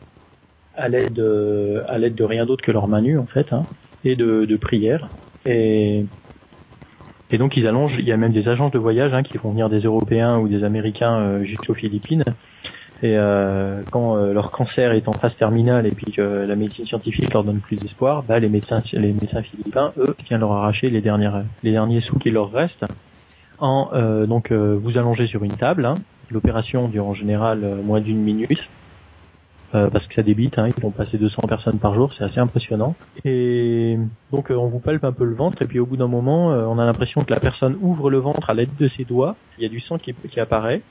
à 0.75 0.89
l'aide 0.89 1.13
de, 1.13 1.83
à 1.87 1.99
l'aide 1.99 2.15
de 2.15 2.23
rien 2.23 2.47
d'autre 2.47 2.63
que 2.63 2.71
leur 2.71 2.87
manu 2.87 3.19
en 3.19 3.27
fait, 3.27 3.53
hein, 3.53 3.63
et 4.03 4.15
de, 4.15 4.45
de 4.45 4.57
prières. 4.57 5.07
Et 5.45 6.05
et 7.35 7.37
donc 7.37 7.57
ils 7.57 7.67
allongent, 7.67 7.97
il 7.99 8.05
y 8.05 8.13
a 8.13 8.17
même 8.17 8.31
des 8.31 8.47
agences 8.47 8.71
de 8.71 8.79
voyage 8.79 9.13
hein, 9.13 9.21
qui 9.21 9.37
font 9.37 9.49
venir 9.49 9.67
des 9.67 9.81
Européens 9.81 10.37
ou 10.37 10.47
des 10.47 10.63
Américains 10.63 11.17
euh, 11.17 11.43
jusqu'aux 11.43 11.73
Philippines. 11.73 12.23
Et 13.03 13.17
euh, 13.17 13.81
quand 13.91 14.15
euh, 14.15 14.31
leur 14.31 14.51
cancer 14.51 14.93
est 14.93 15.05
en 15.09 15.11
phase 15.11 15.35
terminale 15.35 15.85
et 15.85 15.91
puis 15.91 16.13
que 16.13 16.21
la 16.21 16.55
médecine 16.55 16.85
scientifique 16.85 17.33
leur 17.33 17.43
donne 17.43 17.59
plus 17.59 17.75
d'espoir, 17.75 18.23
bah, 18.23 18.39
les 18.39 18.47
médecins, 18.47 18.81
les 18.93 19.11
médecins 19.11 19.41
philippins, 19.41 19.91
eux, 19.97 20.15
viennent 20.29 20.39
leur 20.39 20.53
arracher 20.53 20.89
les 20.89 21.01
dernières, 21.01 21.43
les 21.61 21.71
derniers 21.73 21.99
sous 21.99 22.17
qui 22.19 22.31
leur 22.31 22.53
restent. 22.53 22.85
En 23.59 23.89
euh, 23.93 24.25
donc 24.25 24.53
vous 24.53 24.97
allongez 24.97 25.27
sur 25.27 25.43
une 25.43 25.57
table. 25.57 25.85
Hein. 25.85 25.95
L'opération 26.31 26.87
dure 26.87 27.05
en 27.05 27.13
général 27.13 27.59
moins 27.83 27.99
d'une 27.99 28.21
minute. 28.21 28.65
Euh, 29.75 29.89
parce 29.89 30.07
que 30.07 30.13
ça 30.15 30.21
débite, 30.21 30.57
hein, 30.57 30.69
ils 30.69 30.81
vont 30.81 30.91
passer 30.91 31.17
200 31.17 31.47
personnes 31.49 31.79
par 31.79 31.93
jour, 31.93 32.13
c'est 32.13 32.23
assez 32.23 32.39
impressionnant. 32.39 32.95
Et 33.25 33.97
donc 34.31 34.49
euh, 34.49 34.55
on 34.55 34.67
vous 34.67 34.79
palpe 34.79 35.03
un 35.03 35.11
peu 35.11 35.25
le 35.25 35.35
ventre 35.35 35.61
et 35.61 35.65
puis 35.65 35.79
au 35.79 35.85
bout 35.85 35.97
d'un 35.97 36.07
moment, 36.07 36.53
euh, 36.53 36.63
on 36.63 36.79
a 36.79 36.85
l'impression 36.85 37.21
que 37.21 37.33
la 37.33 37.39
personne 37.41 37.77
ouvre 37.81 38.09
le 38.09 38.19
ventre 38.19 38.49
à 38.49 38.53
l'aide 38.53 38.69
de 38.79 38.87
ses 38.95 39.03
doigts, 39.03 39.35
il 39.57 39.63
y 39.63 39.65
a 39.65 39.69
du 39.69 39.81
sang 39.81 39.97
qui, 39.97 40.13
qui, 40.13 40.39
apparaît, 40.39 40.81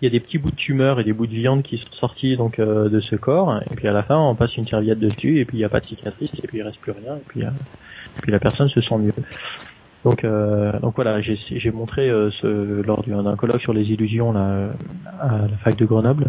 il 0.00 0.06
y 0.06 0.08
a 0.08 0.10
des 0.10 0.20
petits 0.20 0.38
bouts 0.38 0.50
de 0.50 0.56
tumeur 0.56 1.00
et 1.00 1.04
des 1.04 1.12
bouts 1.12 1.26
de 1.26 1.34
viande 1.34 1.62
qui 1.62 1.76
sont 1.76 1.92
sortis 1.98 2.38
donc 2.38 2.58
de 2.58 3.00
ce 3.00 3.16
corps, 3.16 3.60
et 3.70 3.74
puis 3.76 3.88
à 3.88 3.92
la 3.92 4.04
fin 4.04 4.16
on 4.16 4.34
passe 4.34 4.56
une 4.56 4.66
serviette 4.66 5.00
dessus 5.00 5.40
et 5.40 5.44
puis 5.44 5.58
il 5.58 5.60
n'y 5.60 5.66
a 5.66 5.68
pas 5.68 5.80
de 5.80 5.86
cicatrice 5.86 6.32
et 6.42 6.46
puis 6.46 6.58
il 6.58 6.62
reste 6.62 6.78
plus 6.80 6.92
rien 6.92 7.16
et 7.16 7.24
puis, 7.26 7.42
puis 8.22 8.32
la 8.32 8.38
personne 8.38 8.70
se 8.70 8.80
sent 8.80 8.96
mieux. 8.96 9.12
Donc, 10.04 10.24
donc 10.80 10.94
voilà, 10.94 11.20
j'ai 11.20 11.70
montré 11.72 12.08
ce, 12.40 12.80
lors 12.86 13.02
d'un 13.02 13.36
colloque 13.36 13.60
sur 13.60 13.74
les 13.74 13.82
illusions 13.82 14.32
là, 14.32 14.70
à 15.20 15.46
la 15.46 15.56
fac 15.58 15.76
de 15.76 15.84
Grenoble 15.84 16.24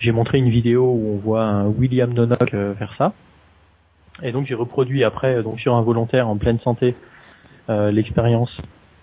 j'ai 0.00 0.12
montré 0.12 0.38
une 0.38 0.50
vidéo 0.50 0.84
où 0.84 1.14
on 1.14 1.16
voit 1.16 1.42
un 1.42 1.66
William 1.66 2.12
Nonok 2.12 2.54
euh, 2.54 2.74
faire 2.74 2.94
ça. 2.96 3.12
Et 4.22 4.32
donc 4.32 4.46
j'ai 4.46 4.54
reproduit 4.54 5.04
après, 5.04 5.36
euh, 5.36 5.42
donc 5.42 5.60
sur 5.60 5.74
un 5.74 5.82
volontaire 5.82 6.28
en 6.28 6.36
pleine 6.36 6.58
santé, 6.60 6.94
euh, 7.68 7.90
l'expérience 7.90 8.54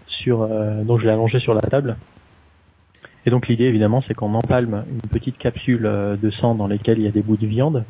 sur, 0.07 0.41
euh, 0.41 0.83
donc 0.83 0.99
je 0.99 1.05
l'ai 1.05 1.11
allongé 1.11 1.39
sur 1.39 1.53
la 1.53 1.61
table. 1.61 1.97
Et 3.25 3.29
donc 3.29 3.47
l'idée 3.47 3.65
évidemment 3.65 4.03
c'est 4.07 4.13
qu'on 4.13 4.33
empalme 4.33 4.83
une 4.89 5.09
petite 5.09 5.37
capsule 5.37 5.81
de 5.83 6.31
sang 6.31 6.53
dans 6.53 6.67
laquelle 6.67 6.99
il 6.99 7.05
y 7.05 7.07
a 7.07 7.11
des 7.11 7.23
bouts 7.23 7.37
de 7.37 7.47
viande 7.47 7.83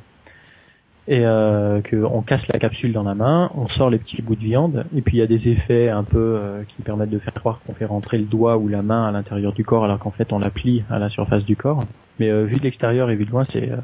et 1.07 1.23
euh, 1.23 1.81
qu'on 1.81 2.21
casse 2.21 2.41
la 2.51 2.59
capsule 2.59 2.91
dans 2.91 3.03
la 3.03 3.13
main, 3.13 3.51
on 3.53 3.67
sort 3.69 3.91
les 3.91 3.99
petits 3.99 4.23
bouts 4.23 4.35
de 4.35 4.43
viande, 4.43 4.85
et 4.95 5.01
puis 5.01 5.17
il 5.17 5.19
y 5.19 5.23
a 5.23 5.27
des 5.27 5.47
effets 5.49 5.89
un 5.89 6.03
peu 6.03 6.17
euh, 6.17 6.63
qui 6.63 6.81
permettent 6.81 7.11
de 7.11 7.19
faire 7.19 7.33
croire 7.33 7.59
qu'on 7.65 7.75
fait 7.75 7.85
rentrer 7.85 8.17
le 8.17 8.23
doigt 8.23 8.57
ou 8.57 8.67
la 8.67 8.81
main 8.81 9.07
à 9.07 9.11
l'intérieur 9.11 9.53
du 9.53 9.63
corps, 9.63 9.85
alors 9.85 9.99
qu'en 9.99 10.09
fait 10.09 10.33
on 10.33 10.39
la 10.39 10.49
plie 10.49 10.83
à 10.89 10.97
la 10.97 11.09
surface 11.09 11.45
du 11.45 11.55
corps. 11.55 11.81
Mais 12.19 12.31
euh, 12.31 12.45
vu 12.45 12.55
de 12.55 12.63
l'extérieur 12.63 13.11
et 13.11 13.15
vu 13.15 13.25
de 13.25 13.31
loin, 13.31 13.43
c'est 13.45 13.71
euh, 13.71 13.77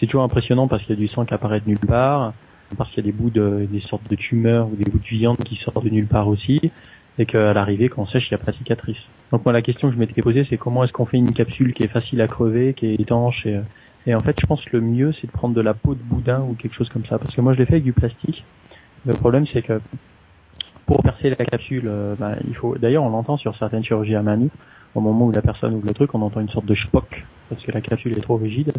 c'est 0.00 0.06
toujours 0.06 0.24
impressionnant 0.24 0.66
parce 0.66 0.82
qu'il 0.82 0.96
y 0.96 0.98
a 0.98 1.00
du 1.00 1.06
sang 1.06 1.24
qui 1.24 1.34
apparaît 1.34 1.60
de 1.60 1.68
nulle 1.68 1.78
part, 1.78 2.32
parce 2.76 2.90
qu'il 2.90 3.04
y 3.04 3.08
a 3.08 3.12
des 3.12 3.16
bouts 3.16 3.30
de 3.30 3.68
des 3.70 3.80
sortes 3.80 4.10
de 4.10 4.16
tumeurs 4.16 4.66
ou 4.66 4.74
des 4.74 4.90
bouts 4.90 4.98
de 4.98 5.16
viande 5.16 5.38
qui 5.38 5.54
sortent 5.56 5.84
de 5.84 5.90
nulle 5.90 6.08
part 6.08 6.26
aussi, 6.26 6.72
et 7.20 7.26
qu'à 7.26 7.52
l'arrivée, 7.52 7.88
quand 7.88 8.02
on 8.02 8.06
sèche, 8.06 8.28
il 8.30 8.34
n'y 8.34 8.42
a 8.42 8.44
pas 8.44 8.50
de 8.50 8.56
cicatrice. 8.56 8.98
Donc 9.30 9.44
moi 9.44 9.52
la 9.52 9.62
question 9.62 9.88
que 9.88 9.94
je 9.94 10.00
m'étais 10.00 10.22
posée, 10.22 10.44
c'est 10.50 10.56
comment 10.56 10.82
est-ce 10.82 10.92
qu'on 10.92 11.06
fait 11.06 11.18
une 11.18 11.32
capsule 11.32 11.72
qui 11.72 11.84
est 11.84 11.88
facile 11.88 12.20
à 12.20 12.26
crever, 12.26 12.74
qui 12.74 12.86
est 12.86 13.00
étanche 13.00 13.46
et 13.46 13.60
et 14.06 14.14
en 14.14 14.20
fait, 14.20 14.36
je 14.40 14.46
pense 14.46 14.64
que 14.64 14.76
le 14.76 14.82
mieux, 14.82 15.12
c'est 15.20 15.26
de 15.26 15.32
prendre 15.32 15.54
de 15.54 15.60
la 15.60 15.74
peau 15.74 15.94
de 15.94 16.02
boudin 16.02 16.40
ou 16.42 16.54
quelque 16.54 16.74
chose 16.74 16.88
comme 16.90 17.06
ça. 17.06 17.18
Parce 17.18 17.34
que 17.34 17.40
moi, 17.40 17.54
je 17.54 17.58
l'ai 17.58 17.66
fait 17.66 17.74
avec 17.74 17.84
du 17.84 17.92
plastique. 17.92 18.44
Le 19.06 19.14
problème, 19.14 19.46
c'est 19.52 19.62
que 19.62 19.80
pour 20.86 21.02
percer 21.02 21.30
la 21.30 21.36
capsule, 21.36 21.90
bah, 22.18 22.32
il 22.46 22.54
faut. 22.54 22.76
D'ailleurs, 22.76 23.04
on 23.04 23.10
l'entend 23.10 23.36
sur 23.36 23.56
certaines 23.56 23.84
chirurgies 23.84 24.14
à 24.14 24.22
main. 24.22 24.48
Au 24.94 25.00
moment 25.00 25.26
où 25.26 25.32
la 25.32 25.42
personne 25.42 25.74
ouvre 25.74 25.86
le 25.86 25.94
truc, 25.94 26.14
on 26.14 26.22
entend 26.22 26.40
une 26.40 26.50
sorte 26.50 26.66
de 26.66 26.74
spock 26.74 27.24
parce 27.48 27.62
que 27.62 27.72
la 27.72 27.80
capsule 27.80 28.12
est 28.12 28.20
trop 28.20 28.36
rigide. 28.36 28.72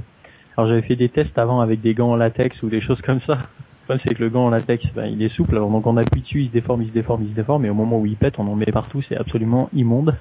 Alors, 0.55 0.69
j'avais 0.69 0.83
fait 0.83 0.95
des 0.95 1.09
tests 1.09 1.37
avant 1.37 1.59
avec 1.59 1.81
des 1.81 1.93
gants 1.93 2.11
en 2.11 2.15
latex 2.15 2.61
ou 2.63 2.69
des 2.69 2.81
choses 2.81 3.01
comme 3.01 3.19
ça. 3.21 3.33
Le 3.33 3.85
problème, 3.85 4.01
c'est 4.07 4.15
que 4.15 4.23
le 4.23 4.29
gant 4.29 4.45
en 4.45 4.49
latex, 4.49 4.85
bah, 4.95 5.07
il 5.07 5.21
est 5.21 5.29
souple. 5.29 5.55
Alors, 5.55 5.69
donc, 5.69 5.85
on 5.85 5.97
appuie 5.97 6.21
dessus, 6.21 6.41
il 6.43 6.47
se 6.47 6.53
déforme, 6.53 6.83
il 6.83 6.89
se 6.89 6.93
déforme, 6.93 7.23
il 7.23 7.29
se 7.31 7.35
déforme. 7.35 7.65
Et 7.65 7.69
au 7.69 7.73
moment 7.73 7.99
où 7.99 8.05
il 8.05 8.15
pète, 8.15 8.39
on 8.39 8.47
en 8.47 8.55
met 8.55 8.65
partout. 8.65 9.01
C'est 9.09 9.17
absolument 9.17 9.69
immonde. 9.73 10.15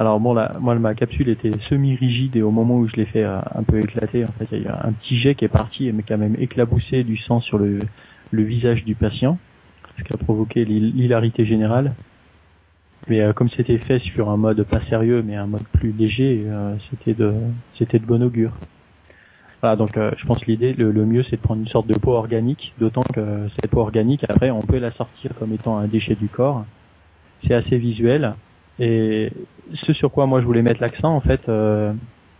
Alors 0.00 0.20
bon, 0.20 0.32
là, 0.32 0.52
moi 0.60 0.76
ma 0.76 0.94
capsule 0.94 1.28
était 1.28 1.50
semi-rigide 1.68 2.36
et 2.36 2.42
au 2.42 2.52
moment 2.52 2.76
où 2.76 2.86
je 2.86 2.94
l'ai 2.94 3.04
fait 3.06 3.24
euh, 3.24 3.40
un 3.52 3.64
peu 3.64 3.80
éclater, 3.80 4.24
en 4.24 4.30
fait, 4.38 4.46
il 4.52 4.62
y 4.62 4.66
a 4.66 4.68
eu 4.68 4.72
un 4.72 4.92
petit 4.92 5.18
jet 5.18 5.34
qui 5.34 5.44
est 5.44 5.48
parti 5.48 5.88
et 5.88 5.92
qui 5.92 6.12
a 6.12 6.16
même 6.16 6.36
éclaboussé 6.38 7.02
du 7.02 7.16
sang 7.16 7.40
sur 7.40 7.58
le, 7.58 7.80
le 8.30 8.42
visage 8.44 8.84
du 8.84 8.94
patient, 8.94 9.38
ce 9.98 10.04
qui 10.04 10.14
a 10.14 10.16
provoqué 10.16 10.64
l'hilarité 10.64 11.44
générale. 11.44 11.94
Mais 13.08 13.22
euh, 13.22 13.32
comme 13.32 13.50
c'était 13.50 13.78
fait 13.78 13.98
sur 13.98 14.30
un 14.30 14.36
mode 14.36 14.62
pas 14.62 14.80
sérieux, 14.88 15.24
mais 15.26 15.34
un 15.34 15.48
mode 15.48 15.66
plus 15.72 15.90
léger, 15.90 16.44
euh, 16.46 16.76
c'était 16.90 17.14
de 17.14 17.34
c'était 17.76 17.98
de 17.98 18.06
bon 18.06 18.22
augure. 18.22 18.52
Voilà, 19.60 19.74
donc 19.74 19.96
je 19.96 20.24
pense 20.26 20.46
l'idée, 20.46 20.72
le, 20.74 20.92
le, 20.92 21.04
mieux, 21.04 21.24
c'est 21.24 21.34
de 21.34 21.40
prendre 21.40 21.60
une 21.60 21.66
sorte 21.66 21.88
de 21.88 21.98
peau 21.98 22.12
organique, 22.12 22.72
d'autant 22.78 23.02
que 23.02 23.48
cette 23.56 23.68
peau 23.72 23.80
organique, 23.80 24.22
après, 24.28 24.52
on 24.52 24.60
peut 24.60 24.78
la 24.78 24.92
sortir 24.92 25.32
comme 25.36 25.52
étant 25.52 25.76
un 25.78 25.88
déchet 25.88 26.14
du 26.14 26.28
corps. 26.28 26.64
C'est 27.44 27.54
assez 27.54 27.76
visuel. 27.76 28.34
Et 28.78 29.30
ce 29.74 29.92
sur 29.92 30.10
quoi 30.10 30.26
moi 30.26 30.40
je 30.40 30.46
voulais 30.46 30.62
mettre 30.62 30.80
l'accent 30.80 31.14
en 31.14 31.20
fait 31.20 31.48
euh, 31.48 31.92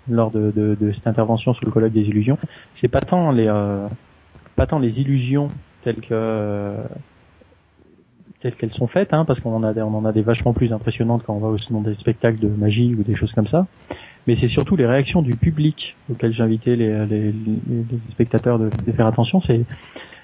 lors 0.09 0.31
de, 0.31 0.53
de, 0.55 0.77
de, 0.81 0.93
cette 0.93 1.07
intervention 1.07 1.53
sur 1.55 1.65
le 1.67 1.73
colloque 1.73 1.93
des 1.93 2.03
illusions, 2.03 2.39
c'est 2.81 2.89
pas 2.89 3.01
tant 3.01 3.31
les 3.33 3.49
euh, 3.49 3.87
pas 4.57 4.67
tant 4.67 4.79
les 4.79 4.91
illusions 4.91 5.49
telles 5.83 6.01
que 6.01 6.75
telles 8.41 8.55
qu'elles 8.55 8.73
sont 8.73 8.87
faites, 8.87 9.13
hein, 9.13 9.25
parce 9.25 9.41
qu'on 9.41 9.55
en 9.55 9.65
a 9.65 9.75
on 9.83 9.95
en 9.95 10.05
a 10.05 10.13
des 10.13 10.23
vachement 10.23 10.53
plus 10.53 10.73
impressionnantes 10.73 11.23
quand 11.27 11.35
on 11.35 11.41
va 11.41 11.49
au 11.49 11.57
dans 11.71 11.81
des 11.81 11.95
spectacles 11.97 12.39
de 12.39 12.49
magie 12.49 12.95
ou 12.95 13.03
des 13.03 13.15
choses 13.15 13.33
comme 13.33 13.49
ça. 13.49 13.67
Mais 14.27 14.37
c'est 14.41 14.49
surtout 14.49 14.77
les 14.77 14.87
réactions 14.87 15.23
du 15.23 15.37
public 15.37 15.97
auxquelles 16.11 16.35
j'invitais 16.35 16.77
les, 16.77 17.07
les, 17.07 17.33
les, 17.33 17.85
spectateurs 18.13 18.59
de, 18.59 18.69
de, 18.87 18.93
faire 18.93 19.07
attention. 19.07 19.41
C'est 19.47 19.63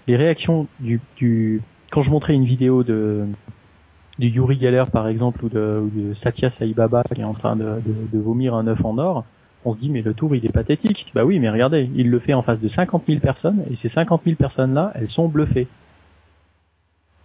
les 0.06 0.16
réactions 0.16 0.66
du, 0.78 1.00
du 1.16 1.62
quand 1.90 2.02
je 2.02 2.10
montrais 2.10 2.34
une 2.34 2.44
vidéo 2.44 2.84
de 2.84 3.24
du 4.18 4.28
Yuri 4.28 4.58
Geller 4.58 4.84
par 4.92 5.08
exemple 5.08 5.44
ou 5.44 5.48
de, 5.48 5.80
ou 5.82 5.90
de 5.90 6.14
Satya 6.22 6.50
Sai 6.58 6.72
Baba 6.72 7.02
qui 7.14 7.20
est 7.20 7.24
en 7.24 7.34
train 7.34 7.56
de, 7.56 7.64
de, 7.64 7.94
de, 8.12 8.18
vomir 8.18 8.54
un 8.54 8.66
œuf 8.66 8.84
en 8.84 8.98
or, 8.98 9.24
on 9.64 9.74
se 9.74 9.80
dit 9.80 9.90
mais 9.90 10.02
le 10.02 10.14
tour 10.14 10.34
il 10.34 10.44
est 10.44 10.52
pathétique. 10.52 11.10
Bah 11.14 11.24
oui 11.24 11.38
mais 11.38 11.50
regardez, 11.50 11.88
il 11.94 12.10
le 12.10 12.18
fait 12.20 12.34
en 12.34 12.42
face 12.42 12.60
de 12.60 12.68
50 12.68 13.04
000 13.06 13.20
personnes 13.20 13.64
et 13.70 13.76
ces 13.82 13.88
50 13.88 14.22
000 14.24 14.36
personnes 14.36 14.74
là, 14.74 14.92
elles 14.94 15.10
sont 15.10 15.28
bluffées. 15.28 15.68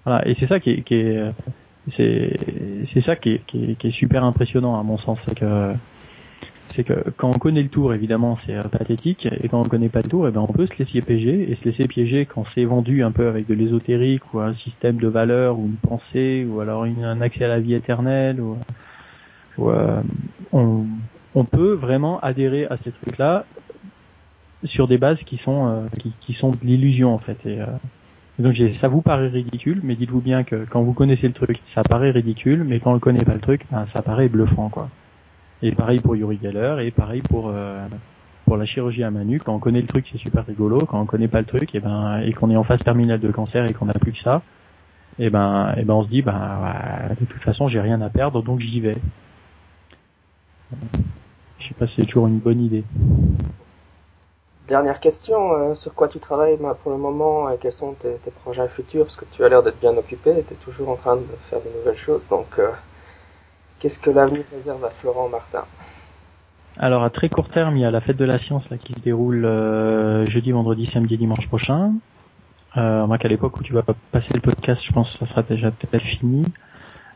Voilà 0.05 0.27
et 0.27 0.35
c'est 0.39 0.47
ça 0.47 0.59
qui 0.59 0.71
est, 0.71 0.81
qui 0.81 0.95
est 0.95 1.31
c'est 1.95 2.37
c'est 2.93 3.03
ça 3.03 3.15
qui 3.15 3.33
est, 3.33 3.45
qui 3.45 3.71
est, 3.71 3.75
qui 3.75 3.87
est 3.87 3.91
super 3.91 4.23
impressionnant 4.23 4.79
à 4.79 4.83
mon 4.83 4.97
sens, 4.97 5.19
c'est 5.27 5.35
que 5.35 5.73
c'est 6.76 6.84
que 6.84 6.93
quand 7.17 7.30
on 7.30 7.39
connaît 7.39 7.63
le 7.63 7.70
tour, 7.70 7.93
évidemment, 7.93 8.38
c'est 8.45 8.55
euh, 8.55 8.63
pathétique, 8.63 9.26
et 9.26 9.47
quand 9.49 9.61
on 9.61 9.63
connaît 9.63 9.89
pas 9.89 10.01
le 10.01 10.09
tour, 10.09 10.28
eh 10.28 10.32
ben 10.32 10.41
on 10.41 10.51
peut 10.51 10.67
se 10.67 10.84
laisser 10.84 11.01
piéger, 11.01 11.51
et 11.51 11.55
se 11.55 11.65
laisser 11.70 11.88
piéger 11.88 12.26
quand 12.26 12.45
c'est 12.53 12.65
vendu 12.65 13.03
un 13.03 13.11
peu 13.11 13.28
avec 13.28 13.47
de 13.47 13.53
l'ésotérique 13.53 14.34
ou 14.34 14.39
un 14.39 14.53
système 14.55 14.97
de 14.97 15.07
valeurs 15.07 15.59
ou 15.59 15.65
une 15.65 15.78
pensée 15.78 16.47
ou 16.49 16.59
alors 16.59 16.84
un 16.84 17.22
accès 17.22 17.45
à 17.45 17.47
la 17.47 17.59
vie 17.59 17.74
éternelle 17.74 18.39
ou, 18.39 18.57
euh, 19.59 20.01
on, 20.53 20.86
on 21.36 21.43
peut 21.43 21.74
vraiment 21.74 22.20
adhérer 22.22 22.65
à 22.67 22.78
ces 22.78 22.91
trucs-là 22.91 23.45
sur 24.63 24.88
des 24.88 24.97
bases 24.97 25.20
qui 25.26 25.38
sont 25.38 25.67
euh, 25.67 25.88
qui, 26.22 26.34
sont 26.34 26.51
de 26.51 26.57
l'illusion 26.63 27.13
en 27.13 27.20
fait. 27.20 27.38
Et, 27.45 27.59
donc 28.39 28.55
ça 28.80 28.88
vous 28.88 29.01
paraît 29.01 29.28
ridicule, 29.28 29.82
mais 29.84 29.95
dites-vous 29.95 30.22
bien 30.22 30.45
que 30.45 30.65
quand 30.70 30.82
vous 30.82 30.93
connaissez 30.93 31.28
le 31.28 31.34
truc, 31.34 31.59
ça 31.76 31.82
paraît 31.82 32.11
ridicule, 32.11 32.63
mais 32.63 32.80
quand 32.80 32.91
on 32.91 32.95
ne 32.95 32.99
connaît 32.99 33.26
pas 33.26 33.34
le 33.34 33.41
truc, 33.41 33.65
ben, 33.70 33.86
ça 33.93 34.01
paraît 34.01 34.30
bluffant 34.30 34.70
quoi. 34.70 34.89
Et 35.62 35.72
pareil 35.74 35.99
pour 35.99 36.16
Yuri 36.16 36.39
Geller, 36.41 36.86
et 36.86 36.91
pareil 36.91 37.22
pour 37.22 37.49
euh, 37.53 37.86
pour 38.45 38.57
la 38.57 38.66
chirurgie 38.66 39.03
à 39.03 39.12
main 39.12 39.26
nue. 39.26 39.39
Quand 39.39 39.53
on 39.53 39.60
connaît 39.60 39.82
le 39.82 39.88
truc, 39.88 40.07
c'est 40.12 40.18
super 40.18 40.45
rigolo. 40.45 40.80
Quand 40.86 40.99
on 41.01 41.05
connaît 41.05 41.28
pas 41.28 41.39
le 41.39 41.45
truc, 41.45 41.76
et 41.76 41.80
ben 41.80 42.20
et 42.20 42.32
qu'on 42.34 42.49
est 42.49 42.55
en 42.55 42.64
phase 42.64 42.82
terminale 42.84 43.20
de 43.20 43.32
cancer 43.32 43.66
et 43.66 43.74
qu'on 43.74 43.86
n'a 43.86 43.93
plus 43.93 44.14
que 44.14 44.20
ça, 44.20 44.41
et 45.20 45.30
ben 45.30 45.74
et 45.78 45.84
ben 45.84 45.95
on 45.95 46.03
se 46.03 46.10
dit 46.10 46.22
ben 46.22 47.10
de 47.20 47.26
toute 47.26 47.41
façon 47.41 47.68
j'ai 47.68 47.82
rien 47.82 48.01
à 48.01 48.10
perdre 48.10 48.41
donc 48.41 48.60
j'y 48.62 48.80
vais. 48.80 48.95
Je 51.60 51.68
sais 51.68 51.74
pas 51.74 51.88
si 51.88 51.95
c'est 51.97 52.05
toujours 52.05 52.28
une 52.28 52.39
bonne 52.39 52.62
idée. 52.62 52.84
Dernière 54.68 54.99
question, 54.99 55.53
euh, 55.53 55.74
sur 55.74 55.95
quoi 55.95 56.07
tu 56.07 56.20
travailles 56.20 56.57
pour 56.84 56.91
le 56.91 56.97
moment 56.97 57.49
et 57.49 57.57
quels 57.57 57.72
sont 57.72 57.93
tes, 57.93 58.14
tes 58.24 58.30
projets 58.30 58.68
futurs? 58.68 59.05
Parce 59.05 59.16
que 59.16 59.26
tu 59.32 59.43
as 59.43 59.49
l'air 59.49 59.64
d'être 59.64 59.80
bien 59.80 59.97
occupé, 59.97 60.32
tu 60.47 60.53
es 60.53 60.57
toujours 60.57 60.89
en 60.89 60.95
train 60.95 61.16
de 61.16 61.26
faire 61.49 61.60
de 61.60 61.70
nouvelles 61.76 61.97
choses, 61.97 62.26
donc 62.30 62.47
euh, 62.60 62.70
Qu'est-ce 63.80 63.99
que 63.99 64.09
l'avenir 64.09 64.43
réserve 64.51 64.84
à 64.84 64.89
Florent 64.89 65.30
Martin? 65.30 65.63
Alors 66.77 67.03
à 67.03 67.09
très 67.09 67.30
court 67.30 67.49
terme, 67.49 67.77
il 67.77 67.82
y 67.82 67.86
a 67.86 67.91
la 67.91 68.01
fête 68.01 68.17
de 68.17 68.25
la 68.25 68.39
science 68.39 68.63
là, 68.69 68.77
qui 68.77 68.93
se 68.93 68.99
déroule 68.99 69.45
euh, 69.45 70.25
jeudi, 70.27 70.51
vendredi, 70.51 70.86
samedi, 70.86 71.17
dimanche 71.17 71.47
prochain. 71.47 71.93
Euh, 72.77 73.07
à 73.07 73.27
l'époque 73.27 73.57
où 73.57 73.63
tu 73.63 73.73
vas 73.73 73.84
passer 74.11 74.34
le 74.34 74.41
podcast, 74.41 74.82
je 74.88 74.93
pense 74.93 75.11
que 75.11 75.19
ça 75.19 75.27
sera 75.27 75.43
déjà 75.43 75.71
peut-être 75.71 76.05
fini. 76.19 76.45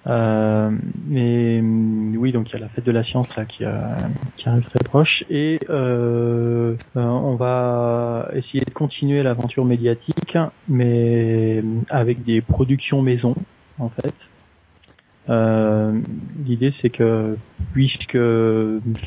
Euh, 0.06 0.70
mais 1.08 1.62
mm, 1.62 2.18
oui, 2.18 2.32
donc 2.34 2.50
il 2.50 2.54
y 2.54 2.56
a 2.58 2.60
la 2.60 2.70
fête 2.70 2.84
de 2.84 2.92
la 2.92 3.04
science 3.06 3.34
là 3.38 3.46
qui, 3.46 3.64
euh, 3.64 3.96
qui 4.36 4.50
arrive 4.50 4.68
très 4.68 4.84
proche 4.84 5.24
et 5.30 5.60
euh, 5.70 6.76
euh, 6.98 7.02
on 7.02 7.36
va 7.36 8.28
essayer 8.34 8.66
de 8.66 8.72
continuer 8.72 9.24
l'aventure 9.24 9.64
médiatique, 9.64 10.38
mais 10.68 11.62
mm, 11.62 11.84
avec 11.90 12.24
des 12.26 12.42
productions 12.42 13.02
maison 13.02 13.36
en 13.80 13.90
fait. 13.90 14.14
Euh, 15.30 16.00
L'idée 16.46 16.74
c'est 16.82 16.90
que 16.90 17.38
puisque 17.72 18.18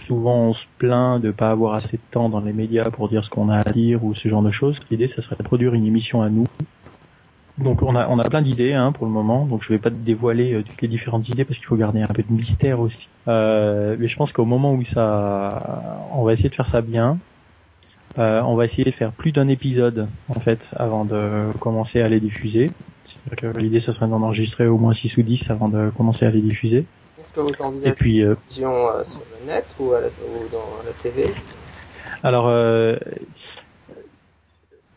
souvent 0.06 0.36
on 0.36 0.54
se 0.54 0.64
plaint 0.78 1.20
de 1.20 1.30
pas 1.30 1.50
avoir 1.50 1.74
assez 1.74 1.98
de 1.98 2.02
temps 2.10 2.28
dans 2.28 2.40
les 2.40 2.54
médias 2.54 2.90
pour 2.90 3.08
dire 3.08 3.22
ce 3.24 3.30
qu'on 3.30 3.50
a 3.50 3.58
à 3.58 3.72
dire 3.72 4.02
ou 4.02 4.14
ce 4.14 4.28
genre 4.28 4.42
de 4.42 4.50
choses, 4.50 4.76
l'idée 4.90 5.10
ça 5.14 5.22
serait 5.22 5.36
de 5.38 5.42
produire 5.42 5.74
une 5.74 5.84
émission 5.84 6.22
à 6.22 6.30
nous 6.30 6.46
donc 7.58 7.82
on 7.82 7.96
a 7.96 8.06
on 8.08 8.18
a 8.18 8.24
plein 8.24 8.42
d'idées 8.42 8.74
hein, 8.74 8.92
pour 8.92 9.06
le 9.06 9.12
moment, 9.12 9.46
donc 9.46 9.62
je 9.64 9.70
vais 9.70 9.78
pas 9.78 9.88
dévoiler 9.90 10.52
euh, 10.52 10.62
toutes 10.62 10.82
les 10.82 10.88
différentes 10.88 11.26
idées 11.28 11.44
parce 11.44 11.58
qu'il 11.58 11.66
faut 11.66 11.76
garder 11.76 12.02
un 12.02 12.06
peu 12.06 12.22
de 12.22 12.32
mystère 12.32 12.80
aussi. 12.80 13.08
Euh, 13.28 13.96
mais 13.98 14.08
je 14.08 14.16
pense 14.16 14.30
qu'au 14.32 14.44
moment 14.44 14.74
où 14.74 14.84
ça, 14.92 16.02
on 16.12 16.22
va 16.24 16.34
essayer 16.34 16.50
de 16.50 16.54
faire 16.54 16.70
ça 16.70 16.82
bien. 16.82 17.18
Euh, 18.18 18.40
on 18.42 18.56
va 18.56 18.66
essayer 18.66 18.84
de 18.84 18.90
faire 18.90 19.12
plus 19.12 19.32
d'un 19.32 19.48
épisode 19.48 20.08
en 20.28 20.40
fait 20.40 20.60
avant 20.74 21.04
de 21.04 21.50
commencer 21.58 22.00
à 22.00 22.08
les 22.08 22.20
diffuser. 22.20 22.70
L'idée 23.58 23.80
ce 23.80 23.92
serait 23.92 24.08
d'en 24.08 24.22
enregistrer 24.22 24.66
au 24.66 24.78
moins 24.78 24.94
6 24.94 25.16
ou 25.16 25.22
10 25.22 25.40
avant 25.48 25.68
de 25.68 25.90
commencer 25.96 26.24
à 26.24 26.30
les 26.30 26.40
diffuser. 26.40 26.84
Est-ce 27.20 27.34
que 27.34 27.40
vous 27.40 27.52
envisagez 27.60 27.90
Et 27.90 27.92
puis 27.92 28.22
euh, 28.22 28.32
euh, 28.32 29.04
sur 29.04 29.22
le 29.40 29.46
net 29.46 29.66
ou, 29.78 29.92
à 29.92 30.00
la, 30.00 30.06
ou 30.06 30.48
dans 30.52 30.82
la 30.84 30.92
TV 30.92 31.24
alors 32.22 32.46
euh, 32.48 32.96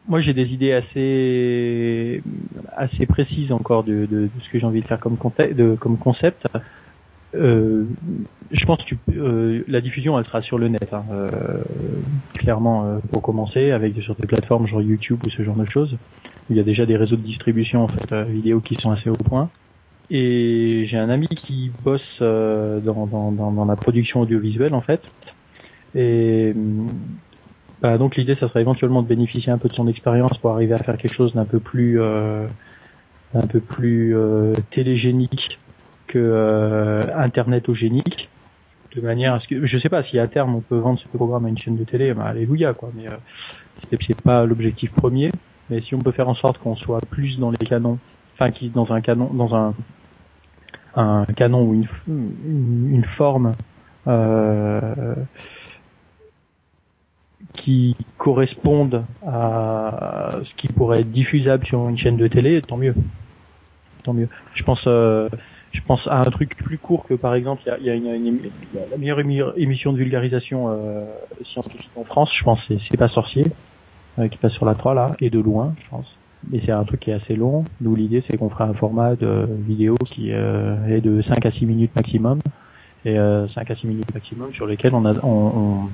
moi 0.08 0.22
j'ai 0.22 0.34
des 0.34 0.46
idées 0.48 0.74
assez 0.74 2.24
assez 2.76 3.06
précises 3.06 3.52
encore 3.52 3.84
de, 3.84 4.06
de, 4.06 4.22
de 4.24 4.30
ce 4.44 4.50
que 4.52 4.60
j'ai 4.60 4.66
envie 4.66 4.82
de 4.82 4.88
faire 4.88 5.00
comme 5.00 5.18
de, 5.38 5.76
comme 5.76 5.98
concept. 5.98 6.48
Euh, 7.36 7.86
je 8.52 8.66
pense 8.66 8.80
que 8.84 8.96
euh, 9.16 9.64
la 9.68 9.82
diffusion 9.82 10.18
elle 10.18 10.26
sera 10.26 10.42
sur 10.42 10.58
le 10.58 10.68
net, 10.68 10.92
hein, 10.92 11.04
euh, 11.12 11.30
clairement 12.34 12.86
euh, 12.86 12.98
pour 13.12 13.22
commencer 13.22 13.70
avec 13.70 13.94
sur 14.02 14.16
des 14.16 14.26
plateformes 14.26 14.68
genre 14.68 14.82
YouTube 14.82 15.20
ou 15.26 15.30
ce 15.30 15.44
genre 15.44 15.56
de 15.56 15.66
choses. 15.66 15.96
Il 16.50 16.58
y 16.58 16.60
a 16.60 16.64
déjà 16.64 16.88
des 16.88 16.98
réseaux 16.98 17.18
de 17.18 17.22
distribution 17.22 17.84
en 17.84 17.88
fait 17.88 18.12
euh, 18.12 18.24
vidéo 18.24 18.60
qui 18.62 18.76
sont 18.76 18.90
assez 18.90 19.10
au 19.10 19.16
point. 19.16 19.50
Et 20.10 20.88
j'ai 20.90 20.98
un 20.98 21.10
ami 21.10 21.28
qui 21.28 21.72
bosse 21.84 22.02
dans, 22.20 23.06
dans, 23.06 23.32
dans, 23.32 23.52
dans 23.52 23.66
la 23.66 23.76
production 23.76 24.22
audiovisuelle 24.22 24.74
en 24.74 24.82
fait. 24.82 25.02
Et 25.94 26.56
bah, 27.80 28.00
donc 28.00 28.16
l'idée, 28.16 28.36
ça 28.40 28.50
serait 28.50 28.62
éventuellement 28.62 29.04
de 29.04 29.08
bénéficier 29.08 29.52
un 29.52 29.60
peu 29.60 29.70
de 29.70 29.74
son 29.76 29.88
expérience 29.88 30.36
pour 30.40 30.50
arriver 30.50 30.74
à 30.74 30.80
faire 30.80 30.98
quelque 30.98 31.14
chose 31.14 31.36
d'un 31.36 31.46
peu 31.46 31.60
plus, 31.60 32.02
un 32.02 33.48
peu 33.48 33.60
plus 33.60 34.16
télégénique 34.72 35.60
que 36.10 36.18
euh, 36.18 37.02
internetogénique, 37.16 38.30
de 38.96 39.02
manière 39.02 39.36
à 39.36 39.40
ce 39.40 39.48
que, 39.48 39.66
je 39.66 39.78
sais 39.78 39.90
pas 39.90 40.04
si 40.04 40.20
à 40.20 40.28
terme 40.28 40.56
on 40.56 40.62
peut 40.62 40.78
vendre 40.78 41.00
ce 41.00 41.08
programme 41.08 41.46
à 41.46 41.50
une 41.50 41.58
chaîne 41.58 41.78
de 41.78 41.84
télé, 41.84 42.14
bah, 42.14 42.26
alléluia 42.26 42.74
quoi, 42.74 42.92
mais 42.96 43.08
euh, 43.08 43.16
c'est, 43.90 44.22
pas 44.22 44.46
l'objectif 44.46 44.92
premier. 44.92 45.32
Mais 45.70 45.82
si 45.82 45.94
on 45.96 46.00
peut 46.00 46.12
faire 46.12 46.28
en 46.28 46.36
sorte 46.36 46.58
qu'on 46.58 46.76
soit 46.76 47.00
plus 47.10 47.38
dans 47.38 47.52
les 47.52 47.66
canons, 47.66 48.00
enfin 48.34 48.52
qui 48.52 48.70
dans 48.70 48.92
un 48.92 49.02
canon, 49.02 49.32
dans 49.34 49.56
un 49.56 49.74
un 50.96 51.26
canon 51.38 51.64
ou 51.64 51.74
une, 51.76 51.88
une, 52.08 52.96
une 52.96 53.06
forme 53.06 53.54
euh, 54.08 55.16
qui 57.54 57.96
correspondent 58.18 59.04
à 59.26 60.30
ce 60.44 60.56
qui 60.62 60.68
pourrait 60.74 61.02
être 61.02 61.12
diffusable 61.12 61.66
sur 61.66 61.88
une 61.90 61.98
chaîne 61.98 62.18
de 62.18 62.28
télé, 62.28 62.62
tant 62.62 62.78
mieux. 62.78 62.96
Tant 64.04 64.14
mieux. 64.14 64.30
Je 64.56 64.64
pense, 64.64 64.82
euh, 64.88 65.30
je 65.72 65.82
pense 65.88 66.06
à 66.08 66.20
un 66.20 66.24
truc 66.32 66.56
plus 66.58 66.78
court 66.78 67.06
que 67.08 67.14
par 67.14 67.36
exemple, 67.36 67.62
il 67.66 67.86
y 67.86 67.90
a, 67.90 67.96
y 67.96 68.10
a, 68.10 68.16
une, 68.16 68.28
une, 68.28 68.52
la 68.90 68.98
meilleure 68.98 69.20
émission 69.58 69.94
de 69.94 69.98
vulgarisation 69.98 70.70
euh, 70.70 71.06
scientifique 71.52 71.92
en 71.96 72.04
France, 72.04 72.30
je 72.38 72.44
pense, 72.44 72.60
c'est 72.68 72.98
pas 72.98 73.10
sorcier, 73.10 73.46
euh, 74.18 74.28
qui 74.28 74.38
passe 74.38 74.54
sur 74.54 74.66
la 74.66 74.76
3 74.76 74.94
là, 74.94 75.16
et 75.20 75.30
de 75.30 75.40
loin, 75.40 75.74
je 75.84 75.90
pense. 75.90 76.08
Et 76.54 76.62
c'est 76.66 76.72
un 76.72 76.84
truc 76.86 77.02
qui 77.02 77.12
est 77.12 77.16
assez 77.16 77.36
long, 77.36 77.66
d'où 77.82 77.96
l'idée 77.96 78.24
c'est 78.30 78.38
qu'on 78.38 78.50
fera 78.50 78.66
un 78.66 78.74
format 78.74 79.16
de 79.16 79.48
vidéo 79.68 79.96
qui 80.12 80.32
euh, 80.32 80.88
est 80.88 81.02
de 81.02 81.22
5 81.22 81.46
à 81.46 81.52
6 81.52 81.66
minutes 81.66 81.96
maximum, 81.96 82.40
et 83.06 83.16
5 83.16 83.72
à 83.72 83.76
6 83.76 83.88
minutes 83.88 84.14
maximum 84.14 84.54
sur 84.54 84.66
lesquels 84.68 84.94
on, 84.94 85.06
a, 85.06 85.14
on, 85.24 85.90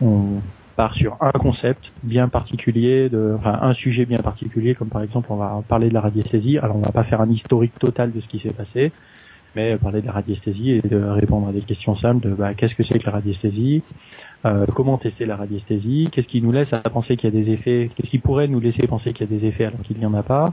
on, 0.00 0.06
on 0.06 0.42
part 0.76 0.94
sur 0.94 1.16
un 1.20 1.32
concept 1.32 1.82
bien 2.02 2.28
particulier, 2.28 3.08
de, 3.08 3.34
enfin 3.38 3.58
un 3.62 3.74
sujet 3.74 4.06
bien 4.06 4.18
particulier, 4.18 4.74
comme 4.74 4.88
par 4.88 5.02
exemple 5.02 5.28
on 5.30 5.36
va 5.36 5.62
parler 5.68 5.88
de 5.88 5.94
la 5.94 6.00
radiesthésie. 6.00 6.58
Alors 6.58 6.76
on 6.76 6.80
va 6.80 6.92
pas 6.92 7.04
faire 7.04 7.20
un 7.20 7.30
historique 7.30 7.78
total 7.78 8.12
de 8.12 8.20
ce 8.20 8.26
qui 8.28 8.40
s'est 8.40 8.52
passé, 8.52 8.92
mais 9.54 9.76
parler 9.76 10.00
de 10.00 10.06
la 10.06 10.12
radiesthésie 10.12 10.70
et 10.70 10.80
de 10.80 11.02
répondre 11.02 11.48
à 11.48 11.52
des 11.52 11.62
questions 11.62 11.96
simples 11.96 12.28
de 12.28 12.34
bah, 12.34 12.54
qu'est-ce 12.54 12.74
que 12.74 12.82
c'est 12.82 12.98
que 12.98 13.06
la 13.06 13.12
radiesthésie, 13.12 13.82
euh, 14.46 14.64
comment 14.74 14.96
tester 14.96 15.26
la 15.26 15.36
radiesthésie, 15.36 16.08
qu'est-ce 16.12 16.28
qui 16.28 16.40
nous 16.40 16.52
laisse 16.52 16.72
à 16.72 16.78
penser 16.78 17.16
qu'il 17.16 17.34
y 17.34 17.38
a 17.38 17.44
des 17.44 17.50
effets, 17.50 17.90
qu'est-ce 17.94 18.10
qui 18.10 18.18
pourrait 18.18 18.48
nous 18.48 18.60
laisser 18.60 18.86
penser 18.86 19.12
qu'il 19.12 19.30
y 19.30 19.34
a 19.34 19.38
des 19.38 19.46
effets 19.46 19.66
alors 19.66 19.80
qu'il 19.82 19.98
n'y 19.98 20.06
en 20.06 20.14
a 20.14 20.22
pas, 20.22 20.46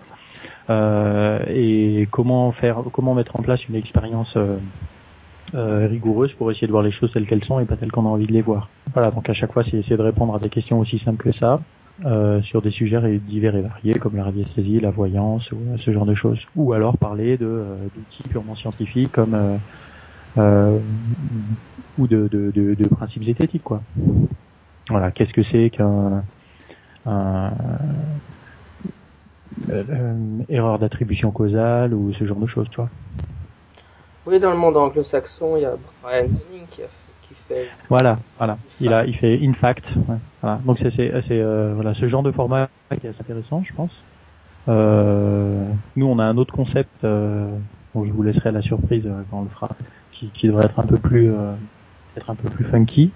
euh, 0.70 1.40
et 1.48 2.08
comment 2.12 2.52
faire, 2.52 2.82
comment 2.92 3.14
mettre 3.14 3.36
en 3.38 3.42
place 3.42 3.66
une 3.70 3.76
expérience 3.76 4.34
euh, 4.36 4.58
euh, 5.54 5.88
rigoureuse 5.88 6.32
pour 6.34 6.52
essayer 6.52 6.68
de 6.68 6.72
voir 6.72 6.84
les 6.84 6.92
choses 6.92 7.12
telles 7.14 7.26
qu'elles 7.26 7.44
sont 7.46 7.60
et 7.60 7.66
pas 7.66 7.78
telles 7.78 7.92
qu'on 7.92 8.06
a 8.06 8.10
envie 8.10 8.28
de 8.28 8.34
les 8.34 8.42
voir. 8.42 8.70
Voilà, 8.94 9.12
donc 9.12 9.30
à 9.30 9.34
chaque 9.34 9.54
fois, 9.54 9.64
c'est 9.64 9.78
essayer 9.78 9.98
de 9.98 10.02
répondre 10.02 10.36
à 10.36 10.40
des 10.40 10.50
questions 10.50 10.80
aussi 10.80 11.00
simples 11.00 11.24
que 11.24 11.38
ça, 11.38 11.62
euh, 12.06 12.42
sur 12.44 12.62
des 12.62 12.72
sujets 12.72 13.18
divers 13.18 13.56
et 13.56 13.62
variés 13.62 13.96
comme 13.96 14.16
la 14.16 14.24
radiesthésie, 14.24 14.80
la 14.80 14.92
voyance 14.92 15.50
ou 15.52 15.58
ce 15.84 15.92
genre 15.92 16.06
de 16.06 16.16
choses. 16.16 16.40
Ou 16.56 16.74
alors 16.74 16.98
parler 16.98 17.38
de 17.38 17.46
euh, 17.46 17.76
d'outils 17.96 18.24
purement 18.30 18.56
scientifiques 18.56 19.12
comme 19.14 19.34
euh, 19.34 19.58
euh, 20.38 20.80
ou 21.98 22.08
de, 22.08 22.28
de, 22.28 22.52
de, 22.52 22.76
de, 22.76 22.86
principes 22.90 23.28
esthétiques, 23.28 23.64
quoi. 23.64 23.82
Voilà, 24.90 25.12
qu'est-ce 25.12 25.34
que 25.34 25.42
c'est 25.52 25.72
qu'un 25.72 26.24
un, 27.06 27.52
erreur 30.50 30.78
d'attribution 30.80 31.32
causale 31.32 31.94
ou 31.94 32.14
ce 32.14 32.26
genre 32.26 32.40
de 32.40 32.48
choses, 32.48 32.68
tu 32.70 32.78
vois. 32.78 32.90
Oui, 34.28 34.42
dans 34.42 34.52
le 34.52 34.58
monde 34.58 34.76
anglo-saxon, 34.76 35.56
il 35.56 35.62
y 35.62 35.66
a 35.66 35.76
Brian 36.04 36.24
Dunning 36.26 36.68
qui, 36.70 36.82
a 36.84 36.88
fait, 36.88 37.28
qui 37.28 37.34
fait. 37.48 37.70
Voilà, 37.88 38.20
voilà. 38.38 38.58
Il 38.82 38.94
a, 38.94 39.06
il 39.06 39.16
fait 39.16 39.40
in 39.42 39.54
fact. 39.54 39.86
Ouais, 39.96 40.18
voilà. 40.42 40.60
Donc 40.66 40.78
c'est, 40.82 40.92
c'est, 40.98 41.14
c'est 41.30 41.40
euh, 41.40 41.72
voilà, 41.74 41.94
ce 41.94 42.10
genre 42.10 42.24
de 42.24 42.32
format 42.34 42.68
qui 43.00 43.08
est 43.08 43.10
assez 43.10 43.22
intéressant, 43.22 43.64
je 43.66 43.74
pense. 43.74 43.92
Euh, 44.68 45.64
nous, 45.96 46.08
on 46.08 46.20
a 46.20 46.26
un 46.26 46.36
autre 46.36 46.54
concept. 46.54 46.90
Euh, 47.06 47.48
dont 47.96 48.04
je 48.04 48.12
vous 48.12 48.22
laisserai 48.22 48.52
la 48.52 48.62
surprise 48.62 49.04
euh, 49.06 49.24
quand 49.32 49.40
on 49.40 49.44
le 49.44 49.50
fera, 49.50 49.70
qui, 50.12 50.28
qui 50.32 50.48
devrait 50.48 50.66
être 50.66 50.78
un 50.78 50.86
peu 50.86 50.98
plus, 50.98 51.32
euh, 51.32 51.54
être 52.18 52.30
un 52.30 52.36
peu 52.36 52.50
plus 52.50 52.66
funky. 52.66 53.12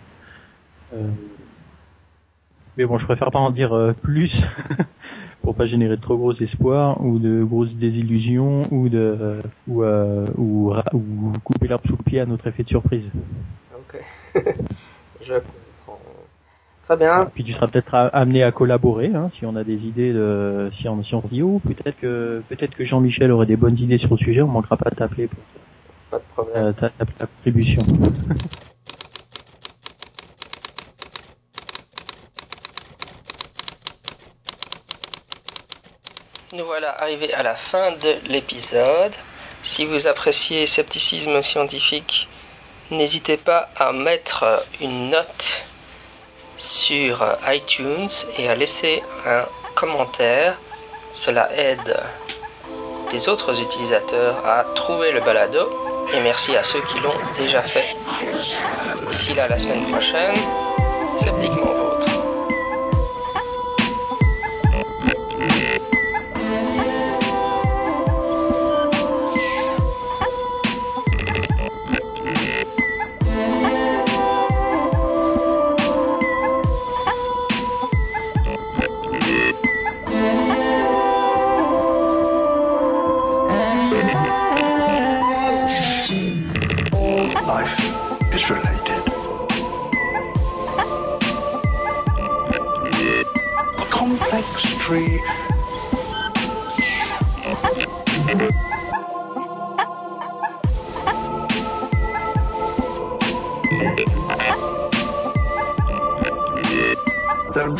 Euh, 0.93 1.09
mais 2.77 2.85
bon, 2.85 2.97
je 2.97 3.05
préfère 3.05 3.31
pas 3.31 3.39
en 3.39 3.51
dire 3.51 3.93
plus. 4.01 4.31
pour 5.41 5.55
pas 5.55 5.67
générer 5.67 5.95
de 5.95 6.01
trop 6.01 6.17
gros 6.17 6.33
espoirs 6.33 7.03
ou 7.03 7.19
de 7.19 7.43
grosses 7.43 7.73
désillusions 7.73 8.63
ou 8.71 8.89
de 8.89 9.39
ou, 9.67 9.83
euh, 9.83 10.25
ou, 10.37 10.73
ou 10.93 11.33
couper 11.43 11.67
l'arbre 11.67 11.85
sous 11.87 11.97
le 11.97 12.03
pied 12.03 12.19
à 12.19 12.25
notre 12.25 12.47
effet 12.47 12.63
de 12.63 12.69
surprise. 12.69 13.03
Ok, 13.73 14.01
je 15.21 15.33
comprends. 15.33 15.99
Très 16.83 16.97
bien. 16.97 17.23
Et 17.23 17.27
puis 17.33 17.43
tu 17.43 17.53
seras 17.53 17.67
peut-être 17.67 17.93
amené 18.13 18.43
à 18.43 18.51
collaborer 18.51 19.11
hein, 19.13 19.31
si 19.37 19.45
on 19.45 19.55
a 19.55 19.63
des 19.63 19.77
idées 19.77 20.13
de 20.13 20.69
si 20.79 20.87
on 20.87 21.03
si 21.03 21.15
on 21.15 21.21
dit 21.31 21.41
oh 21.41 21.59
peut-être 21.65 21.97
que 21.99 22.41
peut-être 22.49 22.75
que 22.75 22.85
Jean-Michel 22.85 23.31
aurait 23.31 23.45
des 23.45 23.57
bonnes 23.57 23.77
idées 23.77 23.97
sur 23.97 24.11
le 24.11 24.17
sujet, 24.17 24.41
on 24.41 24.47
manquera 24.47 24.77
pas 24.77 24.89
de 24.89 24.95
t'appeler 24.95 25.27
pour 25.27 25.39
pas 26.11 26.17
de 26.17 26.23
problème. 26.33 26.65
Euh, 26.65 26.73
ta, 26.73 26.89
ta, 26.89 27.05
ta 27.05 27.25
contribution. 27.25 27.81
Nous 36.53 36.65
voilà 36.65 36.93
arrivés 37.01 37.33
à 37.33 37.43
la 37.43 37.55
fin 37.55 37.91
de 37.91 38.17
l'épisode. 38.25 39.13
Si 39.63 39.85
vous 39.85 40.07
appréciez 40.07 40.67
Scepticisme 40.67 41.41
scientifique, 41.41 42.27
n'hésitez 42.89 43.37
pas 43.37 43.69
à 43.77 43.93
mettre 43.93 44.65
une 44.81 45.11
note 45.11 45.61
sur 46.57 47.25
iTunes 47.47 48.09
et 48.37 48.49
à 48.49 48.55
laisser 48.55 49.01
un 49.25 49.45
commentaire. 49.75 50.57
Cela 51.13 51.49
aide 51.55 51.97
les 53.13 53.29
autres 53.29 53.57
utilisateurs 53.61 54.45
à 54.45 54.65
trouver 54.75 55.13
le 55.13 55.21
balado 55.21 55.69
et 56.13 56.19
merci 56.19 56.57
à 56.57 56.63
ceux 56.63 56.81
qui 56.81 56.99
l'ont 56.99 57.15
déjà 57.37 57.61
fait. 57.61 57.95
D'ici 59.09 59.33
là, 59.35 59.47
la 59.47 59.57
semaine 59.57 59.85
prochaine, 59.85 60.35
sceptiquement 61.17 61.80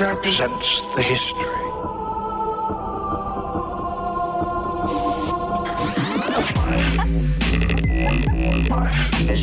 represents 0.02 0.82
the 0.96 1.04
history 1.04 1.46
of 8.52 8.70
life. 8.70 9.12
The 9.28 9.36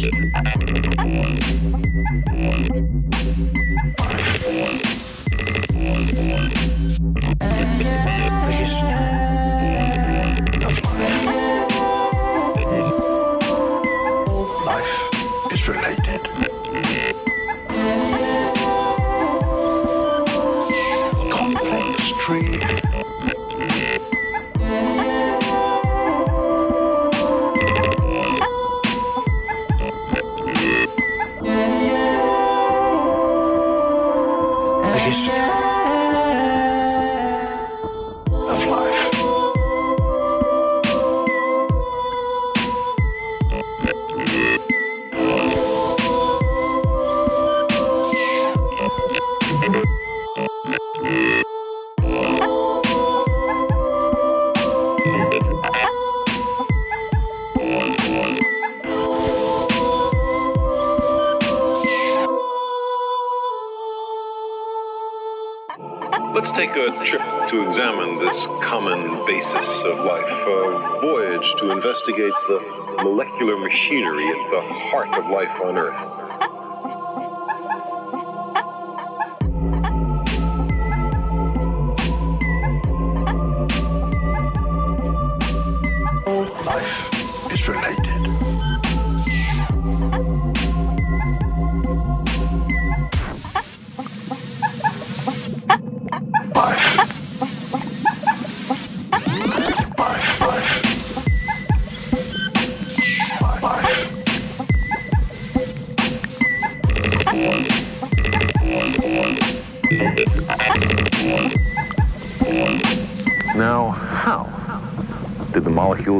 history. 8.52 9.07
machinery 73.78 74.26
at 74.26 74.50
the 74.50 74.60
heart 74.60 75.08
of 75.14 75.30
life 75.30 75.60
on 75.60 75.78
Earth. 75.78 75.94
Life 86.66 87.52
is 87.52 87.68
related. 87.68 88.17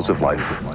of 0.09 0.21
life. 0.21 0.68